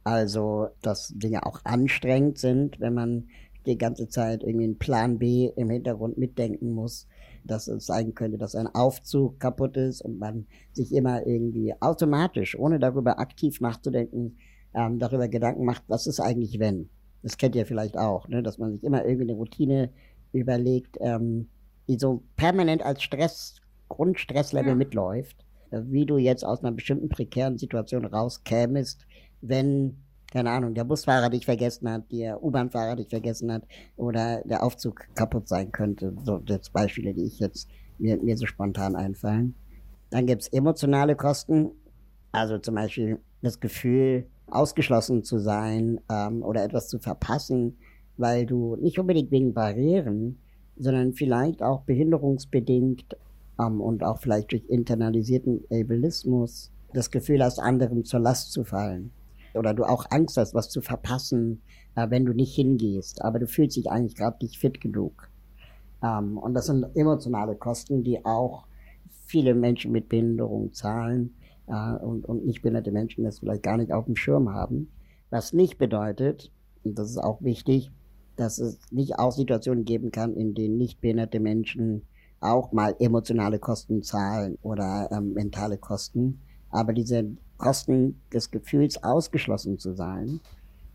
also 0.04 0.68
dass 0.82 1.14
Dinge 1.16 1.46
auch 1.46 1.62
anstrengend 1.64 2.38
sind, 2.38 2.80
wenn 2.80 2.94
man 2.94 3.28
die 3.66 3.78
ganze 3.78 4.08
Zeit 4.08 4.44
irgendwie 4.44 4.66
einen 4.66 4.80
Plan 4.80 5.20
B 5.20 5.52
im 5.56 5.70
Hintergrund 5.70 6.18
mitdenken 6.18 6.72
muss 6.72 7.08
dass 7.48 7.68
es 7.68 7.86
sein 7.86 8.14
könnte, 8.14 8.38
dass 8.38 8.56
ein 8.56 8.68
Aufzug 8.68 9.40
kaputt 9.40 9.78
ist 9.78 10.02
und 10.02 10.20
man 10.20 10.46
sich 10.74 10.94
immer 10.94 11.26
irgendwie 11.26 11.74
automatisch, 11.80 12.58
ohne 12.58 12.80
darüber 12.80 13.20
aktiv 13.20 13.60
nachzudenken, 13.62 14.38
ähm, 14.74 15.00
darüber 15.00 15.28
Gedanken 15.28 15.66
macht, 15.66 15.84
was 15.88 16.08
ist 16.08 16.20
eigentlich 16.20 16.60
wenn. 16.60 16.90
Das 17.24 17.38
kennt 17.38 17.56
ihr 17.56 17.66
vielleicht 17.66 17.98
auch, 17.98 18.28
ne? 18.28 18.44
dass 18.44 18.58
man 18.58 18.74
sich 18.74 18.84
immer 18.84 19.04
irgendwie 19.06 19.30
eine 19.30 19.38
Routine 19.38 19.90
überlegt, 20.34 20.98
ähm, 21.02 21.50
die 21.88 21.98
so 21.98 22.24
permanent 22.36 22.84
als 22.84 23.02
Stress, 23.02 23.56
Grundstresslevel 23.90 24.72
ja. 24.72 24.76
mitläuft, 24.76 25.46
wie 25.72 26.06
du 26.06 26.18
jetzt 26.18 26.46
aus 26.46 26.60
einer 26.60 26.74
bestimmten 26.74 27.10
prekären 27.10 27.58
Situation 27.58 28.06
rauskämest, 28.06 29.06
wenn 29.42 29.98
keine 30.32 30.52
Ahnung, 30.52 30.74
der 30.74 30.84
Busfahrer 30.84 31.30
dich 31.30 31.46
vergessen 31.46 31.90
hat, 31.90 32.12
der 32.12 32.44
U-Bahn-Fahrer 32.44 32.98
dich 32.98 33.08
vergessen 33.08 33.52
hat 33.52 33.64
oder 33.96 34.42
der 34.44 34.64
Aufzug 34.64 35.08
kaputt 35.16 35.48
sein 35.48 35.72
könnte. 35.72 36.14
So 36.24 36.42
jetzt 36.46 36.74
Beispiele, 36.74 37.14
die 37.14 37.26
ich 37.26 37.40
jetzt 37.40 37.70
mir, 37.98 38.18
mir 38.18 38.38
so 38.38 38.46
spontan 38.46 38.96
einfallen. 38.96 39.56
Dann 40.10 40.26
gibt's 40.26 40.48
emotionale 40.50 41.16
Kosten, 41.16 41.72
also 42.32 42.58
zum 42.58 42.76
Beispiel 42.76 43.20
das 43.42 43.60
Gefühl, 43.60 44.28
ausgeschlossen 44.50 45.24
zu 45.24 45.40
sein 45.40 46.00
ähm, 46.10 46.44
oder 46.44 46.64
etwas 46.64 46.88
zu 46.88 47.00
verpassen, 47.00 47.78
weil 48.18 48.46
du 48.46 48.76
nicht 48.78 49.00
unbedingt 49.00 49.32
wegen 49.32 49.54
Barrieren, 49.54 50.40
sondern 50.78 51.14
vielleicht 51.14 51.62
auch 51.62 51.82
behinderungsbedingt 51.82 53.18
ähm, 53.60 53.82
und 53.82 54.04
auch 54.04 54.20
vielleicht 54.20 54.52
durch 54.52 54.64
internalisierten 54.68 55.64
Ableismus 55.72 56.72
das 56.94 57.12
Gefühl 57.12 57.44
hast, 57.44 57.60
anderen 57.60 58.06
zur 58.06 58.20
Last 58.20 58.52
zu 58.52 58.64
fallen. 58.64 59.12
Oder 59.54 59.74
du 59.74 59.84
auch 59.84 60.06
Angst 60.10 60.38
hast, 60.38 60.54
was 60.54 60.70
zu 60.70 60.82
verpassen, 60.82 61.62
äh, 61.96 62.10
wenn 62.10 62.26
du 62.26 62.34
nicht 62.34 62.56
hingehst. 62.56 63.24
Aber 63.24 63.40
du 63.40 63.48
fühlst 63.48 63.78
dich 63.78 63.90
eigentlich 63.90 64.16
gerade 64.16 64.38
nicht 64.42 64.58
fit 64.58 64.82
genug. 64.82 65.30
Ähm, 66.04 66.38
und 66.38 66.54
das 66.54 66.68
sind 66.68 66.86
emotionale 66.96 67.56
Kosten, 67.56 68.04
die 68.04 68.24
auch 68.26 68.68
viele 69.26 69.54
Menschen 69.54 69.92
mit 69.92 70.10
Behinderung 70.10 70.74
zahlen 70.74 71.36
äh, 71.68 71.94
und, 71.98 72.26
und 72.26 72.46
nicht 72.46 72.62
behinderte 72.62 72.92
Menschen 72.92 73.24
das 73.24 73.40
vielleicht 73.40 73.64
gar 73.64 73.78
nicht 73.78 73.92
auf 73.92 74.06
dem 74.06 74.16
Schirm 74.16 74.54
haben. 74.54 74.92
Was 75.30 75.54
nicht 75.54 75.78
bedeutet, 75.78 76.52
und 76.84 76.98
das 76.98 77.10
ist 77.10 77.18
auch 77.18 77.42
wichtig, 77.42 77.92
dass 78.38 78.60
es 78.60 78.80
nicht 78.92 79.20
auch 79.20 79.32
Situationen 79.32 79.84
geben 79.84 80.12
kann, 80.12 80.36
in 80.36 80.54
denen 80.54 80.78
nicht 80.78 81.02
behinderte 81.02 81.40
Menschen 81.40 82.04
auch 82.40 82.72
mal 82.72 82.96
emotionale 83.00 83.60
Kosten 83.60 84.04
zahlen 84.04 84.58
oder 84.62 85.10
ähm, 85.12 85.34
mentale 85.34 85.78
Kosten. 85.78 86.40
Aber 86.70 86.94
diese 86.94 87.36
Kosten 87.58 88.22
des 88.34 88.52
Gefühls 88.52 89.04
ausgeschlossen 89.04 89.80
zu 89.80 89.94
sein, 89.94 90.40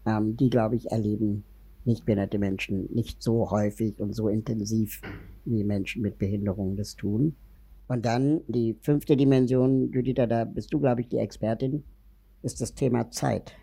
ähm, 0.06 0.36
die, 0.36 0.50
glaube 0.50 0.76
ich, 0.76 0.90
erleben 0.90 1.44
nicht 1.84 2.04
behinderte 2.04 2.38
Menschen 2.38 2.88
nicht 2.92 3.22
so 3.22 3.50
häufig 3.50 3.98
und 3.98 4.14
so 4.14 4.28
intensiv 4.28 5.00
wie 5.44 5.64
Menschen 5.64 6.02
mit 6.02 6.18
Behinderungen 6.18 6.76
das 6.76 6.96
tun. 6.96 7.34
Und 7.88 8.06
dann 8.06 8.42
die 8.46 8.76
fünfte 8.80 9.16
Dimension, 9.16 9.90
Judith, 9.92 10.14
da 10.28 10.44
bist 10.44 10.72
du, 10.72 10.78
glaube 10.78 11.00
ich, 11.00 11.08
die 11.08 11.18
Expertin, 11.18 11.82
ist 12.42 12.60
das 12.60 12.74
Thema 12.74 13.10
Zeit. 13.10 13.54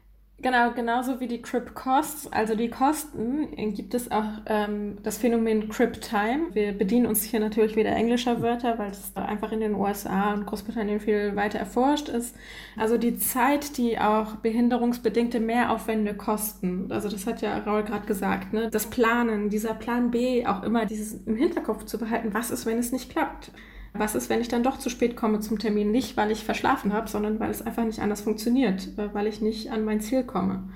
Genau, 0.42 0.72
genauso 0.72 1.20
wie 1.20 1.28
die 1.28 1.42
Crip 1.42 1.76
Costs, 1.76 2.32
also 2.32 2.56
die 2.56 2.70
Kosten, 2.70 3.52
gibt 3.74 3.94
es 3.94 4.10
auch 4.10 4.24
ähm, 4.46 4.98
das 5.04 5.18
Phänomen 5.18 5.68
Crip 5.68 6.00
Time. 6.00 6.48
Wir 6.54 6.72
bedienen 6.72 7.08
uns 7.08 7.24
hier 7.24 7.42
natürlich 7.42 7.76
wieder 7.76 7.90
englischer 7.90 8.42
Wörter, 8.42 8.80
weil 8.80 8.92
es 8.92 9.14
einfach 9.18 9.52
in 9.52 9.60
den 9.60 9.76
USA 9.76 10.34
und 10.34 10.46
Großbritannien 10.46 11.02
viel 11.02 11.36
weiter 11.36 11.60
erforscht 11.60 12.08
ist. 12.08 12.38
Also 12.78 12.98
die 12.98 13.18
Zeit, 13.18 13.78
die 13.78 14.00
auch 14.00 14.38
behinderungsbedingte 14.38 15.42
Mehraufwände 15.42 16.14
kosten. 16.14 16.90
Also 16.90 17.10
das 17.10 17.28
hat 17.28 17.42
ja 17.42 17.58
Raul 17.58 17.84
gerade 17.84 18.08
gesagt, 18.08 18.54
ne? 18.54 18.70
Das 18.72 18.88
Planen, 18.88 19.50
dieser 19.50 19.74
Plan 19.74 20.10
B, 20.10 20.46
auch 20.46 20.64
immer 20.64 20.86
dieses 20.86 21.16
im 21.26 21.36
Hinterkopf 21.36 21.84
zu 21.84 21.98
behalten, 21.98 22.34
was 22.34 22.50
ist, 22.50 22.66
wenn 22.66 22.78
es 22.78 22.94
nicht 22.94 23.10
klappt. 23.12 23.52
Was 23.94 24.16
ist, 24.16 24.30
wenn 24.30 24.42
ich 24.42 24.48
dann 24.48 24.64
doch 24.64 24.78
zu 24.78 24.90
spät 24.90 25.16
komme 25.16 25.40
zum 25.40 25.60
Termin? 25.60 25.92
Nicht, 25.92 26.16
weil 26.18 26.32
ich 26.32 26.44
verschlafen 26.44 26.94
habe, 26.94 27.08
sondern 27.10 27.40
weil 27.40 27.50
es 27.50 27.62
einfach 27.62 27.84
nicht 27.84 28.00
anders 28.00 28.22
funktioniert, 28.22 28.90
äh, 28.98 29.14
weil 29.14 29.28
ich 29.28 29.42
nicht 29.42 29.72
an 29.72 29.84
mein 29.84 30.02
Ziel 30.02 30.24
komme. 30.24 30.70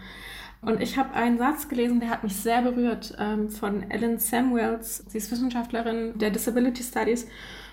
Und 0.61 0.81
ich 0.81 0.97
habe 0.97 1.13
einen 1.13 1.37
Satz 1.37 1.67
gelesen, 1.67 1.99
der 1.99 2.09
hat 2.09 2.23
mich 2.23 2.35
sehr 2.37 2.61
berührt, 2.61 3.15
ähm, 3.19 3.49
von 3.49 3.89
Ellen 3.91 4.17
Samuels. 4.17 5.03
Sie 5.07 5.17
ist 5.17 5.29
Wissenschaftlerin 5.31 6.17
der 6.17 6.29
Disability 6.29 6.83
Studies. 6.83 7.27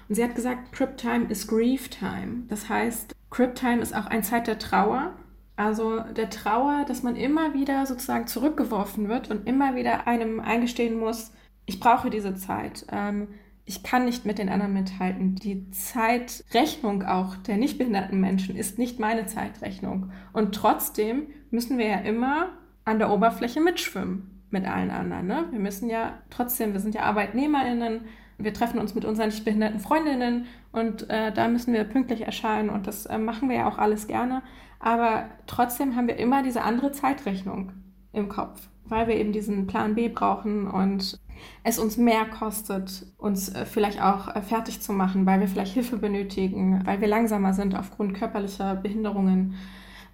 Und 0.09 0.17
sie 0.17 0.25
hat 0.25 0.35
gesagt, 0.35 0.73
Crip 0.73 0.97
Time 0.97 1.27
is 1.29 1.47
Grief 1.47 1.89
Time. 1.89 2.45
Das 2.49 2.69
heißt, 2.69 3.15
Crip 3.31 3.55
Time 3.55 3.81
ist 3.81 3.95
auch 3.95 4.07
ein 4.07 4.25
Zeit 4.25 4.49
der 4.49 4.59
Trauer. 4.59 5.15
Also 5.55 6.01
der 6.01 6.31
Trauer, 6.31 6.85
dass 6.89 7.03
man 7.05 7.15
immer 7.15 7.55
wieder 7.55 7.87
sozusagen 7.87 8.27
zurückgeworfen 8.27 9.09
wird 9.09 9.31
und 9.31 9.47
immer 9.47 9.77
wieder 9.77 10.09
einem 10.09 10.41
eingestehen 10.41 10.99
muss, 10.99 11.33
ich 11.67 11.79
brauche 11.79 12.11
diese 12.11 12.35
Zeit. 12.35 12.87
Ich 13.71 13.85
kann 13.85 14.05
nicht 14.05 14.27
mit 14.27 14.39
den 14.39 14.49
anderen 14.49 14.73
mithalten. 14.73 15.37
Die 15.37 15.71
Zeitrechnung 15.71 17.05
auch 17.05 17.37
der 17.37 17.57
nicht 17.57 17.79
behinderten 17.79 18.21
Menschen 18.21 18.57
ist 18.57 18.81
nicht 18.81 18.99
meine 18.99 19.27
Zeitrechnung. 19.27 20.11
Und 20.33 20.57
trotzdem 20.57 21.29
müssen 21.53 21.79
wir 21.79 21.87
ja 21.87 21.99
immer 21.99 22.49
an 22.85 22.99
der 22.99 23.13
Oberfläche 23.13 23.61
mitschwimmen 23.61 24.43
mit 24.51 24.67
allen 24.67 24.91
anderen. 24.91 25.29
Ne? 25.29 25.45
Wir 25.53 25.61
müssen 25.61 25.89
ja 25.89 26.19
trotzdem, 26.31 26.73
wir 26.73 26.81
sind 26.81 26.97
ja 26.97 27.03
ArbeitnehmerInnen, 27.03 28.07
wir 28.39 28.53
treffen 28.53 28.81
uns 28.81 28.97
mit 28.97 29.05
unseren 29.05 29.29
nicht 29.29 29.45
behinderten 29.45 29.79
Freundinnen 29.79 30.47
und 30.73 31.09
äh, 31.09 31.31
da 31.33 31.47
müssen 31.47 31.73
wir 31.73 31.85
pünktlich 31.85 32.23
erscheinen 32.23 32.71
und 32.71 32.89
das 32.89 33.07
äh, 33.07 33.19
machen 33.19 33.49
wir 33.49 33.59
ja 33.59 33.69
auch 33.69 33.79
alles 33.79 34.09
gerne. 34.09 34.43
Aber 34.81 35.27
trotzdem 35.47 35.95
haben 35.95 36.09
wir 36.09 36.17
immer 36.17 36.43
diese 36.43 36.63
andere 36.63 36.91
Zeitrechnung 36.91 37.71
im 38.13 38.29
Kopf, 38.29 38.69
weil 38.87 39.07
wir 39.07 39.15
eben 39.15 39.31
diesen 39.31 39.69
Plan 39.69 39.95
B 39.95 40.09
brauchen 40.09 40.67
und 40.67 41.21
es 41.65 41.79
uns 41.79 41.97
mehr 41.97 42.25
kostet, 42.27 43.07
uns 43.19 43.55
äh, 43.55 43.67
vielleicht 43.67 44.03
auch 44.03 44.35
äh, 44.35 44.43
fertig 44.43 44.81
zu 44.81 44.93
machen, 44.93 45.27
weil 45.27 45.41
wir 45.41 45.49
vielleicht 45.49 45.75
Hilfe 45.75 45.97
benötigen, 45.97 46.83
weil 46.85 47.01
wir 47.01 47.09
langsamer 47.09 47.55
sind 47.55 47.75
aufgrund 47.75 48.15
körperlicher 48.15 48.77
Behinderungen. 48.77 49.55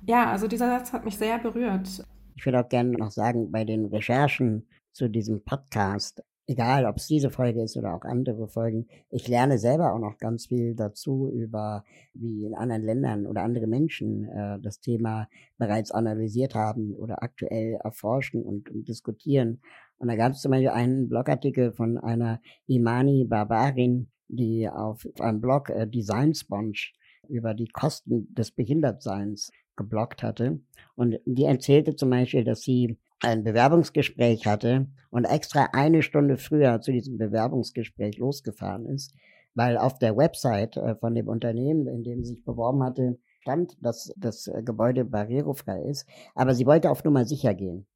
Ja, 0.06 0.30
also 0.30 0.46
dieser 0.46 0.68
Satz 0.68 0.92
hat 0.92 1.04
mich 1.04 1.18
sehr 1.18 1.38
berührt. 1.38 2.04
Ich 2.36 2.44
würde 2.44 2.60
auch 2.60 2.68
gerne 2.68 2.92
noch 2.92 3.10
sagen, 3.10 3.50
bei 3.50 3.64
den 3.64 3.86
Recherchen 3.86 4.66
zu 4.92 5.08
diesem 5.08 5.42
Podcast, 5.42 6.22
egal 6.46 6.86
ob 6.86 6.96
es 6.96 7.06
diese 7.06 7.30
Folge 7.30 7.62
ist 7.62 7.76
oder 7.76 7.94
auch 7.94 8.02
andere 8.02 8.46
Folgen, 8.46 8.86
ich 9.10 9.26
lerne 9.26 9.58
selber 9.58 9.92
auch 9.92 9.98
noch 9.98 10.18
ganz 10.18 10.46
viel 10.46 10.74
dazu 10.74 11.30
über, 11.32 11.82
wie 12.14 12.44
in 12.44 12.54
anderen 12.54 12.82
Ländern 12.82 13.26
oder 13.26 13.42
andere 13.42 13.66
Menschen 13.66 14.28
äh, 14.28 14.58
das 14.60 14.80
Thema 14.80 15.28
bereits 15.58 15.90
analysiert 15.90 16.54
haben 16.54 16.94
oder 16.94 17.22
aktuell 17.22 17.78
erforschen 17.82 18.42
und, 18.42 18.70
und 18.70 18.86
diskutieren. 18.86 19.60
Und 19.98 20.08
da 20.08 20.16
gab 20.16 20.32
es 20.32 20.40
zum 20.40 20.50
Beispiel 20.50 20.70
einen 20.70 21.08
Blogartikel 21.08 21.72
von 21.72 21.98
einer 21.98 22.40
Imani 22.66 23.24
Barbarin, 23.24 24.08
die 24.28 24.68
auf 24.68 25.06
einem 25.20 25.40
Blog 25.40 25.70
äh, 25.70 25.86
Design 25.86 26.34
Sponge 26.34 26.92
über 27.28 27.54
die 27.54 27.68
Kosten 27.68 28.32
des 28.34 28.50
Behindertseins 28.50 29.50
geblockt 29.76 30.22
hatte. 30.22 30.60
Und 30.94 31.18
die 31.24 31.44
erzählte 31.44 31.96
zum 31.96 32.10
Beispiel, 32.10 32.44
dass 32.44 32.62
sie 32.62 32.98
ein 33.20 33.44
Bewerbungsgespräch 33.44 34.46
hatte 34.46 34.86
und 35.10 35.24
extra 35.24 35.68
eine 35.72 36.02
Stunde 36.02 36.36
früher 36.36 36.80
zu 36.80 36.92
diesem 36.92 37.18
Bewerbungsgespräch 37.18 38.18
losgefahren 38.18 38.86
ist, 38.86 39.14
weil 39.54 39.78
auf 39.78 39.98
der 39.98 40.16
Website 40.16 40.76
äh, 40.76 40.96
von 40.96 41.14
dem 41.14 41.28
Unternehmen, 41.28 41.86
in 41.86 42.04
dem 42.04 42.22
sie 42.22 42.34
sich 42.34 42.44
beworben 42.44 42.82
hatte, 42.82 43.18
stand, 43.40 43.76
dass 43.80 44.12
das 44.16 44.48
äh, 44.48 44.62
Gebäude 44.62 45.04
barrierefrei 45.04 45.82
ist. 45.84 46.06
Aber 46.34 46.54
sie 46.54 46.66
wollte 46.66 46.90
auf 46.90 47.04
Nummer 47.04 47.24
sicher 47.24 47.54
gehen. 47.54 47.86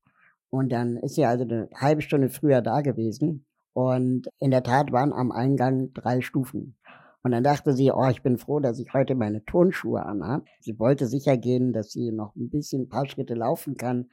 Und 0.50 0.70
dann 0.70 0.96
ist 0.96 1.14
sie 1.14 1.24
also 1.24 1.44
eine 1.44 1.68
halbe 1.74 2.02
Stunde 2.02 2.28
früher 2.28 2.60
da 2.60 2.80
gewesen. 2.80 3.46
Und 3.72 4.28
in 4.38 4.50
der 4.50 4.62
Tat 4.62 4.92
waren 4.92 5.12
am 5.12 5.30
Eingang 5.30 5.92
drei 5.92 6.20
Stufen. 6.20 6.76
Und 7.22 7.32
dann 7.32 7.44
dachte 7.44 7.72
sie, 7.72 7.92
oh, 7.92 8.08
ich 8.08 8.22
bin 8.22 8.38
froh, 8.38 8.60
dass 8.60 8.78
ich 8.78 8.92
heute 8.92 9.14
meine 9.14 9.44
Turnschuhe 9.44 10.04
anhabe. 10.04 10.44
Sie 10.60 10.78
wollte 10.78 11.06
sicher 11.06 11.36
gehen, 11.36 11.72
dass 11.72 11.90
sie 11.90 12.12
noch 12.12 12.34
ein 12.34 12.50
bisschen 12.50 12.82
ein 12.82 12.88
paar 12.88 13.06
Schritte 13.06 13.34
laufen 13.34 13.76
kann. 13.76 14.08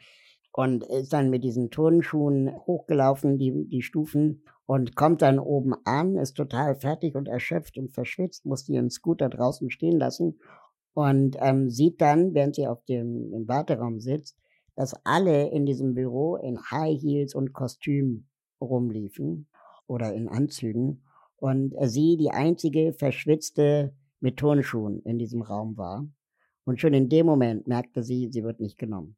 Und 0.51 0.83
ist 0.83 1.13
dann 1.13 1.29
mit 1.29 1.43
diesen 1.43 1.69
Turnschuhen 1.69 2.51
hochgelaufen, 2.65 3.37
die, 3.37 3.67
die 3.67 3.81
Stufen, 3.81 4.43
und 4.67 4.95
kommt 4.95 5.21
dann 5.21 5.39
oben 5.39 5.73
an, 5.85 6.17
ist 6.17 6.35
total 6.35 6.75
fertig 6.75 7.15
und 7.15 7.27
erschöpft 7.27 7.77
und 7.77 7.93
verschwitzt, 7.93 8.45
muss 8.45 8.67
ihren 8.67 8.89
Scooter 8.89 9.29
draußen 9.29 9.71
stehen 9.71 9.97
lassen 9.97 10.39
und 10.93 11.37
ähm, 11.39 11.69
sieht 11.69 12.01
dann, 12.01 12.33
während 12.33 12.55
sie 12.55 12.67
auf 12.67 12.83
dem 12.83 13.33
im 13.33 13.47
Warteraum 13.47 14.01
sitzt, 14.01 14.37
dass 14.77 14.93
alle 15.03 15.49
in 15.49 15.65
diesem 15.65 15.95
Büro 15.95 16.35
in 16.35 16.61
High 16.69 17.01
Heels 17.01 17.33
und 17.33 17.51
Kostüm 17.51 18.27
rumliefen 18.61 19.47
oder 19.87 20.13
in 20.13 20.29
Anzügen 20.29 21.03
und 21.37 21.73
sie 21.81 22.15
die 22.15 22.29
einzige 22.29 22.93
verschwitzte 22.93 23.95
mit 24.19 24.37
Turnschuhen 24.37 25.01
in 25.01 25.17
diesem 25.17 25.41
Raum 25.41 25.77
war. 25.77 26.07
Und 26.63 26.79
schon 26.79 26.93
in 26.93 27.09
dem 27.09 27.25
Moment 27.25 27.67
merkte 27.67 28.03
sie, 28.03 28.29
sie 28.31 28.43
wird 28.43 28.59
nicht 28.59 28.77
genommen. 28.77 29.17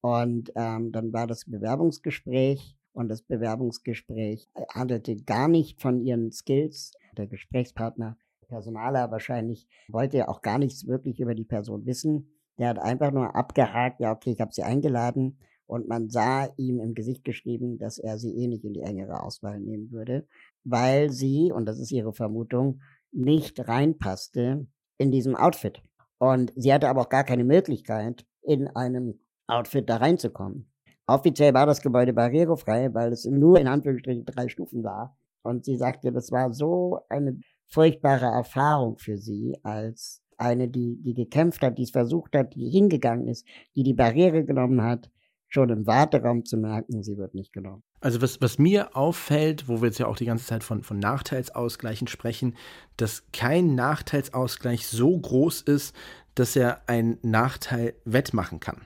Und 0.00 0.50
ähm, 0.56 0.92
dann 0.92 1.12
war 1.12 1.26
das 1.26 1.44
Bewerbungsgespräch 1.44 2.78
und 2.92 3.08
das 3.08 3.20
Bewerbungsgespräch 3.20 4.48
handelte 4.72 5.16
gar 5.16 5.48
nicht 5.48 5.82
von 5.82 6.00
ihren 6.00 6.32
Skills. 6.32 6.92
Der 7.18 7.26
Gesprächspartner, 7.26 8.16
Personaler 8.48 9.10
wahrscheinlich, 9.10 9.68
wollte 9.88 10.28
auch 10.28 10.40
gar 10.40 10.58
nichts 10.58 10.86
wirklich 10.86 11.20
über 11.20 11.34
die 11.34 11.44
Person 11.44 11.84
wissen, 11.84 12.35
der 12.58 12.70
hat 12.70 12.78
einfach 12.78 13.12
nur 13.12 13.34
abgehakt, 13.34 14.00
ja, 14.00 14.12
okay, 14.12 14.32
ich 14.32 14.40
habe 14.40 14.52
sie 14.52 14.62
eingeladen 14.62 15.38
und 15.66 15.88
man 15.88 16.08
sah 16.08 16.48
ihm 16.56 16.80
im 16.80 16.94
Gesicht 16.94 17.24
geschrieben, 17.24 17.78
dass 17.78 17.98
er 17.98 18.18
sie 18.18 18.36
eh 18.36 18.46
nicht 18.46 18.64
in 18.64 18.74
die 18.74 18.82
engere 18.82 19.22
Auswahl 19.22 19.60
nehmen 19.60 19.90
würde, 19.90 20.26
weil 20.64 21.10
sie, 21.10 21.52
und 21.52 21.66
das 21.66 21.78
ist 21.78 21.90
ihre 21.92 22.12
Vermutung, 22.12 22.80
nicht 23.12 23.68
reinpasste 23.68 24.66
in 24.98 25.10
diesem 25.10 25.34
Outfit. 25.36 25.82
Und 26.18 26.52
sie 26.56 26.72
hatte 26.72 26.88
aber 26.88 27.02
auch 27.02 27.08
gar 27.08 27.24
keine 27.24 27.44
Möglichkeit, 27.44 28.24
in 28.42 28.68
einem 28.68 29.18
Outfit 29.48 29.88
da 29.88 29.96
reinzukommen. 29.96 30.70
Offiziell 31.06 31.54
war 31.54 31.66
das 31.66 31.82
Gebäude 31.82 32.12
barrierefrei, 32.12 32.92
weil 32.94 33.12
es 33.12 33.24
nur 33.24 33.60
in 33.60 33.68
Anführungsstrichen 33.68 34.24
drei 34.24 34.48
Stufen 34.48 34.82
war. 34.82 35.16
Und 35.42 35.64
sie 35.64 35.76
sagte, 35.76 36.10
das 36.10 36.32
war 36.32 36.52
so 36.52 37.00
eine 37.08 37.38
furchtbare 37.68 38.26
Erfahrung 38.26 38.98
für 38.98 39.16
sie 39.16 39.56
als 39.62 40.22
eine, 40.38 40.68
die, 40.68 40.96
die 41.02 41.14
gekämpft 41.14 41.62
hat, 41.62 41.78
die 41.78 41.84
es 41.84 41.90
versucht 41.90 42.34
hat, 42.34 42.54
die 42.54 42.68
hingegangen 42.68 43.28
ist, 43.28 43.46
die 43.74 43.82
die 43.82 43.94
Barriere 43.94 44.44
genommen 44.44 44.82
hat, 44.82 45.10
schon 45.48 45.70
im 45.70 45.86
Warteraum 45.86 46.44
zu 46.44 46.56
merken, 46.56 47.02
sie 47.02 47.16
wird 47.16 47.34
nicht 47.34 47.52
genommen. 47.52 47.82
Also 48.00 48.20
was, 48.20 48.40
was 48.40 48.58
mir 48.58 48.96
auffällt, 48.96 49.68
wo 49.68 49.80
wir 49.80 49.88
jetzt 49.88 49.98
ja 49.98 50.06
auch 50.06 50.16
die 50.16 50.26
ganze 50.26 50.46
Zeit 50.46 50.64
von, 50.64 50.82
von 50.82 50.98
Nachteilsausgleichen 50.98 52.08
sprechen, 52.08 52.54
dass 52.96 53.24
kein 53.32 53.74
Nachteilsausgleich 53.74 54.86
so 54.86 55.16
groß 55.18 55.62
ist, 55.62 55.94
dass 56.34 56.56
er 56.56 56.88
einen 56.88 57.18
Nachteil 57.22 57.94
wettmachen 58.04 58.60
kann. 58.60 58.82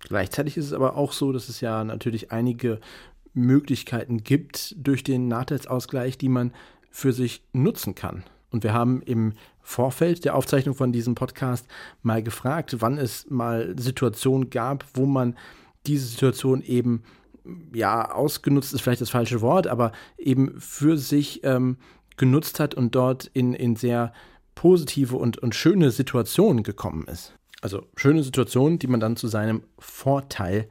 Gleichzeitig 0.00 0.56
ist 0.56 0.66
es 0.66 0.72
aber 0.72 0.96
auch 0.96 1.12
so, 1.12 1.32
dass 1.32 1.48
es 1.48 1.60
ja 1.60 1.84
natürlich 1.84 2.32
einige 2.32 2.80
Möglichkeiten 3.32 4.22
gibt 4.22 4.74
durch 4.76 5.04
den 5.04 5.28
Nachteilsausgleich, 5.28 6.18
die 6.18 6.28
man 6.28 6.52
für 6.90 7.12
sich 7.12 7.44
nutzen 7.52 7.94
kann. 7.94 8.24
Und 8.50 8.64
wir 8.64 8.72
haben 8.72 9.02
im 9.02 9.34
Vorfeld 9.60 10.24
der 10.24 10.34
Aufzeichnung 10.34 10.74
von 10.74 10.92
diesem 10.92 11.14
Podcast 11.14 11.66
mal 12.02 12.22
gefragt, 12.22 12.76
wann 12.80 12.98
es 12.98 13.28
mal 13.30 13.74
Situationen 13.78 14.50
gab, 14.50 14.84
wo 14.94 15.06
man 15.06 15.36
diese 15.86 16.06
Situation 16.06 16.62
eben 16.62 17.02
ja, 17.72 18.10
ausgenutzt 18.10 18.74
ist 18.74 18.82
vielleicht 18.82 19.00
das 19.00 19.10
falsche 19.10 19.40
Wort, 19.40 19.66
aber 19.66 19.92
eben 20.18 20.60
für 20.60 20.96
sich 20.96 21.42
ähm, 21.44 21.78
genutzt 22.16 22.60
hat 22.60 22.74
und 22.74 22.94
dort 22.94 23.30
in, 23.32 23.54
in 23.54 23.76
sehr 23.76 24.12
positive 24.54 25.16
und, 25.16 25.38
und 25.38 25.54
schöne 25.54 25.90
Situationen 25.90 26.62
gekommen 26.62 27.06
ist. 27.08 27.34
Also 27.62 27.86
schöne 27.96 28.22
Situationen, 28.22 28.78
die 28.78 28.86
man 28.86 29.00
dann 29.00 29.16
zu 29.16 29.28
seinem 29.28 29.62
Vorteil 29.78 30.68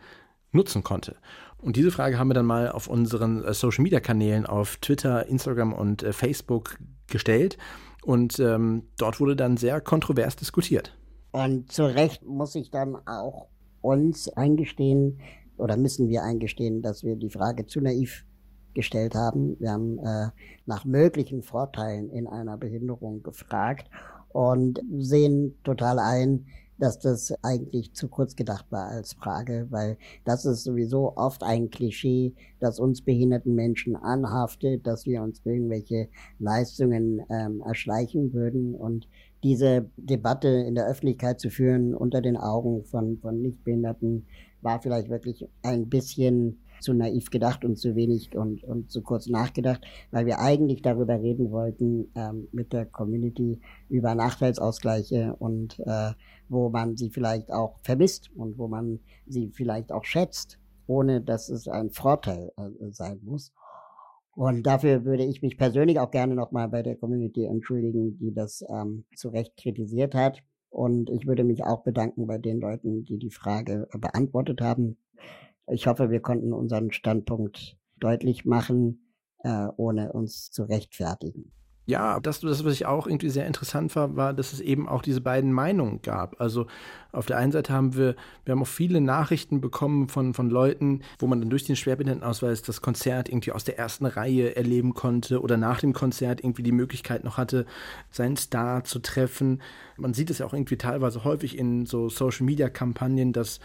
nutzen 0.52 0.84
konnte. 0.84 1.16
Und 1.62 1.76
diese 1.76 1.92
Frage 1.92 2.18
haben 2.18 2.30
wir 2.30 2.34
dann 2.34 2.46
mal 2.46 2.72
auf 2.72 2.88
unseren 2.88 3.44
äh, 3.44 3.54
Social-Media-Kanälen 3.54 4.46
auf 4.46 4.78
Twitter, 4.78 5.28
Instagram 5.28 5.74
und 5.74 6.04
äh, 6.04 6.14
Facebook 6.14 6.78
gestellt. 7.08 7.58
Und 8.04 8.40
ähm, 8.40 8.84
dort 8.98 9.20
wurde 9.20 9.36
dann 9.36 9.58
sehr 9.58 9.82
kontrovers 9.82 10.36
diskutiert. 10.36 10.98
Und 11.32 11.72
zu 11.72 11.84
Recht 11.86 12.26
muss 12.26 12.56
ich 12.56 12.72
dann 12.72 12.96
auch 13.08 13.48
uns 13.82 14.30
eingestehen, 14.30 15.20
oder 15.58 15.76
müssen 15.76 16.08
wir 16.08 16.24
eingestehen, 16.24 16.82
dass 16.82 17.04
wir 17.04 17.18
die 17.18 17.30
Frage 17.30 17.66
zu 17.66 17.82
naiv 17.82 18.26
gestellt 18.74 19.16
haben. 19.16 19.60
Wir 19.60 19.72
haben 19.72 20.00
äh, 20.00 20.30
nach 20.66 20.86
möglichen 20.86 21.44
Vorteilen 21.44 22.10
in 22.10 22.28
einer 22.28 22.58
Behinderung 22.58 23.22
gefragt 23.24 23.90
und 24.30 24.80
sehen 24.98 25.56
total 25.64 26.00
ein, 26.00 26.46
dass 26.80 26.98
das 27.00 27.34
eigentlich 27.44 27.94
zu 27.94 28.08
kurz 28.08 28.36
gedacht 28.36 28.66
war 28.72 28.88
als 28.88 29.14
Frage, 29.14 29.68
weil 29.70 29.98
das 30.26 30.46
ist 30.46 30.64
sowieso 30.64 31.16
oft 31.18 31.44
ein 31.44 31.70
Klischee, 31.70 32.34
das 32.60 32.80
uns 32.80 33.02
behinderten 33.02 33.54
Menschen 33.54 33.96
anhaftet, 33.96 34.88
dass 34.88 35.06
wir 35.06 35.22
uns 35.22 35.42
irgendwelche 35.44 36.10
Leistungen 36.40 37.22
ähm, 37.30 37.62
erschleichen 37.66 38.34
würden. 38.34 38.76
Und 38.76 39.08
diese 39.44 39.90
Debatte 39.98 40.48
in 40.48 40.76
der 40.76 40.88
Öffentlichkeit 40.88 41.40
zu 41.40 41.50
führen 41.50 41.94
unter 41.94 42.22
den 42.22 42.38
Augen 42.38 42.84
von, 42.86 43.20
von 43.20 43.42
Nichtbehinderten 43.42 44.26
war 44.62 44.82
vielleicht 44.82 45.10
wirklich 45.10 45.48
ein 45.64 45.88
bisschen 45.88 46.60
zu 46.80 46.94
naiv 46.94 47.30
gedacht 47.30 47.66
und 47.66 47.78
zu 47.78 47.96
wenig 47.96 48.36
und, 48.36 48.64
und 48.64 48.92
zu 48.92 49.02
kurz 49.02 49.28
nachgedacht, 49.28 49.82
weil 50.12 50.26
wir 50.26 50.40
eigentlich 50.40 50.82
darüber 50.82 51.22
reden 51.22 51.52
wollten 51.52 52.12
ähm, 52.16 52.48
mit 52.52 52.74
der 52.74 52.86
Community 52.86 53.60
über 53.90 54.16
Nachteilsausgleiche 54.16 55.36
und 55.40 55.80
äh, 55.80 56.12
wo 56.48 56.70
man 56.70 56.98
sie 56.98 57.10
vielleicht 57.10 57.52
auch 57.52 57.80
vermisst 57.84 58.30
und 58.36 58.58
wo 58.58 58.68
man 58.68 59.00
sie 59.28 59.52
vielleicht 59.54 59.92
auch 59.92 60.04
schätzt, 60.04 60.60
ohne 60.88 61.22
dass 61.22 61.50
es 61.50 61.68
ein 61.68 61.90
Vorteil 61.92 62.52
äh, 62.58 62.92
sein 62.92 63.20
muss. 63.24 63.54
Und 64.36 64.64
dafür 64.64 65.04
würde 65.04 65.26
ich 65.26 65.42
mich 65.42 65.58
persönlich 65.58 66.00
auch 66.00 66.12
gerne 66.12 66.34
nochmal 66.34 66.70
bei 66.70 66.82
der 66.82 66.96
Community 66.96 67.44
entschuldigen, 67.44 68.18
die 68.20 68.34
das 68.34 68.64
ähm, 68.70 69.04
zu 69.16 69.30
Recht 69.30 69.58
kritisiert 69.58 70.16
hat. 70.16 70.42
Und 70.70 71.10
ich 71.10 71.28
würde 71.28 71.44
mich 71.44 71.64
auch 71.64 71.84
bedanken 71.84 72.28
bei 72.28 72.38
den 72.38 72.60
Leuten, 72.60 73.04
die 73.04 73.18
die 73.18 73.32
Frage 73.32 73.88
beantwortet 73.98 74.62
haben. 74.62 74.98
Ich 75.72 75.88
hoffe, 75.88 76.10
wir 76.10 76.20
konnten 76.22 76.54
unseren 76.54 76.92
Standpunkt 76.92 77.78
deutlich 78.00 78.46
machen, 78.46 79.14
äh, 79.44 79.68
ohne 79.78 80.12
uns 80.14 80.52
zu 80.52 80.64
rechtfertigen. 80.64 81.52
Ja, 81.90 82.20
das, 82.20 82.42
das, 82.42 82.64
was 82.64 82.74
ich 82.74 82.86
auch 82.86 83.08
irgendwie 83.08 83.32
sehr 83.32 83.48
interessant 83.48 83.96
war, 83.96 84.16
war, 84.16 84.36
dass 84.36 84.54
es 84.54 84.60
eben 84.60 84.88
auch 84.88 85.02
diese 85.02 85.22
beiden 85.22 85.52
Meinungen 85.52 86.04
gab. 86.04 86.40
Also 86.40 86.68
auf 87.12 87.26
der 87.26 87.38
einen 87.38 87.52
Seite 87.52 87.74
haben 87.74 87.96
wir, 87.96 88.16
wir 88.46 88.52
haben 88.52 88.62
auch 88.62 88.68
viele 88.68 89.02
Nachrichten 89.02 89.60
bekommen 89.60 90.08
von, 90.08 90.36
von 90.36 90.52
Leuten, 90.52 91.02
wo 91.18 91.26
man 91.26 91.40
dann 91.40 91.50
durch 91.50 91.64
den 91.64 91.76
Schwerbehindertenausweis 91.76 92.62
das 92.62 92.84
Konzert 92.84 93.28
irgendwie 93.28 93.54
aus 93.54 93.64
der 93.64 93.80
ersten 93.80 94.06
Reihe 94.06 94.56
erleben 94.56 94.94
konnte 94.94 95.42
oder 95.42 95.58
nach 95.58 95.80
dem 95.80 95.94
Konzert 95.94 96.44
irgendwie 96.44 96.62
die 96.62 96.72
Möglichkeit 96.72 97.24
noch 97.24 97.38
hatte, 97.38 97.66
seinen 98.12 98.38
Star 98.38 98.84
zu 98.84 99.00
treffen. 99.00 99.60
Man 99.98 100.14
sieht 100.14 100.30
es 100.30 100.38
ja 100.38 100.46
auch 100.46 100.54
irgendwie 100.54 100.78
teilweise 100.78 101.24
häufig 101.24 101.58
in 101.58 101.88
so 101.88 102.08
Social-Media-Kampagnen, 102.08 103.34
dass 103.34 103.60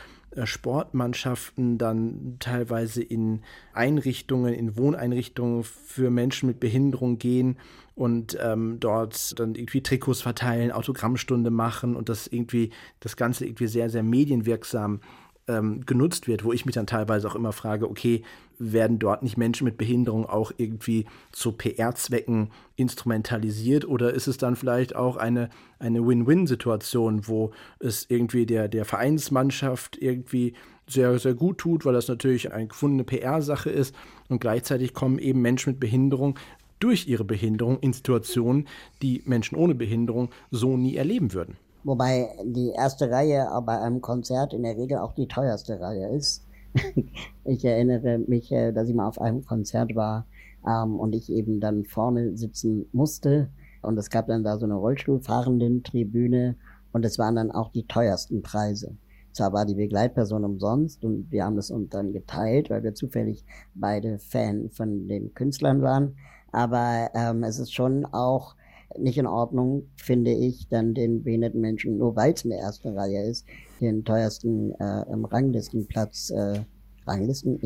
Sportmannschaften 0.45 1.78
dann 1.78 2.37
teilweise 2.41 3.03
in 3.03 3.43
Einrichtungen, 3.72 4.55
in 4.55 4.76
Wohneinrichtungen 4.76 5.64
für 5.64 6.11
Menschen 6.11 6.49
mit 6.49 6.61
Behinderung 6.61 7.18
gehen 7.18 7.57
und 7.95 8.37
ähm, 8.41 8.78
dort 8.80 9.39
dann 9.39 9.55
irgendwie 9.55 9.82
Trikots 9.82 10.22
verteilen, 10.22 10.72
Autogrammstunde 10.72 11.51
machen 11.51 11.95
und 11.95 12.09
das 12.09 12.26
irgendwie, 12.26 12.70
das 13.01 13.16
Ganze 13.16 13.47
irgendwie 13.47 13.68
sehr, 13.68 13.89
sehr 13.91 14.03
medienwirksam 14.03 15.01
ähm, 15.47 15.84
genutzt 15.84 16.26
wird, 16.26 16.45
wo 16.45 16.53
ich 16.53 16.64
mich 16.64 16.74
dann 16.74 16.86
teilweise 16.86 17.28
auch 17.28 17.34
immer 17.34 17.53
frage, 17.53 17.88
okay, 17.88 18.22
werden 18.59 18.99
dort 18.99 19.22
nicht 19.22 19.36
Menschen 19.36 19.64
mit 19.64 19.76
Behinderung 19.76 20.26
auch 20.26 20.53
irgendwie 20.57 21.07
zu 21.32 21.53
PR-Zwecken 21.53 22.51
instrumentalisiert 22.76 23.86
oder 23.86 24.14
ist 24.14 24.26
es 24.26 24.38
dann 24.38 24.57
vielleicht 24.57 24.95
auch 24.95 25.16
eine, 25.16 25.51
eine 25.78 26.07
Win-Win-Situation, 26.07 27.26
wo 27.26 27.53
es 27.80 28.07
irgendwie 28.09 28.47
der, 28.47 28.68
der 28.68 28.84
Vereinsmannschaft 28.84 29.99
irgendwie 30.01 30.55
sehr, 30.86 31.18
sehr 31.18 31.34
gut 31.34 31.59
tut, 31.59 31.84
weil 31.84 31.95
das 31.95 32.09
natürlich 32.09 32.53
eine 32.53 32.68
gefundene 32.68 33.05
PR-Sache 33.05 33.70
ist 33.70 33.95
und 34.28 34.40
gleichzeitig 34.40 34.95
kommen 34.95 35.18
eben 35.18 35.40
Menschen 35.42 35.72
mit 35.72 35.80
Behinderung 35.80 36.38
durch 36.78 37.09
ihre 37.09 37.24
Behinderung 37.24 37.78
in 37.80 37.92
Situationen, 37.92 38.68
die 39.03 39.22
Menschen 39.24 39.57
ohne 39.57 39.74
Behinderung 39.74 40.30
so 40.51 40.76
nie 40.76 40.97
erleben 40.97 41.32
würden. 41.32 41.57
Wobei 41.85 42.30
die 42.45 42.70
erste 42.70 43.11
Reihe 43.11 43.47
bei 43.64 43.78
einem 43.78 44.01
Konzert 44.01 44.55
in 44.55 44.62
der 44.62 44.76
Regel 44.76 44.99
auch 44.99 45.12
die 45.12 45.28
teuerste 45.28 45.80
Reihe 45.80 46.09
ist. 46.09 46.47
ich 47.45 47.64
erinnere 47.64 48.18
mich, 48.18 48.51
äh, 48.51 48.72
dass 48.72 48.89
ich 48.89 48.95
mal 48.95 49.07
auf 49.07 49.20
einem 49.20 49.45
Konzert 49.45 49.95
war 49.95 50.26
ähm, 50.66 50.99
und 50.99 51.14
ich 51.14 51.30
eben 51.30 51.61
dann 51.61 51.85
vorne 51.85 52.37
sitzen 52.37 52.87
musste. 52.93 53.51
Und 53.82 53.99
es 53.99 54.09
gab 54.09 54.26
dann 54.28 54.43
da 54.43 54.59
so 54.59 54.64
eine 54.64 54.74
Rollstuhlfahrenden 54.74 55.82
Tribüne 55.82 56.57
und 56.93 57.05
es 57.05 57.18
waren 57.18 57.37
dann 57.37 57.51
auch 57.51 57.70
die 57.70 57.87
teuersten 57.87 58.43
Preise. 58.43 58.97
Zwar 59.32 59.53
war 59.53 59.66
die 59.66 59.74
Begleitperson 59.74 60.45
umsonst 60.45 61.05
und 61.05 61.30
wir 61.30 61.45
haben 61.45 61.57
das 61.57 61.70
uns 61.70 61.91
dann 61.91 62.12
geteilt, 62.12 62.70
weil 62.70 62.82
wir 62.82 62.95
zufällig 62.95 63.45
beide 63.74 64.18
Fan 64.18 64.70
von 64.70 65.07
den 65.07 65.35
Künstlern 65.35 65.82
waren. 65.82 66.16
Aber 66.53 67.11
ähm, 67.14 67.43
es 67.43 67.59
ist 67.59 67.74
schon 67.74 68.07
auch 68.07 68.55
nicht 68.99 69.18
in 69.18 69.26
Ordnung, 69.26 69.88
finde 69.97 70.32
ich, 70.32 70.68
dann 70.68 70.95
den 70.95 71.22
behinderten 71.22 71.61
Menschen, 71.61 71.99
nur 71.99 72.16
weil 72.16 72.32
es 72.32 72.45
in 72.45 72.51
der 72.51 72.61
ersten 72.61 72.97
Reihe 72.97 73.22
ist, 73.22 73.47
den 73.80 74.05
teuersten 74.05 74.72
äh, 74.72 75.05
Ranglistenplatz, 75.11 76.30
äh, 76.30 76.61
Ranglisten, 77.07 77.59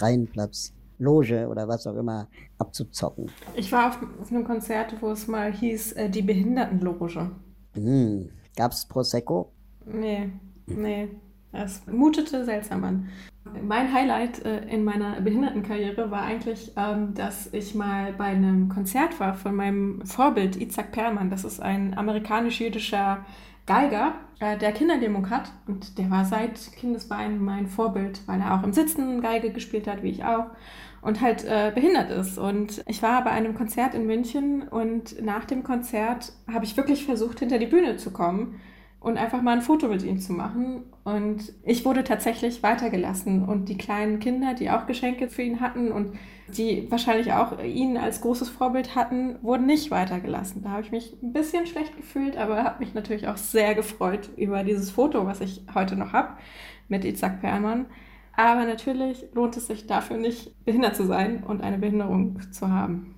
Reihenplatz, 0.00 0.72
Loge 0.98 1.48
oder 1.48 1.68
was 1.68 1.86
auch 1.86 1.96
immer 1.96 2.28
abzuzocken. 2.58 3.30
Ich 3.54 3.70
war 3.72 3.88
auf, 3.88 3.98
auf 4.20 4.30
einem 4.30 4.44
Konzert, 4.44 4.94
wo 5.00 5.10
es 5.10 5.26
mal 5.26 5.52
hieß, 5.52 5.92
äh, 5.92 6.08
die 6.08 6.22
Behindertenloge. 6.22 7.30
Hm. 7.74 8.30
Gab 8.56 8.72
es 8.72 8.86
Prosecco? 8.86 9.52
Nee, 9.84 10.30
nee. 10.66 11.08
Es 11.56 11.86
mutete 11.86 12.44
seltsam 12.44 12.84
an. 12.84 13.08
Mein 13.62 13.92
Highlight 13.92 14.44
äh, 14.44 14.66
in 14.68 14.84
meiner 14.84 15.20
Behindertenkarriere 15.20 16.10
war 16.10 16.22
eigentlich, 16.22 16.72
ähm, 16.76 17.14
dass 17.14 17.52
ich 17.52 17.74
mal 17.74 18.12
bei 18.12 18.26
einem 18.26 18.68
Konzert 18.68 19.18
war 19.20 19.34
von 19.34 19.54
meinem 19.54 20.04
Vorbild 20.04 20.56
Isaac 20.56 20.92
Perlmann. 20.92 21.30
Das 21.30 21.44
ist 21.44 21.60
ein 21.60 21.96
amerikanisch-jüdischer 21.96 23.24
Geiger, 23.64 24.14
äh, 24.40 24.58
der 24.58 24.72
Kinderdemok 24.72 25.30
hat. 25.30 25.52
Und 25.66 25.96
der 25.98 26.10
war 26.10 26.24
seit 26.24 26.72
Kindesbeinen 26.76 27.42
mein 27.42 27.68
Vorbild, 27.68 28.20
weil 28.26 28.40
er 28.40 28.54
auch 28.54 28.64
im 28.64 28.72
Sitzen 28.72 29.20
Geige 29.20 29.50
gespielt 29.50 29.86
hat, 29.86 30.02
wie 30.02 30.10
ich 30.10 30.24
auch. 30.24 30.46
Und 31.00 31.20
halt 31.20 31.44
äh, 31.44 31.70
behindert 31.72 32.10
ist. 32.10 32.38
Und 32.38 32.82
ich 32.86 33.00
war 33.00 33.22
bei 33.22 33.30
einem 33.30 33.54
Konzert 33.54 33.94
in 33.94 34.06
München 34.06 34.66
und 34.68 35.22
nach 35.22 35.44
dem 35.44 35.62
Konzert 35.62 36.32
habe 36.52 36.64
ich 36.64 36.76
wirklich 36.76 37.04
versucht, 37.04 37.38
hinter 37.38 37.58
die 37.58 37.66
Bühne 37.66 37.96
zu 37.96 38.10
kommen 38.10 38.60
und 39.06 39.18
einfach 39.18 39.40
mal 39.40 39.52
ein 39.52 39.62
Foto 39.62 39.86
mit 39.86 40.02
ihm 40.02 40.18
zu 40.18 40.32
machen. 40.32 40.82
Und 41.04 41.52
ich 41.62 41.84
wurde 41.84 42.02
tatsächlich 42.02 42.64
weitergelassen. 42.64 43.44
Und 43.44 43.68
die 43.68 43.78
kleinen 43.78 44.18
Kinder, 44.18 44.54
die 44.54 44.68
auch 44.68 44.88
Geschenke 44.88 45.28
für 45.28 45.42
ihn 45.42 45.60
hatten 45.60 45.92
und 45.92 46.18
die 46.48 46.90
wahrscheinlich 46.90 47.32
auch 47.32 47.62
ihn 47.62 47.98
als 47.98 48.20
großes 48.20 48.48
Vorbild 48.48 48.96
hatten, 48.96 49.36
wurden 49.42 49.64
nicht 49.64 49.92
weitergelassen. 49.92 50.64
Da 50.64 50.70
habe 50.70 50.82
ich 50.82 50.90
mich 50.90 51.16
ein 51.22 51.32
bisschen 51.32 51.68
schlecht 51.68 51.96
gefühlt, 51.96 52.36
aber 52.36 52.64
habe 52.64 52.80
mich 52.80 52.94
natürlich 52.94 53.28
auch 53.28 53.36
sehr 53.36 53.76
gefreut 53.76 54.28
über 54.36 54.64
dieses 54.64 54.90
Foto, 54.90 55.24
was 55.24 55.40
ich 55.40 55.62
heute 55.72 55.94
noch 55.94 56.12
habe 56.12 56.32
mit 56.88 57.04
Isaac 57.04 57.40
Perlmann. 57.40 57.86
Aber 58.32 58.64
natürlich 58.64 59.24
lohnt 59.34 59.56
es 59.56 59.68
sich 59.68 59.86
dafür 59.86 60.16
nicht, 60.16 60.52
behindert 60.64 60.96
zu 60.96 61.06
sein 61.06 61.44
und 61.44 61.62
eine 61.62 61.78
Behinderung 61.78 62.40
zu 62.50 62.70
haben. 62.70 63.15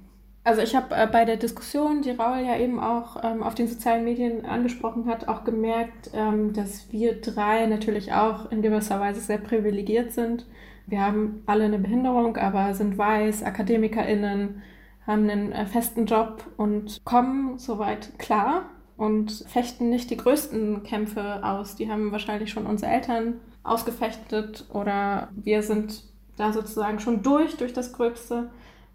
Also 0.49 0.62
ich 0.62 0.74
habe 0.74 0.94
äh, 0.94 1.07
bei 1.07 1.26
der 1.26 1.36
Diskussion, 1.36 2.01
die 2.01 2.12
Raul 2.12 2.38
ja 2.38 2.57
eben 2.57 2.80
auch 2.80 3.22
ähm, 3.22 3.42
auf 3.42 3.55
den 3.55 3.68
sozialen 3.68 4.03
Medien 4.03 4.46
angesprochen 4.46 5.05
hat, 5.05 5.28
auch 5.28 5.44
gemerkt, 5.44 6.11
ähm, 6.14 6.55
dass 6.55 6.90
wir 6.90 7.20
drei 7.20 7.66
natürlich 7.66 8.14
auch 8.14 8.51
in 8.51 8.62
gewisser 8.62 8.99
Weise 8.99 9.20
sehr 9.20 9.36
privilegiert 9.36 10.12
sind. 10.12 10.46
Wir 10.86 11.03
haben 11.03 11.42
alle 11.44 11.64
eine 11.64 11.78
Behinderung, 11.78 12.38
aber 12.38 12.72
sind 12.72 12.96
weiß, 12.96 13.42
AkademikerInnen, 13.42 14.62
haben 15.07 15.28
einen 15.28 15.53
äh, 15.53 15.66
festen 15.66 16.07
Job 16.07 16.42
und 16.57 17.05
kommen 17.05 17.59
soweit 17.59 18.18
klar 18.18 18.70
und 18.96 19.44
fechten 19.49 19.90
nicht 19.90 20.09
die 20.09 20.16
größten 20.16 20.82
Kämpfe 20.82 21.44
aus. 21.44 21.76
Die 21.76 21.90
haben 21.90 22.11
wahrscheinlich 22.11 22.49
schon 22.49 22.64
unsere 22.64 22.90
Eltern 22.90 23.34
ausgefechtet 23.64 24.64
oder 24.72 25.28
wir 25.32 25.62
sind 25.62 26.05
da 26.38 26.55
sozusagen 26.55 27.01
schon 27.01 27.22
durch, 27.22 27.59
durch 27.59 27.74
das 27.74 27.92
Gröbste. 27.92 28.49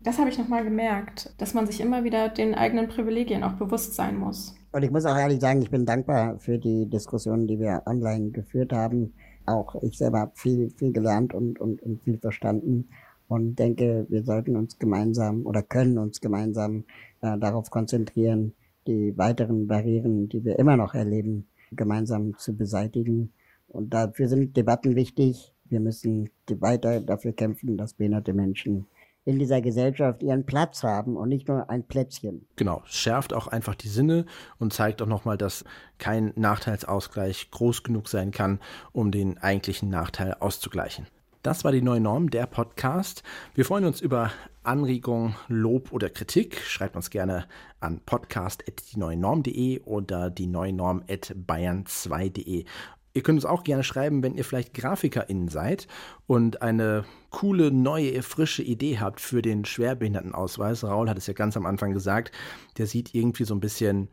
Das 0.04 0.20
habe 0.20 0.30
ich 0.30 0.38
nochmal 0.38 0.66
gemerkt, 0.66 1.34
dass 1.38 1.54
man 1.54 1.66
sich 1.66 1.80
immer 1.80 2.04
wieder 2.04 2.28
den 2.28 2.56
eigenen 2.56 2.90
Privilegien 2.90 3.44
auch 3.44 3.54
bewusst 3.54 3.96
sein 3.96 4.18
muss. 4.18 4.54
Und 4.74 4.84
ich 4.84 4.92
muss 4.92 5.06
auch 5.06 5.18
ehrlich 5.18 5.40
sagen, 5.40 5.62
ich 5.62 5.72
bin 5.72 5.86
dankbar 5.86 6.40
für 6.40 6.58
die 6.58 6.90
Diskussionen, 6.90 7.48
die 7.48 7.60
wir 7.60 7.84
online 7.86 8.32
geführt 8.32 8.74
haben. 8.74 9.14
Auch 9.46 9.82
ich 9.82 9.98
selber 9.98 10.20
habe 10.20 10.32
viel, 10.36 10.72
viel 10.72 10.92
gelernt 10.92 11.34
und, 11.34 11.60
und, 11.60 11.82
und 11.82 12.02
viel 12.04 12.18
verstanden 12.18 12.90
und 13.28 13.56
denke, 13.56 14.06
wir 14.10 14.24
sollten 14.24 14.58
uns 14.58 14.78
gemeinsam 14.78 15.46
oder 15.46 15.64
können 15.64 15.98
uns 15.98 16.20
gemeinsam 16.20 16.84
äh, 17.22 17.38
darauf 17.38 17.70
konzentrieren, 17.70 18.54
die 18.88 19.18
weiteren 19.18 19.68
Barrieren, 19.68 20.28
die 20.28 20.44
wir 20.44 20.60
immer 20.60 20.76
noch 20.76 20.94
erleben, 20.94 21.48
gemeinsam 21.72 22.38
zu 22.38 22.56
beseitigen. 22.56 23.32
Und 23.70 23.94
dafür 23.94 24.28
sind 24.28 24.58
Debatten 24.58 24.96
wichtig. 24.96 25.54
Wir 25.66 25.80
müssen 25.80 26.30
weiter 26.60 27.00
dafür 27.00 27.32
kämpfen, 27.32 27.78
dass 27.78 27.94
behinderte 27.94 28.34
Menschen 28.34 28.86
in 29.26 29.40
dieser 29.40 29.62
Gesellschaft 29.62 30.22
ihren 30.22 30.46
Platz 30.46 30.84
haben 30.84 31.16
und 31.16 31.30
nicht 31.30 31.48
nur 31.48 31.70
ein 31.70 31.88
Plätzchen. 31.88 32.46
Genau, 32.56 32.82
schärft 32.86 33.34
auch 33.34 33.48
einfach 33.48 33.76
die 33.76 33.88
Sinne 33.88 34.26
und 34.60 34.74
zeigt 34.74 35.02
auch 35.02 35.08
nochmal, 35.08 35.38
dass 35.38 35.64
kein 35.98 36.34
Nachteilsausgleich 36.36 37.52
groß 37.52 37.84
genug 37.84 38.10
sein 38.10 38.32
kann, 38.32 38.60
um 38.92 39.12
den 39.12 39.38
eigentlichen 39.38 39.90
Nachteil 39.90 40.36
auszugleichen. 40.40 41.08
Das 41.42 41.66
war 41.66 41.74
die 41.74 41.82
neue 41.82 42.00
Norm, 42.00 42.30
der 42.30 42.46
Podcast. 42.46 43.22
Wir 43.54 43.66
freuen 43.66 43.84
uns 43.84 44.00
über 44.00 44.32
Anregungen, 44.64 45.36
Lob 45.50 45.92
oder 45.92 46.10
Kritik. 46.10 46.62
Schreibt 46.62 46.96
uns 46.96 47.10
gerne 47.10 47.46
an 47.82 48.00
podcast.dieneuenorm.de 48.06 49.82
oder 49.82 50.30
die 50.30 50.48
neue 50.48 50.72
Norm 50.72 51.04
at 51.10 51.36
bayern2.de. 51.36 52.64
Ihr 53.16 53.22
könnt 53.22 53.38
uns 53.38 53.46
auch 53.46 53.64
gerne 53.64 53.84
schreiben, 53.84 54.24
wenn 54.24 54.34
ihr 54.34 54.44
vielleicht 54.44 54.74
GrafikerInnen 54.74 55.48
seid 55.48 55.88
und 56.26 56.64
eine 56.64 57.06
coole, 57.30 57.72
neue, 57.72 58.24
frische 58.24 58.64
Idee 58.64 59.00
habt 59.00 59.22
für 59.22 59.44
den 59.44 59.66
Schwerbehindertenausweis. 59.66 60.84
Raul 60.84 61.10
hat 61.10 61.18
es 61.18 61.28
ja 61.28 61.34
ganz 61.34 61.56
am 61.56 61.68
Anfang 61.68 61.94
gesagt, 61.94 62.32
der 62.78 62.88
sieht 62.88 63.14
irgendwie 63.14 63.44
so 63.44 63.54
ein 63.54 63.60
bisschen, 63.60 64.08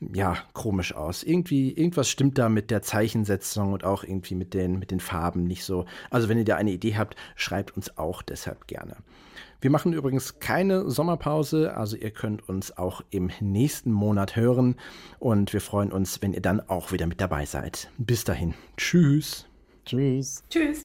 ja, 0.00 0.36
komisch 0.52 0.94
aus. 0.94 1.22
Irgendwie, 1.22 1.70
irgendwas 1.72 2.10
stimmt 2.10 2.36
da 2.38 2.48
mit 2.48 2.72
der 2.72 2.82
Zeichensetzung 2.82 3.72
und 3.72 3.84
auch 3.84 4.02
irgendwie 4.02 4.34
mit 4.34 4.52
den, 4.52 4.80
mit 4.80 4.90
den 4.90 5.00
Farben 5.00 5.44
nicht 5.44 5.64
so. 5.64 5.84
Also 6.10 6.28
wenn 6.28 6.38
ihr 6.38 6.44
da 6.44 6.56
eine 6.56 6.72
Idee 6.72 6.96
habt, 6.96 7.14
schreibt 7.36 7.76
uns 7.76 7.96
auch 7.96 8.20
deshalb 8.22 8.66
gerne. 8.66 8.96
Wir 9.60 9.70
machen 9.70 9.92
übrigens 9.92 10.38
keine 10.38 10.90
Sommerpause, 10.90 11.76
also 11.76 11.96
ihr 11.96 12.10
könnt 12.10 12.48
uns 12.48 12.76
auch 12.76 13.02
im 13.10 13.30
nächsten 13.40 13.92
Monat 13.92 14.36
hören 14.36 14.76
und 15.18 15.52
wir 15.52 15.60
freuen 15.60 15.92
uns, 15.92 16.22
wenn 16.22 16.32
ihr 16.32 16.42
dann 16.42 16.60
auch 16.60 16.92
wieder 16.92 17.06
mit 17.06 17.20
dabei 17.20 17.46
seid. 17.46 17.90
Bis 17.98 18.24
dahin. 18.24 18.54
Tschüss. 18.76 19.46
Tschüss. 19.84 20.44
Tschüss. 20.50 20.82